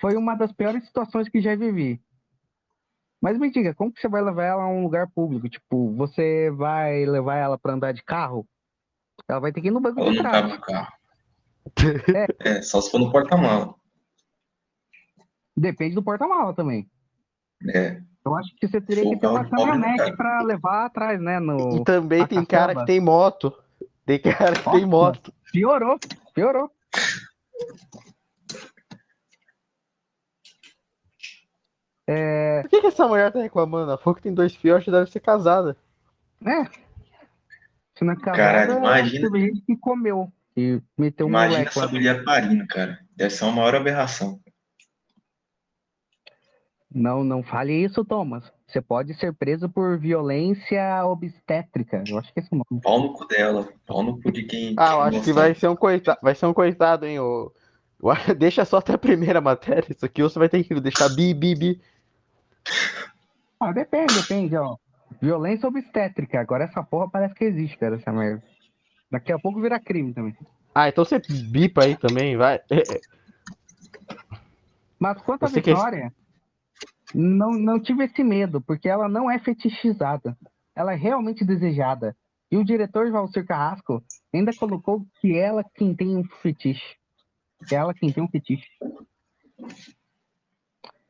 Foi 0.00 0.16
uma 0.16 0.34
das 0.34 0.52
piores 0.52 0.84
situações 0.84 1.28
que 1.28 1.40
já 1.40 1.54
vivi. 1.54 2.02
Mas 3.20 3.38
me 3.38 3.50
diga, 3.52 3.72
como 3.74 3.92
que 3.92 4.00
você 4.00 4.08
vai 4.08 4.20
levar 4.20 4.44
ela 4.44 4.64
a 4.64 4.68
um 4.68 4.82
lugar 4.82 5.08
público? 5.08 5.48
Tipo, 5.48 5.94
você 5.94 6.50
vai 6.50 7.04
levar 7.06 7.36
ela 7.36 7.56
pra 7.56 7.74
andar 7.74 7.92
de 7.92 8.02
carro? 8.02 8.44
Ela 9.28 9.38
vai 9.38 9.52
ter 9.52 9.60
que 9.60 9.68
ir 9.68 9.70
no 9.70 9.80
banco 9.80 10.00
Ela 10.00 10.10
de 10.10 10.16
não 10.16 10.22
trás. 10.22 10.52
no 10.52 10.60
carro. 10.60 10.92
É, 12.44 12.60
só 12.60 12.80
se 12.80 12.90
for 12.90 12.98
no 12.98 13.12
porta-mala. 13.12 13.76
Depende 15.56 15.94
do 15.94 16.02
porta-mala 16.02 16.52
também. 16.52 16.90
É, 17.74 18.00
Eu 18.24 18.34
acho 18.36 18.54
que 18.56 18.66
você 18.68 18.80
teria 18.80 19.04
que 19.04 19.16
ter 19.16 19.26
uma 19.26 19.42
não 19.42 19.50
caminhonete 19.50 20.16
pra 20.16 20.42
levar 20.42 20.86
atrás, 20.86 21.20
né? 21.20 21.38
No... 21.38 21.76
E 21.76 21.84
também 21.84 22.22
a 22.22 22.26
tem 22.26 22.44
cara 22.44 22.74
que 22.74 22.86
tem 22.86 23.00
moto. 23.00 23.52
Tem 24.04 24.18
cara 24.18 24.52
que 24.52 24.70
tem 24.70 24.86
moto. 24.86 25.32
Piorou, 25.52 25.98
piorou. 26.34 26.70
Por 32.62 32.68
que, 32.68 32.80
que 32.80 32.86
essa 32.86 33.06
mulher 33.08 33.32
tá 33.32 33.40
reclamando? 33.40 33.96
Falou 33.98 34.14
que 34.14 34.22
tem 34.22 34.34
dois 34.34 34.54
filhos, 34.54 34.84
deve 34.84 35.10
ser 35.10 35.20
casada. 35.20 35.76
É. 36.44 36.64
Se 37.96 38.04
na 38.04 38.16
casada, 38.16 38.36
Caralho, 38.36 38.78
imagina. 38.78 39.30
teve 39.30 39.46
gente 39.46 39.60
que 39.62 39.76
comeu. 39.76 40.32
E 40.56 40.80
meteu 40.98 41.26
um 41.26 41.30
imagina 41.30 41.58
moleque 41.60 41.78
essa 41.78 41.88
mulher 41.88 42.24
parindo, 42.24 42.66
cara. 42.66 42.98
Deve 43.16 43.30
ser 43.30 43.44
uma 43.44 43.52
maior 43.52 43.74
aberração. 43.74 44.40
Não, 46.94 47.24
não 47.24 47.42
fale 47.42 47.72
isso, 47.72 48.04
Thomas. 48.04 48.44
Você 48.66 48.80
pode 48.80 49.14
ser 49.14 49.32
preso 49.34 49.68
por 49.68 49.98
violência 49.98 51.04
obstétrica. 51.04 52.02
Eu 52.06 52.18
acho 52.18 52.32
que 52.32 52.40
é 52.40 52.42
esse 52.42 52.52
o 52.52 52.56
nome. 52.56 52.82
Pau 52.82 53.00
no 53.00 53.12
cu 53.12 53.26
dela. 53.26 53.68
Pau 53.86 54.02
no 54.02 54.20
cu 54.20 54.30
de 54.30 54.42
quem. 54.44 54.74
Ah, 54.76 54.92
eu 54.92 55.00
acho 55.02 55.22
que 55.22 55.32
vai 55.32 55.54
ser 55.54 55.68
um 55.68 55.76
coitado, 55.76 56.18
vai 56.22 56.34
ser 56.34 56.46
um 56.46 56.54
coitado, 56.54 57.06
hein? 57.06 57.18
O... 57.20 57.52
Deixa 58.38 58.64
só 58.64 58.78
até 58.78 58.94
a 58.94 58.98
primeira 58.98 59.40
matéria. 59.40 59.86
Isso 59.90 60.04
aqui 60.04 60.22
você 60.22 60.38
vai 60.38 60.48
ter 60.48 60.64
que 60.64 60.80
deixar 60.80 61.08
bi, 61.10 61.32
bi, 61.32 61.54
bi. 61.54 61.80
Ah, 63.60 63.72
depende, 63.72 64.14
depende, 64.14 64.56
ó. 64.56 64.76
Violência 65.20 65.68
obstétrica. 65.68 66.40
Agora 66.40 66.64
essa 66.64 66.82
porra 66.82 67.08
parece 67.10 67.34
que 67.34 67.44
existe, 67.44 67.78
cara, 67.78 67.96
essa 67.96 68.12
merda. 68.12 68.42
Daqui 69.10 69.32
a 69.32 69.38
pouco 69.38 69.60
vira 69.60 69.78
crime 69.78 70.12
também. 70.12 70.36
Ah, 70.74 70.88
então 70.88 71.04
você 71.04 71.20
bipa 71.50 71.84
aí 71.84 71.96
também, 71.96 72.36
vai. 72.36 72.60
Mas 74.98 75.20
quanto 75.22 75.44
à 75.44 75.48
Vitória, 75.48 76.12
não, 77.14 77.52
não 77.52 77.80
tive 77.80 78.04
esse 78.04 78.22
medo, 78.22 78.60
porque 78.60 78.88
ela 78.88 79.08
não 79.08 79.30
é 79.30 79.38
fetichizada. 79.38 80.36
Ela 80.74 80.92
é 80.92 80.96
realmente 80.96 81.44
desejada. 81.44 82.16
E 82.50 82.56
o 82.56 82.64
diretor 82.64 83.10
Valcir 83.10 83.46
Carrasco 83.46 84.02
ainda 84.32 84.52
colocou 84.54 85.06
que 85.20 85.36
ela 85.36 85.64
quem 85.74 85.94
tem 85.94 86.16
um 86.16 86.24
fetiche. 86.42 86.96
É 87.70 87.76
ela 87.76 87.94
quem 87.94 88.12
tem 88.12 88.22
um 88.22 88.28
fetiche. 88.28 88.68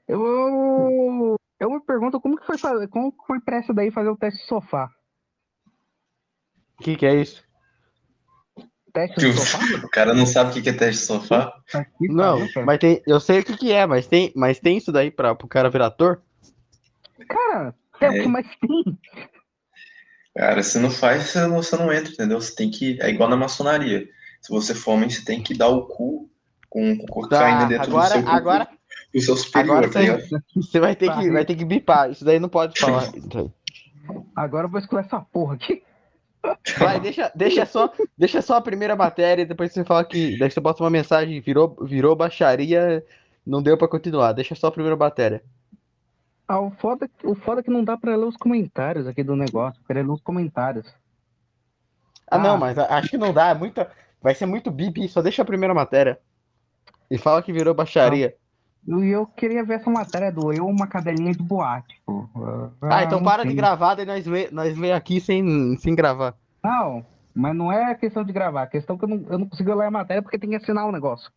Eu, 0.07 1.37
eu 1.59 1.71
me 1.71 1.81
pergunto 1.81 2.21
como 2.21 2.37
que 2.37 2.47
foi 2.47 2.57
como 2.89 3.13
que 3.13 3.27
foi 3.27 3.41
pra 3.41 3.57
essa 3.57 3.73
daí 3.73 3.91
fazer 3.91 4.09
o 4.09 4.17
teste 4.17 4.41
de 4.41 4.47
sofá? 4.47 4.91
O 6.79 6.83
que, 6.83 6.97
que 6.97 7.07
é 7.07 7.15
isso? 7.21 7.45
Teste 8.93 9.21
de 9.21 9.33
sofá? 9.33 9.59
O 9.85 9.89
cara 9.89 10.15
não 10.15 10.27
sabe 10.27 10.51
o 10.51 10.53
que 10.55 10.63
que 10.63 10.69
é 10.69 10.73
teste 10.73 11.01
de 11.01 11.07
sofá. 11.07 11.47
Tá 11.71 11.83
tá, 11.85 11.87
Não, 12.01 12.47
cara? 12.53 12.67
mas 12.67 12.79
tem. 12.79 13.03
Eu 13.07 13.19
sei 13.21 13.41
o 13.41 13.45
que, 13.45 13.57
que 13.57 13.73
é, 13.73 13.87
mas 13.87 14.07
tem, 14.07 14.33
mas 14.37 14.59
tem 14.61 14.77
isso 14.77 14.93
daí 14.93 15.11
pra, 15.11 15.35
pro 15.35 15.49
cara 15.49 15.71
virar 15.71 15.87
ator? 15.87 16.23
Cara, 17.29 17.75
é 18.01 18.11
o 18.11 18.13
É. 18.13 18.23
que 18.23 18.29
mais 18.29 18.47
tem. 18.61 18.99
Cara, 20.37 20.63
se 20.63 20.79
não 20.79 20.91
faz, 20.91 21.25
você 21.25 21.47
não, 21.47 21.57
você 21.63 21.77
não 21.77 21.93
entra, 21.93 22.13
entendeu? 22.13 22.41
Você 22.41 22.55
tem 22.55 22.71
que. 22.71 22.99
É 23.01 23.09
igual 23.11 23.29
na 23.29 23.37
maçonaria. 23.37 24.09
Se 24.41 24.51
você 24.51 24.75
for 24.75 24.93
homem, 24.93 25.09
você 25.11 25.25
tem 25.25 25.43
que 25.43 25.55
dar 25.57 25.69
o 25.69 25.87
cu 25.87 26.29
com 26.69 26.97
com 26.97 27.07
cocaína 27.07 27.61
Tá, 27.61 27.65
dentro 27.67 27.85
agora, 27.91 28.09
do 28.09 28.13
seu 28.15 28.23
cu, 28.25 28.29
agora, 28.31 28.69
do 29.15 29.21
seu 29.21 29.37
superior, 29.37 29.77
agora 29.77 29.91
tá 29.93 30.01
ligado? 30.01 30.23
você 30.57 30.81
vai 30.81 30.97
ter, 30.97 31.07
Tá. 31.07 31.21
que, 31.21 31.31
vai 31.31 31.45
ter 31.45 31.55
que 31.55 31.65
bipar. 31.65 32.11
Isso 32.11 32.25
daí 32.25 32.41
não 32.41 32.49
pode 32.49 32.79
falar. 32.81 33.11
Agora 34.35 34.67
eu 34.67 34.71
vou 34.71 34.81
escolher 34.81 35.05
essa 35.07 35.21
porra 35.21 35.55
aqui. 35.55 35.83
Vai, 36.79 36.99
deixa, 37.01 37.31
deixa, 37.35 37.65
só, 37.67 37.93
deixa 38.19 38.43
só 38.43 38.57
a 38.57 38.61
primeira 38.61 38.97
matéria 38.97 39.43
e 39.43 39.47
depois 39.47 39.73
você 39.73 39.85
fala 39.85 40.05
que. 40.05 40.37
Daí 40.39 40.51
você 40.51 40.61
bota 40.61 40.83
uma 40.83 40.91
mensagem, 40.91 41.41
virou, 41.41 41.77
virou 41.83 42.17
baixaria, 42.17 43.05
não 43.47 43.63
deu 43.63 43.77
pra 43.79 43.87
continuar. 43.89 44.33
Deixa 44.33 44.55
só 44.55 44.67
a 44.69 44.73
primeira 44.73 44.97
matéria. 44.97 45.43
Ah, 46.49 46.61
o 46.61 46.71
foda, 46.73 47.09
o 47.25 47.35
foda 47.35 47.61
é 47.61 47.63
que 47.65 47.71
não 47.71 47.85
dá 47.85 47.97
pra 47.97 48.17
ler 48.17 48.27
os 48.27 48.37
comentários 48.37 49.07
aqui 49.07 49.23
do 49.23 49.37
negócio. 49.37 49.81
Eu 49.81 49.87
queria 49.87 50.03
ler 50.03 50.11
os 50.11 50.21
comentários. 50.21 50.93
Ah, 52.31 52.39
não, 52.39 52.55
Ah. 52.55 52.59
mas 52.59 52.79
a- 52.79 52.97
acho 52.99 53.09
que 53.11 53.19
não 53.19 53.33
dá. 53.33 53.49
É 53.51 53.55
muita, 53.55 53.91
vai 54.21 54.35
ser 54.35 54.47
muito 54.47 54.71
bip, 54.71 55.07
só 55.09 55.23
deixa 55.23 55.43
a 55.43 55.47
primeira 55.47 55.73
matéria. 55.75 56.19
E 57.11 57.17
fala 57.19 57.43
que 57.43 57.53
virou 57.53 57.75
baixaria. 57.75 58.35
E 58.87 59.09
eu 59.09 59.27
queria 59.27 59.65
ver 59.65 59.75
essa 59.75 59.89
matéria 59.89 60.33
do 60.33 60.53
eu, 60.53 60.67
uma 60.67 60.89
cadelinha 60.89 61.33
de 61.33 61.43
boate. 61.43 62.01
Pô. 62.05 62.29
Ah, 62.83 63.05
então 63.05 63.19
não 63.19 63.25
para 63.25 63.43
de 63.45 63.51
sei. 63.51 63.57
gravar, 63.57 63.95
daí 63.95 64.05
nós 64.05 64.27
lê, 64.27 64.51
nós 64.51 64.77
aqui 64.91 65.21
sem, 65.21 65.77
sem 65.79 65.95
gravar. 65.95 66.35
Não, 66.65 67.07
mas 67.35 67.55
não 67.55 67.71
é 67.71 67.95
questão 67.95 68.25
de 68.25 68.33
gravar. 68.33 68.63
A 68.63 68.67
questão 68.67 68.97
é 68.97 68.99
que 68.99 69.05
eu 69.05 69.09
não, 69.09 69.25
eu 69.31 69.39
não 69.39 69.49
consigo 69.49 69.75
ler 69.75 69.87
a 69.87 69.91
matéria 69.91 70.23
porque 70.23 70.39
tem 70.39 70.51
que 70.51 70.57
assinar 70.57 70.87
o 70.87 70.93
negócio. 70.93 71.31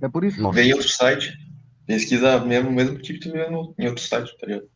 É 0.00 0.08
por 0.08 0.24
isso. 0.24 0.40
Nossa. 0.40 0.54
Vê 0.54 0.64
em 0.64 0.72
outro 0.72 0.88
site. 0.88 1.36
Pesquisa 1.86 2.38
mesmo, 2.40 2.70
mesmo 2.70 2.98
tipo 2.98 3.20
que 3.20 3.30
vê 3.30 3.48
no, 3.48 3.74
em 3.78 3.88
outro 3.88 4.02
site, 4.02 4.36
tá 4.38 4.46
ligado? 4.46 4.68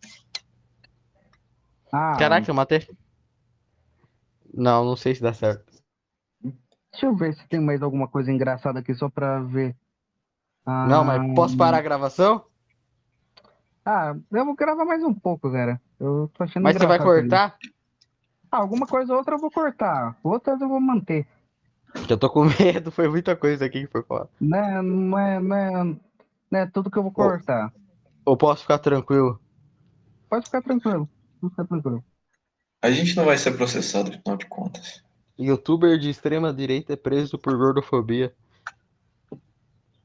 Ah, 1.92 2.16
Caraca, 2.18 2.50
eu 2.50 2.54
matei. 2.54 2.86
Não, 4.52 4.84
não 4.84 4.96
sei 4.96 5.14
se 5.14 5.22
dá 5.22 5.32
certo. 5.32 5.64
deixa 6.90 7.06
eu 7.06 7.14
ver 7.14 7.34
se 7.34 7.46
tem 7.48 7.60
mais 7.60 7.82
alguma 7.82 8.08
coisa 8.08 8.30
engraçada 8.30 8.78
aqui 8.80 8.94
só 8.94 9.08
pra 9.08 9.40
ver. 9.40 9.76
Ah, 10.66 10.86
Não, 10.88 11.04
mas 11.04 11.22
posso 11.34 11.56
parar 11.56 11.78
a 11.78 11.82
gravação? 11.82 12.44
Ah, 13.84 14.14
eu 14.30 14.44
vou 14.44 14.54
gravar 14.54 14.84
mais 14.84 15.02
um 15.02 15.12
pouco, 15.14 15.50
cara. 15.50 15.80
Eu 15.98 16.30
tô 16.34 16.44
achando 16.44 16.64
Mas 16.64 16.76
você 16.76 16.86
vai 16.86 16.98
cortar? 16.98 17.58
Ah, 18.52 18.58
alguma 18.58 18.86
coisa 18.86 19.12
ou 19.12 19.18
outra 19.18 19.34
eu 19.34 19.40
vou 19.40 19.50
cortar. 19.50 20.16
Outras 20.22 20.60
eu 20.60 20.68
vou 20.68 20.80
manter. 20.80 21.26
Eu 22.08 22.18
tô 22.18 22.28
com 22.30 22.44
medo, 22.44 22.90
foi 22.90 23.08
muita 23.08 23.36
coisa 23.36 23.64
aqui 23.64 23.82
que 23.82 23.92
foi 23.92 24.02
falado. 24.02 24.28
Né, 24.40 24.82
não 24.82 25.18
é, 25.18 25.40
não 25.40 25.56
é, 25.56 25.84
não 26.50 26.60
é 26.60 26.66
tudo 26.66 26.90
que 26.90 26.98
eu 26.98 27.02
vou 27.02 27.12
cortar. 27.12 27.72
Ou 28.24 28.36
posso 28.36 28.62
ficar 28.62 28.78
tranquilo? 28.78 29.40
Pode 30.28 30.46
ficar 30.46 30.62
tranquilo. 30.62 31.08
Pode 31.40 31.50
ficar 31.52 31.66
tranquilo. 31.66 32.04
A 32.82 32.90
gente 32.90 33.16
não 33.16 33.24
vai 33.24 33.38
ser 33.38 33.52
processado, 33.56 34.10
afinal 34.10 34.36
de 34.36 34.46
contas. 34.46 35.02
Youtuber 35.38 35.98
de 35.98 36.10
extrema 36.10 36.52
direita 36.52 36.92
é 36.92 36.96
preso 36.96 37.38
por 37.38 37.56
gordofobia. 37.56 38.34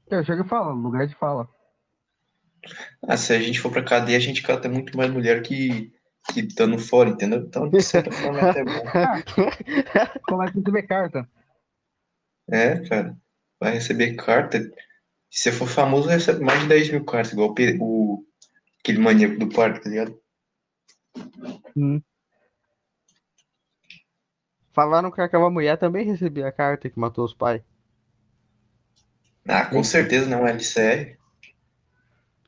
Eu 0.09 0.23
chego 0.23 0.43
e 0.43 0.47
falo, 0.47 0.73
lugar 0.73 1.05
de 1.07 1.15
fala. 1.15 1.49
Ah, 3.07 3.17
se 3.17 3.33
a 3.33 3.39
gente 3.39 3.59
for 3.59 3.71
pra 3.71 3.83
cadeia, 3.83 4.17
a 4.17 4.21
gente 4.21 4.41
cata 4.41 4.67
muito 4.69 4.95
mais 4.97 5.11
mulher 5.11 5.41
que, 5.41 5.93
que 6.31 6.41
estando 6.41 6.77
fora, 6.77 7.09
entendeu? 7.09 7.39
Então, 7.39 7.69
de 7.69 7.81
certa 7.81 8.11
forma, 8.11 8.39
é 8.39 8.49
até 8.49 8.63
bom. 8.63 8.83
Começa 10.27 10.51
a 10.51 10.55
receber 10.55 10.83
carta. 10.83 11.29
É, 12.49 12.79
cara. 12.87 13.17
Vai 13.59 13.73
receber 13.73 14.15
carta. 14.15 14.59
Se 15.29 15.43
você 15.43 15.51
for 15.51 15.67
famoso, 15.67 16.07
recebe 16.07 16.41
mais 16.43 16.61
de 16.61 16.67
10 16.67 16.89
mil 16.91 17.03
cartas, 17.03 17.33
igual 17.33 17.53
o- 17.79 18.23
aquele 18.79 18.99
maníaco 18.99 19.37
do 19.37 19.49
parque, 19.49 19.81
tá 19.83 19.89
ligado? 19.89 20.19
Hum. 21.75 22.01
Falaram 24.73 25.11
que 25.11 25.19
aquela 25.19 25.49
mulher 25.49 25.77
também 25.77 26.05
recebia 26.05 26.47
a 26.47 26.51
carta 26.51 26.89
que 26.89 26.99
matou 26.99 27.25
os 27.25 27.33
pais. 27.33 27.61
Ah, 29.47 29.65
com 29.65 29.83
certeza 29.83 30.29
não 30.29 30.45
é 30.45 30.51
LCR. 30.51 31.17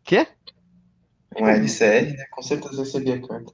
Quê? 0.04 0.28
Não 1.32 1.48
é 1.48 1.56
LCR, 1.56 2.18
né? 2.18 2.26
Com 2.32 2.42
certeza 2.42 2.82
recebia 2.82 3.16
a 3.16 3.28
carta. 3.28 3.54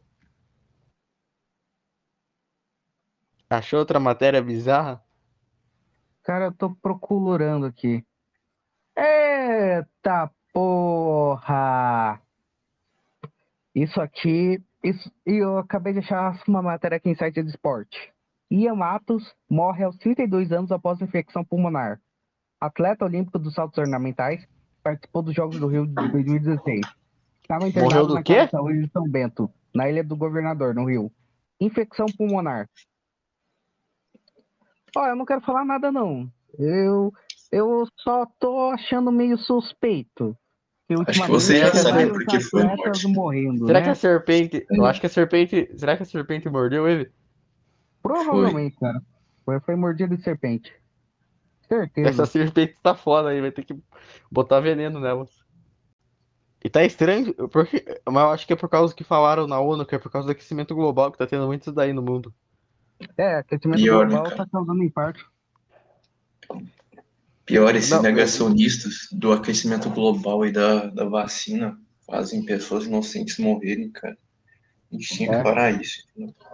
Achou 3.50 3.80
outra 3.80 4.00
matéria 4.00 4.42
bizarra? 4.42 5.04
Cara, 6.24 6.46
eu 6.46 6.52
tô 6.52 6.74
procurando 6.76 7.68
aqui. 7.68 8.04
Eita 8.98 10.32
porra! 10.52 12.20
Isso 13.76 14.02
aqui. 14.02 14.64
Isso, 14.84 15.12
e 15.26 15.34
eu 15.36 15.58
acabei 15.60 15.94
de 15.94 16.00
achar 16.00 16.42
uma 16.48 16.62
matéria 16.62 16.98
aqui 16.98 17.10
em 17.10 17.16
site 17.16 17.44
de 17.44 17.50
esporte. 17.50 18.12
Ian 18.50 18.76
Matos 18.76 19.36
morre 19.50 19.84
aos 19.84 19.98
32 19.98 20.52
anos 20.52 20.72
após 20.72 21.02
infecção 21.02 21.44
pulmonar. 21.44 22.02
Atleta 22.66 23.06
olímpico 23.06 23.40
dos 23.40 23.54
saltos 23.54 23.78
ornamentais, 23.78 24.46
participou 24.84 25.22
dos 25.22 25.34
Jogos 25.34 25.60
do 25.60 25.68
Rio 25.68 25.88
de 25.88 25.94
2016. 25.94 26.82
Estava 27.42 27.68
internado 27.68 28.08
do 28.08 28.14
na 28.16 28.24
quê? 28.24 28.36
Casa 28.36 28.46
de 28.46 28.52
Saúde 28.52 28.82
de 28.86 28.92
São 28.92 29.04
Bento, 29.10 29.50
na 29.74 29.90
Ilha 29.90 30.04
do 30.04 30.16
Governador, 30.16 30.74
no 30.74 30.86
Rio. 30.86 31.12
Infecção 31.60 32.06
pulmonar. 32.18 32.68
Ó, 34.96 35.08
eu 35.08 35.16
não 35.16 35.26
quero 35.26 35.42
falar 35.42 35.66
nada, 35.66 35.92
não. 35.92 36.30
Eu, 36.58 37.12
eu 37.52 37.86
só 37.98 38.26
tô 38.40 38.70
achando 38.72 39.12
meio 39.12 39.38
suspeito. 39.38 40.38
Acho 41.08 41.24
que 41.24 41.32
você 41.32 41.60
já 41.60 41.66
ultimamente 41.66 41.84
sabe 41.84 42.06
vários 42.06 42.12
por 42.12 42.26
que 42.28 42.40
foi 42.42 42.64
morte. 42.64 43.08
morrendo, 43.08 43.66
Será 43.66 43.80
né? 43.80 43.86
que 43.86 43.90
a 43.92 43.96
serpente. 43.96 44.66
Eu 44.70 44.86
acho 44.86 45.00
que 45.00 45.08
a 45.08 45.10
serpente. 45.10 45.72
Será 45.76 45.98
que 45.98 46.04
a 46.04 46.06
serpente 46.06 46.48
mordeu 46.48 46.88
ele? 46.88 47.12
Provavelmente, 48.04 48.78
cara. 48.78 49.02
Foi, 49.44 49.60
foi 49.62 49.76
mordido 49.76 50.16
de 50.16 50.24
serpente. 50.24 50.72
Certeza. 51.68 52.10
Essa 52.10 52.26
serpente 52.26 52.76
tá 52.82 52.96
foda 52.96 53.30
aí, 53.30 53.42
vai 53.42 53.52
ter 53.52 53.64
que 53.66 53.76
botar 54.32 54.60
veneno 54.60 55.00
nela. 55.00 55.26
E 56.64 56.70
tá 56.70 56.84
estranho, 56.84 57.34
porque, 57.50 57.86
mas 58.08 58.24
eu 58.24 58.30
acho 58.32 58.48
que 58.48 58.54
é 58.54 58.56
por 58.56 58.68
causa 58.70 58.94
que 58.96 59.04
falaram 59.04 59.46
na 59.48 59.60
ONU, 59.60 59.86
que 59.86 59.96
é 59.96 60.00
por 60.00 60.12
causa 60.12 60.26
do 60.28 60.32
aquecimento 60.32 60.74
global, 60.74 61.12
que 61.12 61.18
tá 61.18 61.28
tendo 61.28 61.46
muito 61.46 61.62
isso 61.62 61.72
daí 61.72 61.94
no 61.94 62.02
mundo. 62.02 62.34
É, 63.18 63.36
aquecimento 63.36 63.82
Pior, 63.82 64.08
né, 64.08 64.14
global 64.14 64.24
cara? 64.30 64.46
tá 64.46 64.48
causando 64.52 64.84
infarto. 64.84 65.26
Pior, 67.46 67.76
esses 67.76 67.92
Não, 67.92 67.98
eu- 67.98 68.04
negacionistas 68.04 69.08
do 69.12 69.32
aquecimento 69.32 69.90
global 69.90 70.46
e 70.46 70.52
da, 70.52 70.88
da 70.88 71.06
vacina 71.06 71.78
fazem 72.08 72.44
pessoas 72.44 72.86
inocentes 72.86 73.38
morrerem, 73.38 73.92
cara. 73.92 74.18
A 74.96 74.98
gente 74.98 75.14
tinha 75.16 75.30
que 75.30 75.36
É. 75.36 75.44
parar 75.44 75.72
isso. 75.82 76.04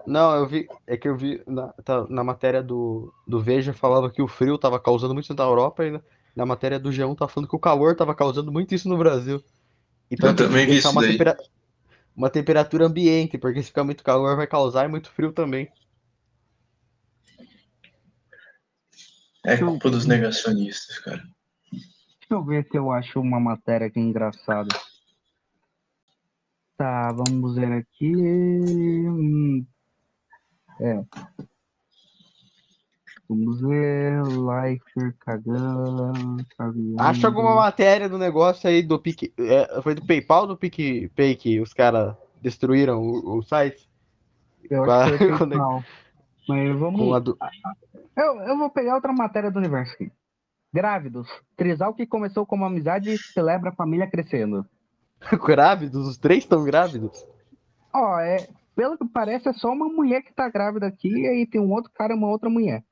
Não, 0.07 0.35
eu 0.35 0.47
vi, 0.47 0.67
é 0.87 0.97
que 0.97 1.07
eu 1.07 1.15
vi 1.15 1.43
na, 1.45 1.67
tá- 1.83 2.07
na 2.09 2.23
matéria 2.23 2.63
do, 2.63 3.13
do 3.27 3.39
Veja 3.39 3.71
falava 3.71 4.09
que 4.09 4.21
o 4.21 4.27
frio 4.27 4.57
tava 4.57 4.79
causando 4.79 5.13
muito 5.13 5.25
isso 5.25 5.35
na 5.35 5.43
Europa 5.43 5.85
e 5.85 5.91
na, 5.91 6.01
na 6.35 6.45
matéria 6.45 6.79
do 6.79 6.89
G1 6.89 7.15
tá 7.15 7.27
falando 7.27 7.47
que 7.49 7.55
o 7.55 7.59
calor 7.59 7.95
tava 7.95 8.15
causando 8.15 8.51
muito 8.51 8.73
isso 8.73 8.89
no 8.89 8.97
Brasil. 8.97 9.43
Então 10.09 10.29
Eu 10.31 10.35
também 10.35 10.65
vi 10.65 10.77
isso 10.77 10.89
uma, 10.89 11.01
daí. 11.01 11.11
tempera- 11.11 11.37
uma 12.15 12.29
temperatura 12.29 12.85
ambiente, 12.87 13.37
porque 13.37 13.61
se 13.61 13.67
ficar 13.67 13.83
muito 13.83 14.03
calor 14.03 14.35
vai 14.35 14.47
causar 14.47 14.85
e 14.85 14.87
muito 14.87 15.11
frio 15.11 15.31
também. 15.31 15.69
É 19.45 19.57
culpa 19.57 19.89
dos 19.89 20.05
negacionistas, 20.05 20.97
cara. 20.99 21.23
Deixa 21.71 22.31
eu 22.31 22.43
ver 22.43 22.67
se 22.71 22.77
eu 22.77 22.91
acho 22.91 23.19
uma 23.19 23.39
matéria 23.39 23.87
aqui 23.87 23.99
engraçada. 23.99 24.69
Tá, 26.81 27.11
vamos 27.11 27.53
ver 27.57 27.71
aqui. 27.73 28.11
Hum, 28.11 29.63
É. 30.79 31.03
Vamos 33.29 33.61
ver. 33.61 34.19
Lifer 34.23 35.15
cagando. 35.19 36.43
Acha 36.97 37.27
alguma 37.27 37.53
matéria 37.53 38.09
do 38.09 38.17
negócio 38.17 38.67
aí 38.67 38.81
do 38.81 38.97
Pique, 38.97 39.31
é, 39.37 39.79
foi 39.83 39.93
do 39.93 40.03
PayPal 40.03 40.41
ou 40.41 40.47
do 40.47 40.57
PicPay 40.57 41.35
que 41.35 41.59
os 41.61 41.71
caras 41.71 42.15
destruíram 42.41 42.99
o, 42.99 43.37
o 43.37 43.43
site? 43.43 43.87
Eu 44.67 44.91
acho 44.91 45.19
que 45.19 45.27
foi 45.27 45.37
PayPal. 45.49 45.83
Mas 46.49 46.79
vamos. 46.79 47.23
Do- 47.23 47.37
Eu, 48.17 48.39
eu 48.41 48.57
vou 48.57 48.71
pegar 48.71 48.95
outra 48.95 49.13
matéria 49.13 49.51
do 49.51 49.59
universo 49.59 49.93
aqui. 49.93 50.11
Grávidos. 50.73 51.27
Trisal 51.55 51.93
que 51.93 52.07
começou 52.07 52.43
como 52.43 52.65
amizade 52.65 53.19
celebra 53.19 53.69
a 53.69 53.75
família 53.75 54.09
crescendo. 54.09 54.65
Grávidos? 55.45 56.07
Os 56.07 56.17
três 56.17 56.43
estão 56.43 56.63
grávidos? 56.63 57.25
Ó, 57.93 58.19
é, 58.19 58.47
pelo 58.75 58.97
que 58.97 59.05
parece, 59.07 59.49
é 59.49 59.53
só 59.53 59.71
uma 59.71 59.87
mulher 59.87 60.21
que 60.21 60.33
tá 60.33 60.49
grávida 60.49 60.87
aqui 60.87 61.09
e 61.09 61.27
aí 61.27 61.45
tem 61.45 61.61
um 61.61 61.71
outro 61.71 61.91
cara 61.93 62.13
e 62.13 62.17
uma 62.17 62.29
outra 62.29 62.49
mulher. 62.49 62.83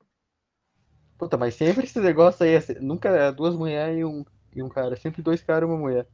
Puta, 1.18 1.36
mas 1.36 1.54
sempre 1.54 1.84
esse 1.84 2.00
negócio 2.00 2.44
aí, 2.44 2.54
é 2.54 2.80
nunca 2.80 3.08
é 3.10 3.30
duas 3.32 3.54
mulheres 3.54 3.98
e 3.98 4.04
um, 4.04 4.24
e 4.54 4.62
um 4.62 4.68
cara, 4.68 4.94
é 4.94 4.96
sempre 4.96 5.22
dois 5.22 5.42
caras 5.42 5.68
e 5.68 5.72
uma 5.72 5.78
mulher. 5.78 6.06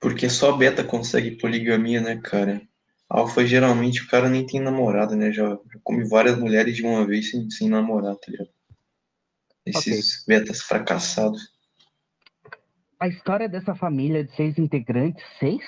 Porque 0.00 0.30
só 0.30 0.56
beta 0.56 0.84
consegue 0.84 1.36
poligamia, 1.36 2.00
né, 2.00 2.20
cara? 2.22 2.62
Alfa, 3.08 3.44
geralmente, 3.44 4.02
o 4.02 4.08
cara 4.08 4.28
nem 4.28 4.46
tem 4.46 4.60
namorada, 4.60 5.16
né? 5.16 5.32
Já, 5.32 5.48
já 5.50 5.80
come 5.82 6.08
várias 6.08 6.38
mulheres 6.38 6.76
de 6.76 6.84
uma 6.84 7.06
vez 7.06 7.30
sem, 7.30 7.50
sem 7.50 7.68
namorar, 7.68 8.14
tá 8.16 8.30
ligado? 8.30 8.50
Esses 9.68 10.24
betas 10.26 10.62
fracassados. 10.62 11.52
A 13.00 13.06
história 13.08 13.48
dessa 13.48 13.74
família 13.74 14.24
de 14.24 14.34
seis 14.34 14.58
integrantes, 14.58 15.24
seis? 15.38 15.62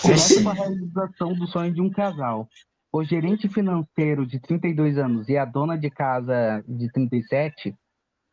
Começa 0.00 0.42
com 0.42 0.48
a 0.48 0.52
realização 0.54 1.34
do 1.34 1.46
sonho 1.46 1.72
de 1.72 1.80
um 1.80 1.90
casal. 1.90 2.48
O 2.92 3.04
gerente 3.04 3.48
financeiro 3.48 4.26
de 4.26 4.40
32 4.40 4.98
anos 4.98 5.28
e 5.28 5.36
a 5.36 5.44
dona 5.44 5.78
de 5.78 5.90
casa 5.90 6.64
de 6.66 6.90
37 6.90 7.74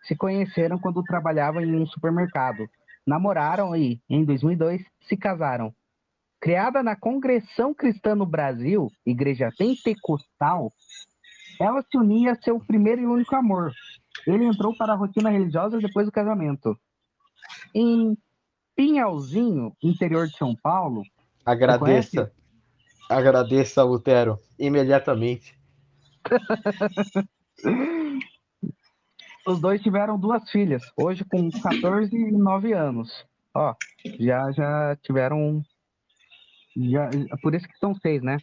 se 0.07 0.15
conheceram 0.15 0.79
quando 0.79 1.03
trabalhavam 1.03 1.61
em 1.61 1.75
um 1.75 1.85
supermercado. 1.85 2.67
Namoraram 3.05 3.75
e, 3.75 4.01
em 4.09 4.25
2002, 4.25 4.81
se 5.07 5.15
casaram. 5.15 5.73
Criada 6.39 6.81
na 6.81 6.95
Congressão 6.95 7.73
Cristã 7.73 8.15
no 8.15 8.25
Brasil, 8.25 8.89
igreja 9.05 9.49
pentecostal, 9.57 10.73
ela 11.59 11.83
se 11.83 11.97
unia 11.97 12.31
a 12.31 12.41
seu 12.41 12.59
primeiro 12.59 13.01
e 13.01 13.05
único 13.05 13.35
amor. 13.35 13.71
Ele 14.25 14.45
entrou 14.45 14.75
para 14.75 14.93
a 14.93 14.95
rotina 14.95 15.29
religiosa 15.29 15.79
depois 15.79 16.05
do 16.05 16.11
casamento. 16.11 16.77
Em 17.73 18.17
Pinhalzinho, 18.75 19.73
interior 19.81 20.27
de 20.27 20.37
São 20.37 20.55
Paulo, 20.55 21.03
Agradeça. 21.47 22.29
Agradeça, 23.09 23.81
Lutero, 23.81 24.37
imediatamente. 24.59 25.57
Os 29.47 29.61
dois 29.61 29.81
tiveram 29.81 30.19
duas 30.19 30.51
filhas, 30.51 30.83
hoje 30.97 31.23
com 31.23 31.49
14 31.49 32.13
e 32.13 32.31
9 32.33 32.73
anos. 32.73 33.25
Ó, 33.55 33.73
já 34.19 34.51
já 34.51 34.97
tiveram. 35.01 35.63
Já, 36.75 37.09
por 37.41 37.55
isso 37.55 37.65
que 37.65 37.77
são 37.77 37.95
seis, 37.95 38.21
né? 38.21 38.37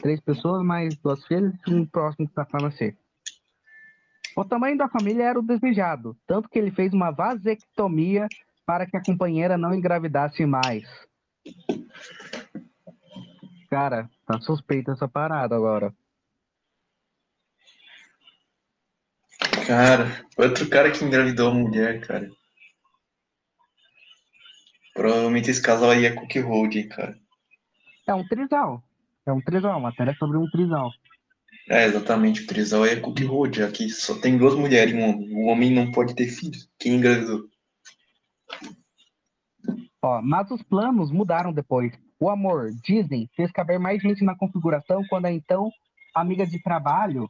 Três 0.00 0.20
pessoas, 0.20 0.64
mais 0.64 0.96
duas 0.96 1.24
filhas 1.26 1.52
e 1.66 1.74
um 1.74 1.84
próximo 1.84 2.26
que 2.26 2.32
está 2.32 2.44
para 2.44 2.66
nascer. 2.66 2.96
O 4.36 4.44
tamanho 4.44 4.78
da 4.78 4.88
família 4.88 5.24
era 5.24 5.38
o 5.38 5.42
desejado, 5.42 6.16
tanto 6.26 6.48
que 6.48 6.58
ele 6.58 6.70
fez 6.70 6.92
uma 6.92 7.10
vasectomia 7.10 8.28
para 8.64 8.86
que 8.86 8.96
a 8.96 9.02
companheira 9.02 9.58
não 9.58 9.74
engravidasse 9.74 10.46
mais. 10.46 10.84
Cara, 13.68 14.08
tá 14.26 14.38
suspeita 14.40 14.92
essa 14.92 15.08
parada 15.08 15.56
agora. 15.56 15.92
Cara, 19.66 20.24
outro 20.36 20.68
cara 20.68 20.90
que 20.90 21.04
engravidou 21.04 21.50
a 21.50 21.54
mulher, 21.54 22.00
cara. 22.06 22.30
Provavelmente 24.94 25.50
esse 25.50 25.60
casal 25.60 25.90
aí 25.90 26.06
é 26.06 26.12
Cookie 26.12 26.38
hein, 26.38 26.88
cara. 26.88 27.18
É 28.06 28.14
um 28.14 28.26
trisal. 28.26 28.82
É 29.28 29.32
um 29.32 29.42
trisal, 29.42 29.78
matéria 29.78 30.14
sobre 30.14 30.38
um 30.38 30.48
trisal. 30.48 30.90
É, 31.68 31.84
exatamente, 31.84 32.42
o 32.42 32.46
trisal 32.46 32.86
é 32.86 32.96
Cookie 32.96 33.26
Road. 33.26 33.62
Aqui 33.62 33.90
só 33.90 34.18
tem 34.18 34.38
duas 34.38 34.54
mulheres 34.54 34.94
e 34.94 34.96
um 34.96 35.06
homem. 35.06 35.34
O 35.34 35.46
homem 35.48 35.70
não 35.70 35.92
pode 35.92 36.14
ter 36.14 36.28
filhos. 36.28 36.66
Quem 36.78 36.94
engravidou? 36.94 37.44
Ó, 40.02 40.22
mas 40.22 40.50
os 40.50 40.62
planos 40.62 41.10
mudaram 41.10 41.52
depois. 41.52 41.92
O 42.18 42.30
amor, 42.30 42.70
dizem, 42.82 43.28
fez 43.36 43.52
caber 43.52 43.78
mais 43.78 44.00
gente 44.00 44.24
na 44.24 44.34
configuração 44.34 45.04
quando 45.10 45.26
a 45.26 45.30
então 45.30 45.70
amiga 46.14 46.46
de 46.46 46.60
trabalho, 46.62 47.28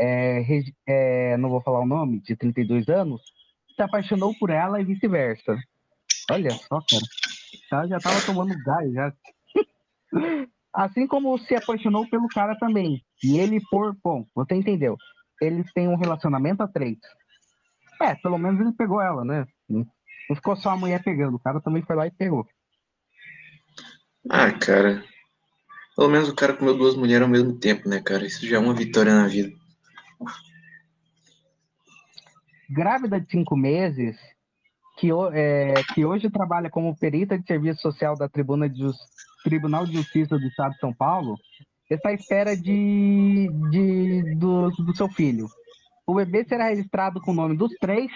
é, 0.00 0.42
é, 0.86 1.36
não 1.36 1.50
vou 1.50 1.60
falar 1.60 1.80
o 1.80 1.86
nome, 1.86 2.20
de 2.20 2.34
32 2.34 2.88
anos, 2.88 3.20
se 3.76 3.82
apaixonou 3.82 4.34
por 4.38 4.48
ela 4.48 4.80
e 4.80 4.84
vice-versa. 4.84 5.58
Olha 6.30 6.50
só, 6.52 6.80
cara. 6.80 7.04
Ela 7.70 7.86
já 7.86 7.98
tava 7.98 8.24
tomando 8.24 8.54
gás, 8.64 8.92
já. 8.94 9.12
Assim 10.74 11.06
como 11.06 11.38
se 11.38 11.54
apaixonou 11.54 12.08
pelo 12.08 12.26
cara 12.28 12.58
também. 12.58 13.00
E 13.22 13.38
ele 13.38 13.60
por. 13.70 13.96
Bom, 14.02 14.26
você 14.34 14.54
entendeu. 14.54 14.96
Eles 15.40 15.72
têm 15.72 15.88
um 15.88 15.96
relacionamento 15.96 16.62
a 16.62 16.68
três. 16.68 16.98
É, 18.02 18.14
pelo 18.16 18.38
menos 18.38 18.60
ele 18.60 18.72
pegou 18.72 19.00
ela, 19.00 19.24
né? 19.24 19.46
Não 19.68 19.86
ficou 20.34 20.56
só 20.56 20.70
a 20.70 20.76
mulher 20.76 21.02
pegando, 21.02 21.36
o 21.36 21.40
cara 21.40 21.60
também 21.60 21.82
foi 21.82 21.94
lá 21.94 22.06
e 22.06 22.10
pegou. 22.10 22.46
Ah, 24.28 24.50
cara. 24.52 25.04
Pelo 25.96 26.08
menos 26.08 26.28
o 26.28 26.34
cara 26.34 26.54
comeu 26.56 26.76
duas 26.76 26.96
mulheres 26.96 27.22
ao 27.22 27.28
mesmo 27.28 27.58
tempo, 27.58 27.88
né, 27.88 28.00
cara? 28.00 28.26
Isso 28.26 28.46
já 28.46 28.56
é 28.56 28.58
uma 28.58 28.74
vitória 28.74 29.14
na 29.14 29.28
vida. 29.28 29.54
Grávida 32.68 33.20
de 33.20 33.30
cinco 33.30 33.56
meses, 33.56 34.16
que, 34.98 35.10
é, 35.32 35.74
que 35.94 36.04
hoje 36.04 36.30
trabalha 36.30 36.70
como 36.70 36.96
perita 36.96 37.38
de 37.38 37.46
serviço 37.46 37.80
social 37.80 38.16
da 38.16 38.28
Tribuna 38.28 38.68
de 38.68 38.80
Jus- 38.80 38.96
Tribunal 39.44 39.86
de 39.86 39.92
Justiça 39.92 40.38
do 40.38 40.46
Estado 40.46 40.72
de 40.72 40.80
São 40.80 40.92
Paulo, 40.92 41.36
está 41.88 42.08
à 42.08 42.14
espera 42.14 42.56
de, 42.56 43.48
de, 43.70 44.34
do, 44.36 44.70
do 44.70 44.96
seu 44.96 45.08
filho. 45.08 45.46
O 46.06 46.14
bebê 46.14 46.44
será 46.44 46.68
registrado 46.68 47.20
com 47.20 47.30
o 47.30 47.34
nome 47.34 47.56
dos 47.56 47.72
três 47.78 48.10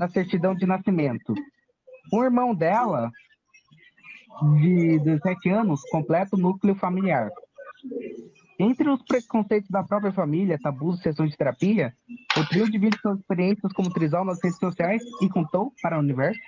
na 0.00 0.08
certidão 0.08 0.54
de 0.54 0.66
nascimento. 0.66 1.34
O 2.12 2.24
irmão 2.24 2.54
dela 2.54 3.10
de 4.60 4.98
17 5.00 5.50
anos 5.50 5.80
completa 5.90 6.34
o 6.34 6.38
núcleo 6.38 6.74
familiar. 6.74 7.30
Entre 8.58 8.88
os 8.88 9.02
preconceitos 9.04 9.70
da 9.70 9.84
própria 9.84 10.12
família, 10.12 10.58
tabus 10.60 10.98
e 10.98 11.02
sessões 11.02 11.30
de 11.30 11.36
terapia, 11.36 11.92
o 12.36 12.44
trio 12.48 12.70
divide 12.70 12.98
suas 13.00 13.18
experiências 13.18 13.72
como 13.72 13.92
trisal 13.92 14.24
nas 14.24 14.42
redes 14.42 14.58
sociais 14.58 15.02
e 15.22 15.28
contou 15.28 15.72
para 15.80 15.96
o 15.96 16.00
universo 16.00 16.40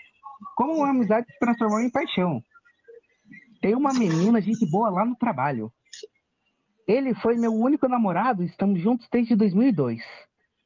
como 0.56 0.74
uma 0.74 0.90
amizade 0.90 1.26
se 1.30 1.38
transformou 1.38 1.80
em 1.80 1.90
paixão. 1.90 2.42
Tem 3.60 3.74
uma 3.74 3.92
menina, 3.92 4.40
gente 4.40 4.64
boa 4.70 4.88
lá 4.88 5.04
no 5.04 5.14
trabalho. 5.14 5.70
Ele 6.86 7.14
foi 7.14 7.36
meu 7.36 7.52
único 7.52 7.86
namorado 7.86 8.42
estamos 8.42 8.80
juntos 8.80 9.06
desde 9.12 9.36
2002. 9.36 10.02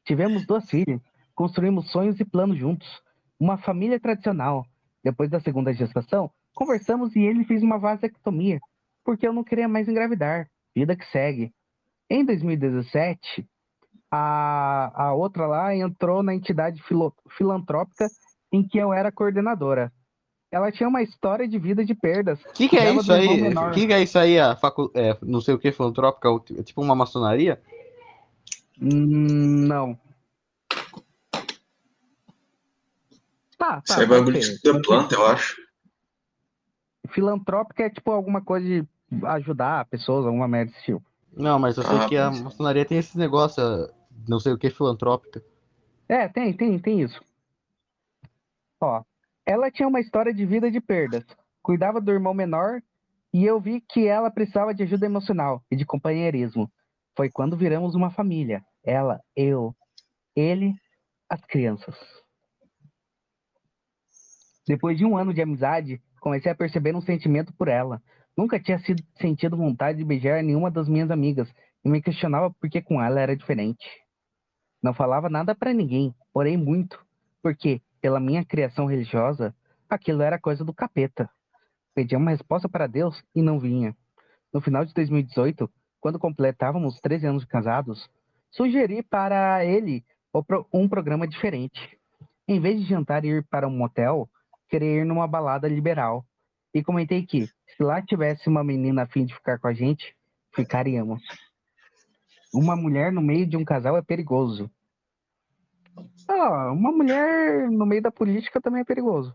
Tivemos 0.05 0.47
duas 0.47 0.69
filhas, 0.71 1.01
construímos 1.35 1.91
sonhos 1.91 2.19
e 2.21 2.25
planos 2.25 2.57
juntos. 2.57 3.03
Uma 3.39 3.59
família 3.59 3.99
tradicional. 3.99 4.65
Depois 5.03 5.29
da 5.29 5.41
segunda 5.41 5.73
gestação, 5.75 6.31
conversamos 6.55 7.15
e 7.17 7.21
ele 7.21 7.45
fez 7.45 7.63
uma 7.63 7.79
vasectomia, 7.79 8.59
porque 9.05 9.27
eu 9.27 9.33
não 9.33 9.45
queria 9.45 9.69
mais 9.69 9.89
engravidar. 9.89 10.49
Vida 10.75 10.97
que 10.97 11.05
segue. 11.07 11.53
Em 12.09 12.25
2017, 12.25 13.47
a, 14.11 15.07
a 15.09 15.15
outra 15.15 15.47
lá 15.47 15.75
entrou 15.75 16.23
na 16.23 16.35
entidade 16.35 16.83
filo, 16.85 17.13
filantrópica 17.37 18.07
em 18.53 18.67
que 18.67 18.79
eu 18.79 18.93
era 18.93 19.11
coordenadora. 19.11 19.93
Ela 20.55 20.71
tinha 20.71 20.89
uma 20.89 21.03
história 21.03 21.49
de 21.49 21.59
vida 21.59 21.85
de 21.85 21.97
perdas. 21.97 22.41
O 22.45 22.53
que, 22.53 22.69
que 22.69 22.77
é 22.77 22.95
isso 22.95 23.13
aí? 23.13 23.27
O 23.27 23.71
que, 23.73 23.87
que, 23.89 23.93
é 23.93 24.03
isso 24.05 24.17
aí? 24.17 24.39
A 24.39 24.55
facu... 24.55 24.89
É, 24.95 25.19
não 25.21 25.41
sei 25.41 25.53
o 25.53 25.59
que, 25.59 25.73
filantrópica? 25.73 26.29
É 26.57 26.63
tipo 26.63 26.81
uma 26.81 26.95
maçonaria? 26.95 27.61
Hum, 28.81 29.67
não. 29.67 29.99
Tá, 33.59 33.81
tá. 33.81 33.83
Isso 33.85 34.01
é 34.01 34.07
bagulho 34.07 34.41
da 34.63 34.81
planta, 34.81 35.15
eu 35.17 35.27
acho. 35.27 35.57
Filantrópica 37.09 37.83
é 37.83 37.91
tipo 37.91 38.13
alguma 38.13 38.41
coisa 38.41 38.65
de 38.65 38.87
ajudar 39.25 39.87
pessoas, 39.87 40.25
alguma 40.25 40.47
merda 40.47 40.71
desse 40.71 40.85
tipo. 40.85 41.03
Não, 41.37 41.59
mas 41.59 41.77
eu 41.77 41.83
sei 41.83 41.97
ah, 41.97 42.09
que 42.09 42.17
a 42.17 42.31
maçonaria 42.31 42.85
tem 42.85 42.99
esse 42.99 43.19
negócio, 43.19 43.61
não 44.29 44.39
sei 44.39 44.53
o 44.53 44.59
que, 44.59 44.71
filantrópica. 44.71 45.43
É, 46.09 46.29
tem, 46.29 46.53
tem, 46.53 46.79
tem 46.79 47.01
isso. 47.01 47.21
Ó, 48.81 49.03
ela 49.47 49.71
tinha 49.71 49.89
uma 49.89 50.01
história 50.01 50.33
de 50.33 50.45
vida 50.47 50.71
de 50.71 50.81
perdas. 50.81 51.25
Cuidava 51.63 52.01
do 52.01 52.13
irmão 52.13 52.35
menor 52.35 52.83
e 53.33 53.45
eu 53.45 53.61
vi 53.61 53.81
que 53.81 54.07
ela 54.07 54.31
precisava 54.31 54.75
de 54.75 54.83
ajuda 54.83 55.07
emocional 55.07 55.63
e 55.71 55.77
de 55.77 55.85
companheirismo. 55.85 56.71
Foi 57.17 57.31
quando 57.31 57.57
viramos 57.57 57.95
uma 57.95 58.11
família. 58.11 58.63
Ela, 58.85 59.21
eu, 59.37 59.75
ele, 60.35 60.75
as 61.29 61.41
crianças. 61.45 61.97
Depois 64.67 64.97
de 64.97 65.05
um 65.05 65.17
ano 65.17 65.35
de 65.35 65.43
amizade, 65.43 66.01
comecei 66.21 66.51
a 66.51 66.55
perceber 66.55 66.95
um 66.95 67.03
sentimento 67.03 67.53
por 67.55 67.69
ela. 67.69 68.03
Nunca 68.37 68.59
tinha 68.59 68.79
sido, 68.79 69.03
sentido 69.21 69.57
vontade 69.57 69.99
de 69.99 70.05
beijar 70.05 70.43
nenhuma 70.43 70.71
das 70.71 70.89
minhas 70.89 71.11
amigas 71.11 71.49
e 71.85 71.89
me 71.89 72.01
questionava 72.01 72.51
por 72.51 72.71
que 72.71 72.81
com 72.81 73.01
ela 73.03 73.21
era 73.21 73.37
diferente. 73.37 73.87
Não 74.83 74.95
falava 74.95 75.29
nada 75.29 75.55
para 75.55 75.73
ninguém, 75.73 76.15
porém 76.33 76.57
muito, 76.57 76.99
porque 77.43 77.81
pela 78.05 78.21
minha 78.21 78.45
criação 78.45 78.85
religiosa, 78.85 79.57
aquilo 79.89 80.21
era 80.21 80.39
coisa 80.39 80.63
do 80.63 80.75
capeta. 80.75 81.27
Pedia 81.95 82.19
uma 82.19 82.33
resposta 82.33 82.69
para 82.69 82.87
Deus 82.87 83.25
e 83.35 83.41
não 83.41 83.59
vinha. 83.59 83.97
No 84.53 84.61
final 84.61 84.85
de 84.85 84.93
2018, 84.93 85.71
quando 86.03 86.19
completávamos 86.19 87.01
13 87.01 87.29
anos 87.29 87.43
de 87.45 87.49
casados, 87.49 88.07
sugeri 88.51 89.03
para 89.03 89.65
ele 89.65 90.05
um 90.71 90.87
programa 90.87 91.27
diferente. 91.27 91.99
Em 92.47 92.61
vez 92.61 92.79
de 92.79 92.87
jantar 92.87 93.25
e 93.25 93.29
ir 93.29 93.47
para 93.49 93.67
um 93.67 93.75
motel, 93.75 94.29
queria 94.69 95.01
ir 95.01 95.07
numa 95.07 95.27
balada 95.27 95.67
liberal. 95.67 96.27
E 96.75 96.85
comentei 96.85 97.25
que, 97.25 97.47
se 97.47 97.83
lá 97.83 98.03
tivesse 98.03 98.51
uma 98.51 98.63
menina 98.63 99.05
a 99.05 99.07
fim 99.07 99.25
de 99.25 99.35
ficar 99.35 99.59
com 99.59 99.69
a 99.69 99.73
gente, 99.73 100.15
ficaríamos. 100.55 101.23
Uma 102.53 102.77
mulher 102.77 103.11
no 103.11 103.23
meio 103.23 103.47
de 103.47 103.57
um 103.57 103.65
casal 103.65 103.97
é 103.97 104.03
perigoso. 104.03 104.71
Ah, 106.29 106.73
uma 106.73 106.93
mulher 106.93 107.71
no 107.71 107.87
meio 107.87 108.03
da 108.03 108.11
política 108.11 108.61
também 108.61 108.81
é 108.81 108.85
perigoso. 108.85 109.35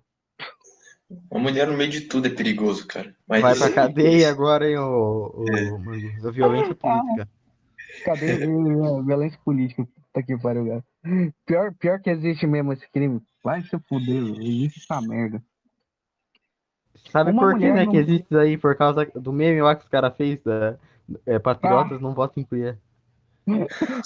Uma 1.31 1.41
mulher 1.41 1.67
no 1.67 1.77
meio 1.77 1.89
de 1.89 2.01
tudo 2.01 2.27
é 2.27 2.29
perigoso, 2.29 2.85
cara. 2.85 3.15
Mas... 3.27 3.41
Vai 3.41 3.55
pra 3.55 3.71
cadeia 3.71 4.29
agora, 4.29 4.69
hein, 4.69 4.77
o, 4.77 5.33
o, 5.35 5.45
é. 5.49 6.27
a 6.27 6.31
violência 6.31 6.75
política. 6.75 7.29
Cadeia, 8.05 8.37
violência 9.03 9.39
política. 9.43 9.87
Tá 10.13 10.19
aqui 10.19 10.37
pariu, 10.37 10.65
cara. 10.67 10.83
Pior, 11.45 11.73
pior 11.75 11.99
que 11.99 12.09
existe 12.09 12.45
mesmo 12.45 12.73
esse 12.73 12.89
crime. 12.91 13.21
Vai 13.43 13.61
se 13.63 13.77
fuder, 13.87 14.23
existe 14.39 14.81
essa 14.81 15.01
merda. 15.01 15.41
Sabe 17.11 17.31
uma 17.31 17.41
por 17.41 17.57
que, 17.57 17.71
né, 17.71 17.85
não... 17.85 17.91
que 17.91 17.97
existe 17.97 18.25
isso 18.25 18.37
aí? 18.37 18.57
Por 18.57 18.75
causa 18.75 19.05
do 19.15 19.33
meme 19.33 19.61
lá 19.61 19.75
que 19.75 19.83
os 19.83 19.89
caras 19.89 20.15
fez 20.15 20.41
da 20.43 20.77
é, 21.25 21.39
Patriotas 21.39 21.97
ah. 21.97 22.01
não 22.01 22.13
votam 22.13 22.43
em 22.43 22.45
queer. 22.45 22.77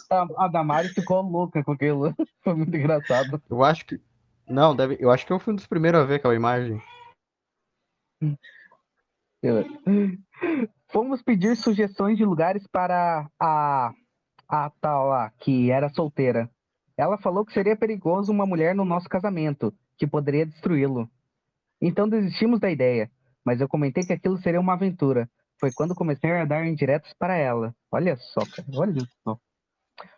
A, 0.09 0.45
a 0.45 0.47
Damari 0.47 0.89
ficou 0.89 1.21
louca 1.21 1.63
com 1.63 1.71
aquilo. 1.71 2.13
Foi 2.43 2.53
muito 2.53 2.75
engraçado. 2.75 3.41
Eu 3.49 3.63
acho 3.63 3.85
que. 3.85 3.99
Não, 4.47 4.75
deve... 4.75 4.97
eu 4.99 5.11
acho 5.11 5.25
que 5.25 5.33
eu 5.33 5.39
fui 5.39 5.53
um 5.53 5.55
dos 5.55 5.67
primeiros 5.67 6.01
a 6.01 6.05
ver 6.05 6.15
aquela 6.15 6.35
imagem. 6.35 6.81
Fomos 10.89 11.21
pedir 11.21 11.55
sugestões 11.55 12.17
de 12.17 12.25
lugares 12.25 12.65
para 12.67 13.27
a, 13.39 13.93
a 14.47 14.69
tal 14.81 15.07
lá, 15.07 15.31
que 15.39 15.71
era 15.71 15.89
solteira. 15.89 16.49
Ela 16.95 17.17
falou 17.17 17.45
que 17.45 17.53
seria 17.53 17.75
perigoso 17.75 18.31
uma 18.31 18.45
mulher 18.45 18.75
no 18.75 18.85
nosso 18.85 19.09
casamento, 19.09 19.73
que 19.97 20.05
poderia 20.05 20.45
destruí-lo. 20.45 21.09
Então 21.81 22.07
desistimos 22.07 22.59
da 22.59 22.69
ideia, 22.69 23.11
mas 23.43 23.59
eu 23.59 23.67
comentei 23.67 24.03
que 24.03 24.13
aquilo 24.13 24.37
seria 24.37 24.59
uma 24.59 24.73
aventura, 24.73 25.29
foi 25.59 25.71
quando 25.71 25.95
comecei 25.95 26.31
a 26.31 26.45
dar 26.45 26.65
indiretas 26.65 27.13
para 27.13 27.35
ela. 27.35 27.75
Olha 27.91 28.17
só, 28.17 28.41
cara, 28.45 28.67
olha 28.75 29.01
só. 29.23 29.39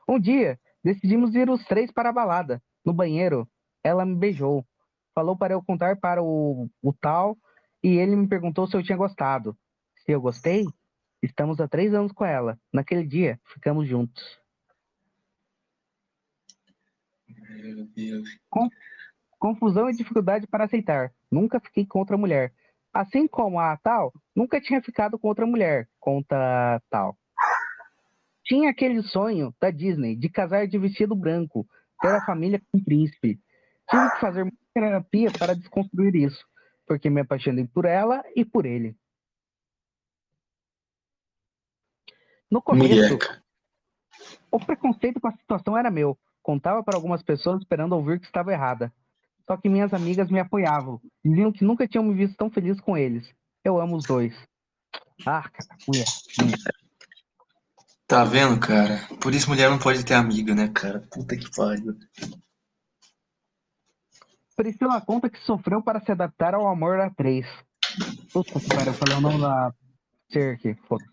Um 0.07 0.19
dia, 0.19 0.59
decidimos 0.83 1.35
ir 1.35 1.49
os 1.49 1.63
três 1.65 1.91
para 1.91 2.09
a 2.09 2.13
balada. 2.13 2.61
No 2.83 2.93
banheiro, 2.93 3.47
ela 3.83 4.05
me 4.05 4.15
beijou. 4.15 4.65
Falou 5.13 5.37
para 5.37 5.53
eu 5.53 5.63
contar 5.63 5.97
para 5.97 6.21
o, 6.21 6.69
o 6.81 6.93
tal 6.93 7.37
e 7.83 7.97
ele 7.97 8.15
me 8.15 8.27
perguntou 8.27 8.67
se 8.67 8.75
eu 8.75 8.83
tinha 8.83 8.97
gostado. 8.97 9.57
Se 10.05 10.11
eu 10.11 10.21
gostei, 10.21 10.65
estamos 11.21 11.59
há 11.59 11.67
três 11.67 11.93
anos 11.93 12.11
com 12.11 12.25
ela. 12.25 12.59
Naquele 12.71 13.05
dia, 13.05 13.39
ficamos 13.45 13.87
juntos. 13.87 14.39
Meu 17.27 17.85
Deus. 17.87 18.29
confusão 19.39 19.89
e 19.89 19.95
dificuldade 19.95 20.47
para 20.47 20.65
aceitar. 20.65 21.13
Nunca 21.31 21.59
fiquei 21.59 21.85
com 21.85 21.99
outra 21.99 22.17
mulher. 22.17 22.53
Assim 22.95 23.27
como 23.27 23.59
a 23.59 23.75
tal, 23.75 24.13
nunca 24.33 24.61
tinha 24.61 24.81
ficado 24.81 25.19
com 25.19 25.27
outra 25.27 25.45
mulher, 25.45 25.89
conta 25.99 26.81
tal. 26.89 27.17
Tinha 28.41 28.69
aquele 28.69 29.03
sonho 29.03 29.53
da 29.59 29.69
Disney 29.69 30.15
de 30.15 30.29
casar 30.29 30.65
de 30.65 30.77
vestido 30.77 31.13
branco, 31.13 31.67
ter 31.99 32.15
a 32.15 32.25
família 32.25 32.57
com 32.71 32.77
um 32.77 32.81
príncipe. 32.81 33.37
Tive 33.89 34.11
que 34.11 34.19
fazer 34.21 34.49
terapia 34.73 35.29
para 35.37 35.53
desconstruir 35.53 36.15
isso, 36.15 36.41
porque 36.87 37.09
me 37.09 37.19
apaixonei 37.19 37.67
por 37.67 37.83
ela 37.83 38.23
e 38.33 38.45
por 38.45 38.65
ele. 38.65 38.95
No 42.49 42.61
começo, 42.61 43.19
o 44.49 44.57
preconceito 44.57 45.19
com 45.19 45.27
a 45.27 45.35
situação 45.35 45.77
era 45.77 45.91
meu. 45.91 46.17
Contava 46.41 46.81
para 46.81 46.95
algumas 46.95 47.21
pessoas 47.21 47.59
esperando 47.59 47.91
ouvir 47.91 48.21
que 48.21 48.25
estava 48.25 48.53
errada. 48.53 48.93
Só 49.47 49.57
que 49.57 49.69
minhas 49.69 49.93
amigas 49.93 50.29
me 50.29 50.39
apoiavam. 50.39 50.99
Diziam 51.23 51.51
que 51.51 51.63
nunca 51.63 51.87
tinham 51.87 52.03
me 52.03 52.13
visto 52.13 52.35
tão 52.35 52.49
feliz 52.49 52.79
com 52.81 52.97
eles. 52.97 53.27
Eu 53.63 53.79
amo 53.79 53.95
os 53.95 54.05
dois. 54.05 54.33
Ah, 55.25 55.47
cara, 55.49 55.77
mulher. 55.87 56.05
Tá 58.07 58.23
vendo, 58.23 58.59
cara? 58.59 58.99
Por 59.21 59.33
isso 59.33 59.49
mulher 59.49 59.69
não 59.69 59.79
pode 59.79 60.03
ter 60.03 60.13
amiga, 60.13 60.53
né, 60.53 60.67
cara? 60.67 60.99
Puta 61.11 61.35
que 61.35 61.49
pariu. 61.55 61.95
Priscila 64.55 65.01
conta 65.01 65.29
que 65.29 65.39
sofreu 65.39 65.81
para 65.81 65.99
se 65.99 66.11
adaptar 66.11 66.53
ao 66.53 66.67
amor 66.67 66.97
da 66.97 67.09
três. 67.09 67.45
Puta 68.31 68.59
que 68.59 68.67
pariu, 68.69 68.87
eu 68.87 68.93
falei 68.93 69.15
o 69.15 69.21
nome 69.21 69.41
da 69.41 69.73
ser 70.31 70.55
aqui, 70.55 70.75
foda. 70.87 71.05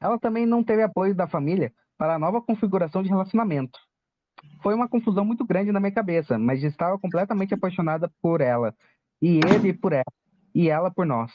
Ela 0.00 0.18
também 0.18 0.46
não 0.46 0.64
teve 0.64 0.82
apoio 0.82 1.14
da 1.14 1.28
família 1.28 1.72
para 1.96 2.16
a 2.16 2.18
nova 2.18 2.42
configuração 2.42 3.02
de 3.02 3.08
relacionamento. 3.08 3.78
Foi 4.62 4.74
uma 4.74 4.88
confusão 4.88 5.24
muito 5.24 5.44
grande 5.44 5.72
na 5.72 5.80
minha 5.80 5.92
cabeça, 5.92 6.38
mas 6.38 6.62
estava 6.62 6.98
completamente 6.98 7.52
apaixonada 7.52 8.08
por 8.22 8.40
ela, 8.40 8.74
e 9.20 9.40
ele 9.44 9.72
por 9.72 9.92
ela, 9.92 10.12
e 10.54 10.68
ela 10.68 10.90
por 10.90 11.04
nós. 11.04 11.32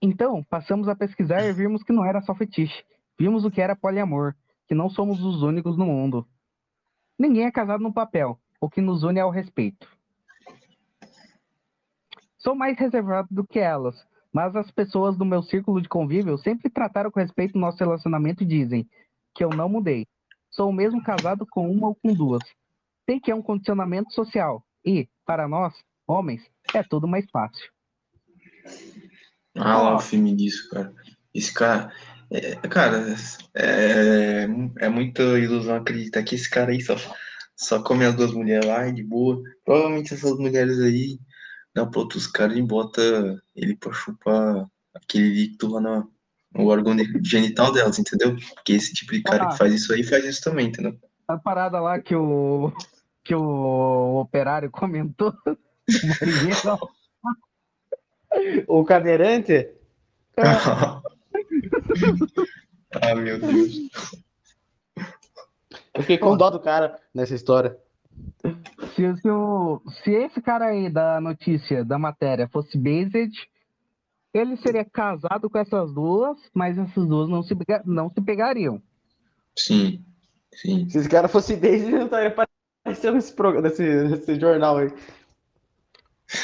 Então, 0.00 0.42
passamos 0.44 0.88
a 0.88 0.96
pesquisar 0.96 1.44
e 1.44 1.52
vimos 1.52 1.82
que 1.82 1.92
não 1.92 2.04
era 2.04 2.22
só 2.22 2.34
fetiche. 2.34 2.84
Vimos 3.18 3.44
o 3.44 3.50
que 3.50 3.60
era 3.60 3.76
poliamor, 3.76 4.34
que 4.66 4.74
não 4.74 4.88
somos 4.88 5.22
os 5.22 5.42
únicos 5.42 5.76
no 5.76 5.86
mundo. 5.86 6.26
Ninguém 7.18 7.44
é 7.44 7.50
casado 7.50 7.82
no 7.82 7.92
papel, 7.92 8.38
o 8.60 8.68
que 8.68 8.80
nos 8.80 9.02
une 9.02 9.20
é 9.20 9.24
o 9.24 9.30
respeito. 9.30 9.86
Sou 12.38 12.54
mais 12.54 12.78
reservado 12.78 13.28
do 13.30 13.46
que 13.46 13.58
elas, 13.58 13.96
mas 14.32 14.54
as 14.56 14.70
pessoas 14.70 15.16
do 15.16 15.24
meu 15.24 15.42
círculo 15.42 15.82
de 15.82 15.88
convívio 15.88 16.38
sempre 16.38 16.70
trataram 16.70 17.10
com 17.10 17.20
respeito 17.20 17.58
nosso 17.58 17.78
relacionamento 17.78 18.42
e 18.42 18.46
dizem 18.46 18.88
que 19.34 19.42
eu 19.42 19.50
não 19.50 19.68
mudei 19.68 20.06
sou 20.56 20.72
mesmo 20.72 21.02
casado 21.02 21.46
com 21.46 21.70
uma 21.70 21.88
ou 21.88 21.94
com 21.94 22.12
duas. 22.14 22.42
Sei 23.04 23.20
que 23.20 23.30
é 23.30 23.34
um 23.34 23.42
condicionamento 23.42 24.12
social 24.12 24.64
e, 24.84 25.08
para 25.24 25.46
nós, 25.46 25.74
homens, 26.08 26.42
é 26.74 26.82
tudo 26.82 27.06
mais 27.06 27.28
fácil. 27.30 27.70
Ah, 29.54 29.82
lá 29.82 29.96
o 29.96 30.00
filme 30.00 30.34
disso, 30.34 30.68
cara. 30.70 30.92
Esse 31.32 31.52
cara. 31.52 31.92
É, 32.30 32.56
cara, 32.68 33.14
é, 33.54 34.46
é 34.78 34.88
muita 34.88 35.22
ilusão 35.38 35.76
acreditar 35.76 36.24
que 36.24 36.34
esse 36.34 36.50
cara 36.50 36.72
aí 36.72 36.80
só, 36.80 36.96
só 37.54 37.80
come 37.82 38.04
as 38.04 38.16
duas 38.16 38.32
mulheres 38.32 38.66
lá 38.66 38.90
de 38.90 39.04
boa. 39.04 39.40
Provavelmente 39.64 40.14
essas 40.14 40.36
mulheres 40.36 40.80
aí 40.80 41.20
dão 41.72 41.88
pra 41.88 42.00
outros 42.00 42.26
caras 42.26 42.56
e 42.56 42.62
bota 42.62 43.00
ele 43.54 43.76
pra 43.76 43.92
chupar 43.92 44.66
aquele 44.94 45.28
líquido 45.28 45.68
lá 45.68 45.80
no, 45.80 46.15
no 46.56 46.66
órgão 46.68 46.96
genital 47.22 47.72
delas, 47.72 47.98
entendeu? 47.98 48.36
Porque 48.54 48.72
esse 48.72 48.92
tipo 48.94 49.12
de 49.12 49.22
cara 49.22 49.44
Ah. 49.44 49.48
que 49.48 49.58
faz 49.58 49.72
isso 49.74 49.92
aí 49.92 50.02
faz 50.02 50.24
isso 50.24 50.40
também, 50.42 50.66
entendeu? 50.68 50.96
A 51.28 51.36
parada 51.36 51.80
lá 51.80 51.98
que 52.00 52.14
o, 52.14 52.72
que 53.24 53.34
o 53.34 54.20
operário 54.20 54.70
comentou. 54.70 55.34
o 55.46 55.56
marinheiro, 56.20 56.78
O 58.68 58.84
cadeirante? 58.84 59.70
ah, 63.02 63.14
meu 63.14 63.38
Deus. 63.40 63.88
Eu 65.94 66.02
fiquei 66.02 66.18
com 66.18 66.36
dó 66.36 66.50
do 66.50 66.60
cara 66.60 66.98
nessa 67.14 67.34
história. 67.34 67.76
Se, 68.94 69.16
se, 69.20 69.30
o- 69.30 69.80
se 70.04 70.10
esse 70.10 70.40
cara 70.42 70.66
aí 70.66 70.90
da 70.90 71.20
notícia, 71.20 71.84
da 71.84 71.98
matéria, 71.98 72.48
fosse 72.48 72.76
based, 72.78 73.32
ele 74.36 74.56
seria 74.56 74.84
casado 74.84 75.48
com 75.48 75.58
essas 75.58 75.92
duas, 75.92 76.38
mas 76.52 76.76
essas 76.78 77.06
duas 77.06 77.28
não 77.28 77.42
se, 77.42 77.54
não 77.84 78.10
se 78.10 78.20
pegariam. 78.20 78.82
Sim, 79.56 80.04
sim. 80.52 80.88
Se 80.88 80.98
esse 80.98 81.08
cara 81.08 81.28
fosse 81.28 81.56
bem, 81.56 81.74
ele 81.74 81.90
não 81.90 82.04
estaria 82.04 82.28
aparecendo 82.28 83.14
nesse, 83.14 83.32
programa, 83.32 83.68
nesse, 83.68 83.82
nesse 83.82 84.38
jornal 84.38 84.78
aí. 84.78 84.92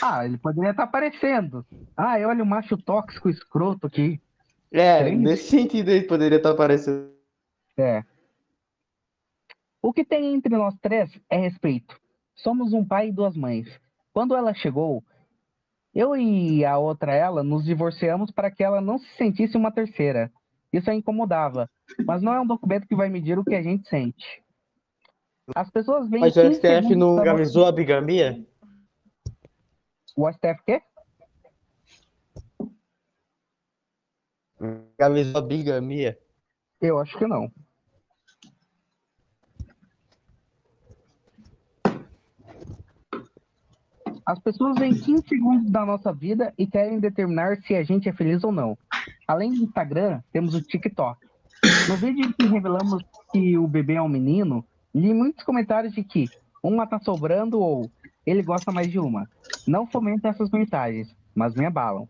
Ah, 0.00 0.24
ele 0.24 0.38
poderia 0.38 0.70
estar 0.70 0.84
aparecendo. 0.84 1.66
Ah, 1.96 2.14
olha 2.26 2.42
o 2.42 2.46
macho 2.46 2.76
tóxico 2.76 3.28
escroto 3.28 3.86
aqui. 3.86 4.20
É, 4.70 5.04
Sim. 5.04 5.16
nesse 5.16 5.50
sentido 5.50 5.90
aí 5.90 6.02
poderia 6.02 6.36
estar 6.36 6.50
aparecendo. 6.50 7.10
É. 7.76 8.02
O 9.82 9.92
que 9.92 10.04
tem 10.04 10.34
entre 10.34 10.56
nós 10.56 10.74
três 10.80 11.10
é 11.28 11.36
respeito. 11.36 12.00
Somos 12.34 12.72
um 12.72 12.84
pai 12.84 13.08
e 13.08 13.12
duas 13.12 13.36
mães. 13.36 13.68
Quando 14.12 14.34
ela 14.34 14.54
chegou, 14.54 15.04
eu 15.94 16.16
e 16.16 16.64
a 16.64 16.78
outra 16.78 17.14
ela 17.14 17.42
nos 17.42 17.64
divorciamos 17.64 18.30
para 18.30 18.50
que 18.50 18.64
ela 18.64 18.80
não 18.80 18.98
se 18.98 19.08
sentisse 19.16 19.56
uma 19.56 19.70
terceira. 19.70 20.32
Isso 20.72 20.90
a 20.90 20.94
incomodava, 20.94 21.68
mas 22.06 22.22
não 22.22 22.32
é 22.32 22.40
um 22.40 22.46
documento 22.46 22.86
que 22.86 22.96
vai 22.96 23.10
medir 23.10 23.38
o 23.38 23.44
que 23.44 23.54
a 23.54 23.62
gente 23.62 23.86
sente. 23.88 24.42
As 25.54 25.70
pessoas 25.70 26.08
veem 26.08 26.22
Mas 26.22 26.36
o 26.36 26.40
15 26.40 26.54
STF 26.54 26.94
não 26.94 27.18
avisou 27.18 27.66
a 27.66 27.72
bigamia? 27.72 28.42
O 30.16 30.30
STF 30.32 30.62
quê? 30.64 30.82
Avisou 34.98 35.38
a 35.38 35.44
bigamia? 35.44 36.18
Eu 36.80 36.98
acho 36.98 37.18
que 37.18 37.26
não. 37.26 37.52
As 44.32 44.38
pessoas 44.38 44.78
veem 44.78 44.94
15 44.94 45.28
segundos 45.28 45.70
da 45.70 45.84
nossa 45.84 46.10
vida 46.10 46.54
e 46.56 46.66
querem 46.66 46.98
determinar 46.98 47.58
se 47.58 47.74
a 47.74 47.82
gente 47.82 48.08
é 48.08 48.14
feliz 48.14 48.42
ou 48.42 48.50
não. 48.50 48.78
Além 49.28 49.50
do 49.50 49.62
Instagram, 49.62 50.22
temos 50.32 50.54
o 50.54 50.62
TikTok. 50.62 51.20
No 51.86 51.96
vídeo 51.96 52.24
em 52.24 52.32
que 52.32 52.46
revelamos 52.46 53.04
que 53.30 53.58
o 53.58 53.68
bebê 53.68 53.96
é 53.96 54.02
um 54.02 54.08
menino, 54.08 54.64
li 54.94 55.12
muitos 55.12 55.44
comentários 55.44 55.92
de 55.92 56.02
que 56.02 56.30
uma 56.62 56.86
tá 56.86 56.98
sobrando 56.98 57.60
ou 57.60 57.90
ele 58.24 58.42
gosta 58.42 58.72
mais 58.72 58.90
de 58.90 58.98
uma. 58.98 59.28
Não 59.68 59.86
fomento 59.86 60.26
essas 60.26 60.50
mensagens, 60.50 61.14
mas 61.34 61.54
me 61.54 61.66
abalam. 61.66 62.08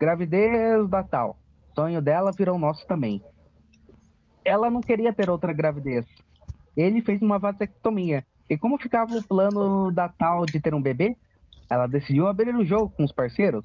Gravidez 0.00 0.88
da 0.88 1.04
tal. 1.04 1.38
Sonho 1.76 2.02
dela 2.02 2.32
virou 2.36 2.58
nosso 2.58 2.84
também. 2.88 3.22
Ela 4.44 4.68
não 4.68 4.80
queria 4.80 5.12
ter 5.12 5.30
outra 5.30 5.52
gravidez. 5.52 6.04
Ele 6.76 7.00
fez 7.02 7.22
uma 7.22 7.38
vasectomia. 7.38 8.26
E 8.52 8.58
como 8.58 8.76
ficava 8.76 9.16
o 9.16 9.22
plano 9.22 9.90
da 9.90 10.10
tal 10.10 10.44
de 10.44 10.60
ter 10.60 10.74
um 10.74 10.82
bebê, 10.82 11.16
ela 11.70 11.86
decidiu 11.86 12.26
abrir 12.26 12.54
o 12.54 12.62
jogo 12.62 12.90
com 12.90 13.02
os 13.02 13.10
parceiros. 13.10 13.64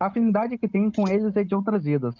A 0.00 0.06
afinidade 0.06 0.58
que 0.58 0.66
tem 0.66 0.90
com 0.90 1.06
eles 1.06 1.36
é 1.36 1.44
de 1.44 1.54
outras 1.54 1.84
vidas. 1.84 2.12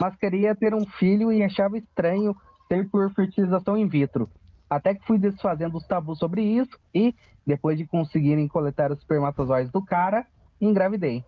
Mas 0.00 0.14
queria 0.14 0.54
ter 0.54 0.72
um 0.72 0.86
filho 0.86 1.32
e 1.32 1.42
achava 1.42 1.76
estranho 1.76 2.36
ter 2.68 2.88
por 2.88 3.12
fertilização 3.12 3.76
in 3.76 3.88
vitro. 3.88 4.30
Até 4.70 4.94
que 4.94 5.04
fui 5.04 5.18
desfazendo 5.18 5.76
os 5.76 5.84
tabus 5.84 6.20
sobre 6.20 6.42
isso 6.44 6.78
e, 6.94 7.12
depois 7.44 7.76
de 7.76 7.88
conseguirem 7.88 8.46
coletar 8.46 8.92
os 8.92 9.00
espermatozoides 9.00 9.72
do 9.72 9.84
cara, 9.84 10.24
engravidei. 10.60 11.24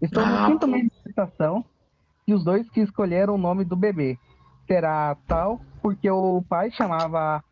Estou 0.00 0.24
no 0.24 0.36
Ah, 0.36 0.46
quinto 0.46 0.66
mês 0.66 0.84
de 0.84 1.02
gestação 1.04 1.62
e 2.26 2.32
os 2.32 2.42
dois 2.42 2.66
que 2.70 2.80
escolheram 2.80 3.34
o 3.34 3.38
nome 3.38 3.62
do 3.62 3.76
bebê. 3.76 4.18
Será 4.66 5.18
tal 5.28 5.60
porque 5.82 6.10
o 6.10 6.42
pai 6.48 6.70
chamava 6.70 7.44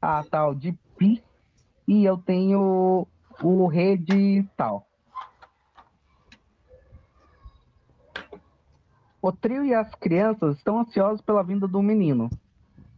a 0.00 0.24
tal 0.24 0.54
de 0.54 0.72
Pi 0.96 1.22
e 1.86 2.04
eu 2.04 2.16
tenho 2.18 3.06
o 3.42 3.66
rei 3.66 3.96
de 3.96 4.44
tal. 4.56 4.86
O 9.20 9.32
trio 9.32 9.64
e 9.64 9.74
as 9.74 9.92
crianças 9.96 10.56
estão 10.56 10.80
ansiosos 10.80 11.20
pela 11.20 11.42
vinda 11.42 11.66
do 11.66 11.82
menino. 11.82 12.30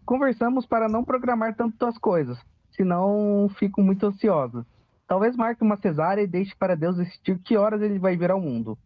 Conversamos 0.04 0.66
para 0.66 0.88
não 0.88 1.04
programar 1.04 1.54
tanto 1.54 1.84
as 1.86 1.96
coisas, 1.96 2.38
senão 2.70 3.48
fico 3.58 3.82
muito 3.82 4.06
ansiosa. 4.06 4.66
Talvez 5.06 5.36
marque 5.36 5.62
uma 5.62 5.78
cesárea 5.78 6.22
e 6.22 6.26
deixe 6.26 6.54
para 6.54 6.76
Deus 6.76 6.96
decidir 6.96 7.38
que 7.38 7.56
horas 7.56 7.80
ele 7.80 7.98
vai 7.98 8.16
vir 8.16 8.30
ao 8.30 8.40
mundo. 8.40 8.76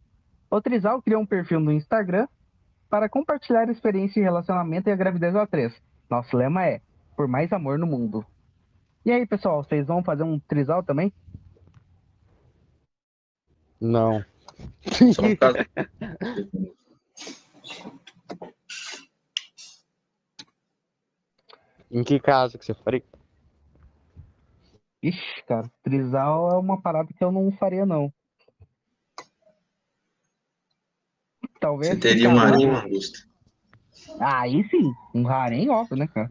O 0.51 0.61
Trisal 0.61 1.03
criou 1.03 1.23
um 1.23 1.27
perfil 1.27 1.59
no 1.59 1.73
Instagram 1.73 2.29
para 2.89 3.09
compartilhar 3.09 3.69
experiência 3.69 4.21
de 4.21 4.21
relacionamento 4.21 4.89
e 4.89 4.93
a 4.93 4.97
gravidez 4.97 5.35
a 5.35 5.47
três. 5.47 5.75
Nosso 6.09 6.37
lema 6.37 6.67
é 6.67 6.81
por 7.17 7.29
mais 7.29 7.53
amor 7.53 7.79
no 7.79 7.87
mundo. 7.87 8.25
E 9.05 9.11
aí, 9.11 9.27
pessoal, 9.27 9.65
vocês 9.65 9.87
vão 9.87 10.03
fazer 10.03 10.23
um 10.23 10.39
trisal 10.39 10.83
também? 10.83 11.13
Não. 13.81 14.25
Em 21.91 22.03
que 22.03 22.19
caso 22.19 22.59
que 22.59 22.65
você 22.65 22.73
faria? 22.73 23.03
Ixi, 25.03 25.45
cara, 25.47 25.71
trisal 25.83 26.51
é 26.53 26.59
uma 26.59 26.81
parada 26.81 27.13
que 27.13 27.23
eu 27.23 27.31
não 27.31 27.53
faria, 27.53 27.85
não. 27.85 28.11
Talvez. 31.61 31.93
Você 31.93 32.01
teria 32.01 32.31
um 32.31 32.39
harém, 32.39 32.71
Augusto. 32.71 33.29
Ah, 34.19 34.41
aí 34.41 34.67
sim, 34.71 34.95
um 35.15 35.29
harém, 35.29 35.69
óbvio, 35.69 35.97
né, 35.97 36.07
cara? 36.07 36.31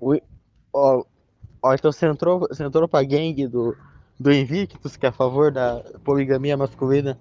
Ó, 0.74 1.04
ó, 1.62 1.74
então 1.74 1.92
você 1.92 2.06
entrou, 2.06 2.40
você 2.40 2.64
entrou 2.64 2.88
pra 2.88 3.04
gangue 3.04 3.48
do, 3.48 3.78
do 4.20 4.32
Invictus, 4.32 4.96
que 4.96 5.06
é 5.06 5.10
a 5.10 5.14
favor 5.14 5.52
da 5.52 5.82
poligamia 6.04 6.56
masculina. 6.56 7.20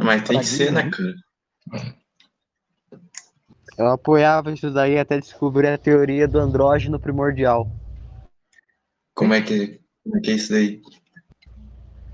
Mas 0.00 0.22
tem 0.22 0.38
que 0.38 0.46
ser, 0.46 0.72
né, 0.72 0.84
né? 0.84 0.90
cara? 0.90 1.14
Eu 3.78 3.88
apoiava 3.88 4.52
isso 4.52 4.70
daí 4.70 4.98
até 4.98 5.18
descobrir 5.18 5.68
a 5.68 5.78
teoria 5.78 6.28
do 6.28 6.38
andrógeno 6.38 7.00
primordial. 7.00 7.70
Como 9.14 9.34
é 9.34 9.40
que, 9.40 9.80
como 10.04 10.18
é, 10.18 10.20
que 10.20 10.30
é 10.30 10.34
isso 10.34 10.52
daí? 10.52 10.82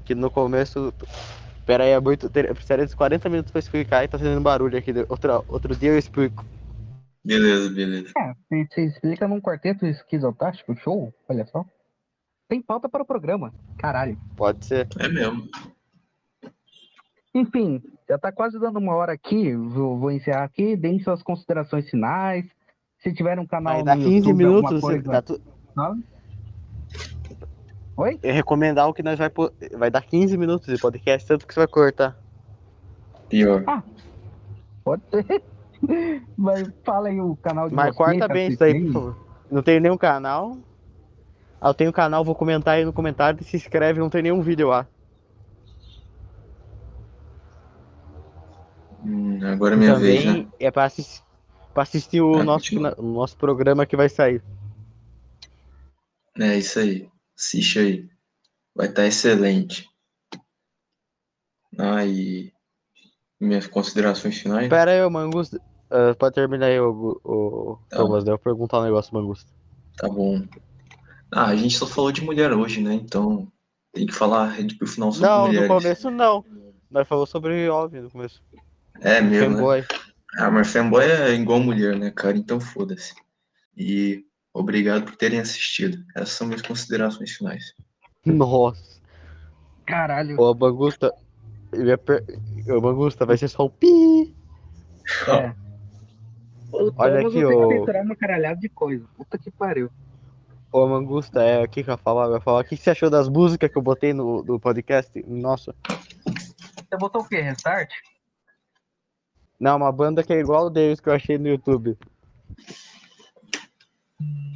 Que 0.05 0.15
no 0.15 0.31
começo. 0.31 0.93
Pera 1.67 1.85
aí, 1.85 1.91
é 1.91 2.01
muito. 2.01 2.31
precisaria 2.31 2.87
de 2.87 2.97
40 2.97 3.29
minutos 3.29 3.53
pra 3.53 3.59
explicar 3.59 4.05
e 4.05 4.09
tá 4.09 4.19
fazendo 4.19 4.41
barulho 4.41 4.79
aqui. 4.79 4.93
Outro, 5.09 5.45
outro 5.49 5.77
dia 5.77 5.91
eu 5.91 5.99
explico. 5.99 6.45
Beleza, 7.29 7.69
beleza. 7.69 8.13
É, 8.17 8.65
você 8.65 8.87
explica 8.87 9.29
num 9.29 9.39
quarteto 9.39 9.85
esquizotástico, 9.85 10.75
show, 10.75 11.13
olha 11.29 11.45
só. 11.45 11.63
Tem 12.49 12.63
pauta 12.63 12.89
para 12.89 13.03
o 13.03 13.07
programa, 13.07 13.53
caralho. 13.77 14.19
Pode 14.35 14.65
ser. 14.65 14.89
É 14.99 15.09
mesmo. 15.11 15.47
Enfim, 17.35 17.83
já 18.09 18.17
tá 18.17 18.33
quase 18.33 18.59
dando 18.59 18.79
uma 18.79 18.95
hora 18.95 19.13
aqui, 19.13 19.55
vou, 19.55 19.99
vou 19.99 20.11
encerrar 20.11 20.45
aqui, 20.45 20.75
deem 20.75 21.01
suas 21.01 21.23
considerações 21.23 21.91
finais. 21.91 22.47
Se 23.01 23.13
tiver 23.13 23.39
um 23.39 23.47
canal 23.47 23.75
Vai 23.75 23.85
dar 23.85 23.97
no 23.97 24.05
15 24.05 24.17
YouTube, 24.17 24.37
minutos. 24.39 24.81
coisa, 24.81 25.23
tu-. 25.23 25.43
Oi? 27.99 28.19
Eu 28.23 28.33
recomendar 28.33 28.89
o 28.89 28.95
que 28.95 29.03
nós 29.03 29.19
vai 29.19 29.29
pôr. 29.29 29.53
Vai 29.77 29.91
dar 29.91 30.01
15 30.01 30.35
minutos 30.39 30.67
de 30.67 30.81
podcast, 30.81 31.29
tanto 31.29 31.47
que 31.47 31.53
você 31.53 31.61
vai 31.61 31.69
cortar. 31.69 32.19
Pior. 33.29 33.63
Pode 34.83 35.03
ser. 35.11 35.43
Mas 36.37 36.71
fala 36.85 37.09
aí 37.09 37.21
o 37.21 37.37
canal 37.37 37.69
de 37.69 37.75
Mas 37.75 37.95
vocês, 37.95 37.97
corta 37.97 38.29
bem 38.29 38.49
isso 38.49 38.63
assistem. 38.65 38.87
por 38.87 38.93
favor. 38.93 39.17
Não 39.51 39.63
tenho 39.63 39.81
nenhum 39.81 39.97
canal. 39.97 40.59
Ah, 41.61 41.71
eu 41.71 41.75
tenho 41.75 41.93
canal, 41.93 42.25
vou 42.25 42.35
comentar 42.35 42.75
aí 42.77 42.85
no 42.85 42.93
comentário. 42.93 43.43
Se 43.45 43.57
inscreve, 43.57 43.99
não 43.99 44.11
tem 44.11 44.23
nenhum 44.23 44.41
vídeo 44.43 44.69
lá. 44.69 44.87
Hum, 49.05 49.39
agora 49.45 49.75
é 49.75 49.79
minha 49.79 49.95
vez, 49.95 50.25
né? 50.25 50.33
Também 50.33 50.53
é 50.59 50.71
pra 50.71 50.85
assistir, 50.85 51.23
pra 51.73 51.83
assistir 51.83 52.21
o, 52.21 52.41
Ah, 52.41 52.45
nosso, 52.45 52.77
o 52.99 53.03
nosso 53.03 53.37
programa 53.37 53.87
que 53.87 53.97
vai 53.97 54.09
sair. 54.09 54.43
É 56.39 56.57
isso 56.59 56.79
aí. 56.79 57.09
Assiste 57.37 57.79
aí. 57.79 58.09
Vai 58.75 58.89
estar 58.89 59.07
excelente. 59.07 59.89
Ah, 61.79 62.05
e 62.05 62.53
minhas 63.41 63.67
considerações 63.67 64.39
finais. 64.39 64.69
Pera 64.69 64.91
aí, 64.91 65.11
Mangusta. 65.11 65.61
Uh, 65.91 66.15
pode 66.17 66.35
terminar 66.35 66.67
aí, 66.67 66.79
o, 66.81 67.19
o 67.25 67.79
Tá. 67.89 67.97
Thomas, 67.97 68.25
daí 68.25 68.33
eu 68.35 68.37
vou 68.37 68.45
perguntar 68.45 68.81
um 68.81 68.85
negócio, 68.85 69.15
Mangusta. 69.15 69.51
Tá 69.97 70.09
bom. 70.09 70.43
Ah, 71.33 71.47
a 71.47 71.57
gente 71.57 71.77
só 71.79 71.87
falou 71.87 72.13
de 72.13 72.23
mulher 72.23 72.53
hoje, 72.53 72.81
né? 72.81 72.95
Então 72.95 73.51
tem 73.93 74.07
que 74.07 74.15
falar 74.15 74.55
pro 74.79 74.87
final 74.87 75.13
sobre 75.13 75.29
Não, 75.29 75.47
mulheres. 75.47 75.69
no 75.69 75.75
começo 75.75 76.11
não. 76.11 76.45
Nós 76.91 77.07
falamos 77.09 77.31
sobre 77.31 77.69
óbvio 77.69 78.03
no 78.03 78.11
começo. 78.11 78.43
É 79.01 79.21
mesmo, 79.21 79.51
né? 79.51 79.57
Fanboy. 79.57 79.85
Ah, 80.39 80.51
mas 80.51 80.73
fanboy 80.73 81.05
é 81.05 81.35
igual 81.35 81.61
mulher, 81.61 81.97
né, 81.97 82.11
cara? 82.11 82.37
Então 82.37 82.61
foda-se. 82.61 83.15
E 83.77 84.25
obrigado 84.53 85.05
por 85.05 85.17
terem 85.17 85.41
assistido. 85.41 85.99
Essas 86.15 86.31
são 86.31 86.47
minhas 86.47 86.63
considerações 86.63 87.33
finais. 87.33 87.65
Nossa. 88.25 89.01
Caralho. 89.87 90.41
Ô, 90.41 90.55
Mangusta. 90.55 91.13
Eu 91.73 91.87
ia 91.87 91.99
per- 91.99 92.25
Ô, 92.69 92.81
Mangusta, 92.81 93.25
vai 93.27 93.37
ser 93.37 93.49
só 93.49 93.67
um 93.67 93.71
pi. 93.71 94.35
É. 95.29 95.55
O 96.71 96.93
Olha 96.99 97.23
Thomas 97.23 97.35
aqui, 97.35 97.45
ô. 97.45 97.69
censurar 97.71 98.03
uma 98.05 98.17
caralhada 98.17 98.61
de 98.61 98.69
coisa. 98.69 99.07
Puta 99.17 99.39
que 99.39 99.51
pariu. 99.51 99.91
Ô, 100.71 100.87
Mangusta, 100.87 101.43
é 101.43 101.63
o 101.65 101.69
que 101.69 101.81
eu 101.81 101.87
ia 101.87 101.97
falar? 101.97 102.27
Eu 102.27 102.35
ia 102.35 102.41
falar 102.41 102.61
o 102.61 102.65
que 102.65 102.77
você 102.77 102.91
achou 102.91 103.09
das 103.09 103.29
músicas 103.29 103.71
que 103.71 103.79
eu 103.79 103.83
botei 103.83 104.13
no, 104.13 104.43
no 104.43 104.61
podcast? 104.61 105.23
Nossa. 105.27 105.75
Você 105.87 106.97
botou 106.99 107.23
o 107.23 107.29
quê? 107.29 107.41
Restart? 107.41 107.91
Não, 109.59 109.77
uma 109.79 109.91
banda 109.91 110.23
que 110.23 110.33
é 110.33 110.39
igual 110.39 110.67
o 110.67 110.71
deles 110.71 111.01
que 111.01 111.09
eu 111.09 111.15
achei 111.15 111.39
no 111.39 111.49
YouTube. 111.49 111.97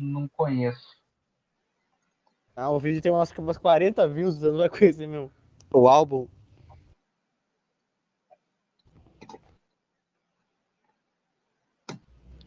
Não 0.00 0.28
conheço. 0.28 0.86
Ah, 2.54 2.70
o 2.70 2.78
vídeo 2.78 3.00
tem 3.00 3.10
umas, 3.10 3.30
umas 3.38 3.56
40 3.56 4.06
views, 4.08 4.36
você 4.36 4.50
não 4.50 4.58
vai 4.58 4.68
conhecer 4.68 5.06
mesmo. 5.06 5.32
O 5.72 5.88
álbum. 5.88 6.28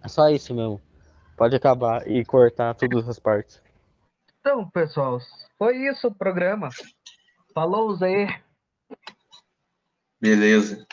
É 0.06 0.08
só 0.08 0.30
isso 0.30 0.54
mesmo. 0.54 0.80
Pode 1.36 1.56
acabar 1.56 2.08
e 2.08 2.24
cortar 2.24 2.76
todas 2.76 3.10
as 3.10 3.18
partes. 3.18 3.60
Então, 4.40 4.70
pessoal, 4.70 5.20
foi 5.58 5.78
isso 5.78 6.08
o 6.08 6.14
programa. 6.14 6.70
Falou, 7.56 7.96
Zé. 7.96 8.44
Beleza. 10.22 10.86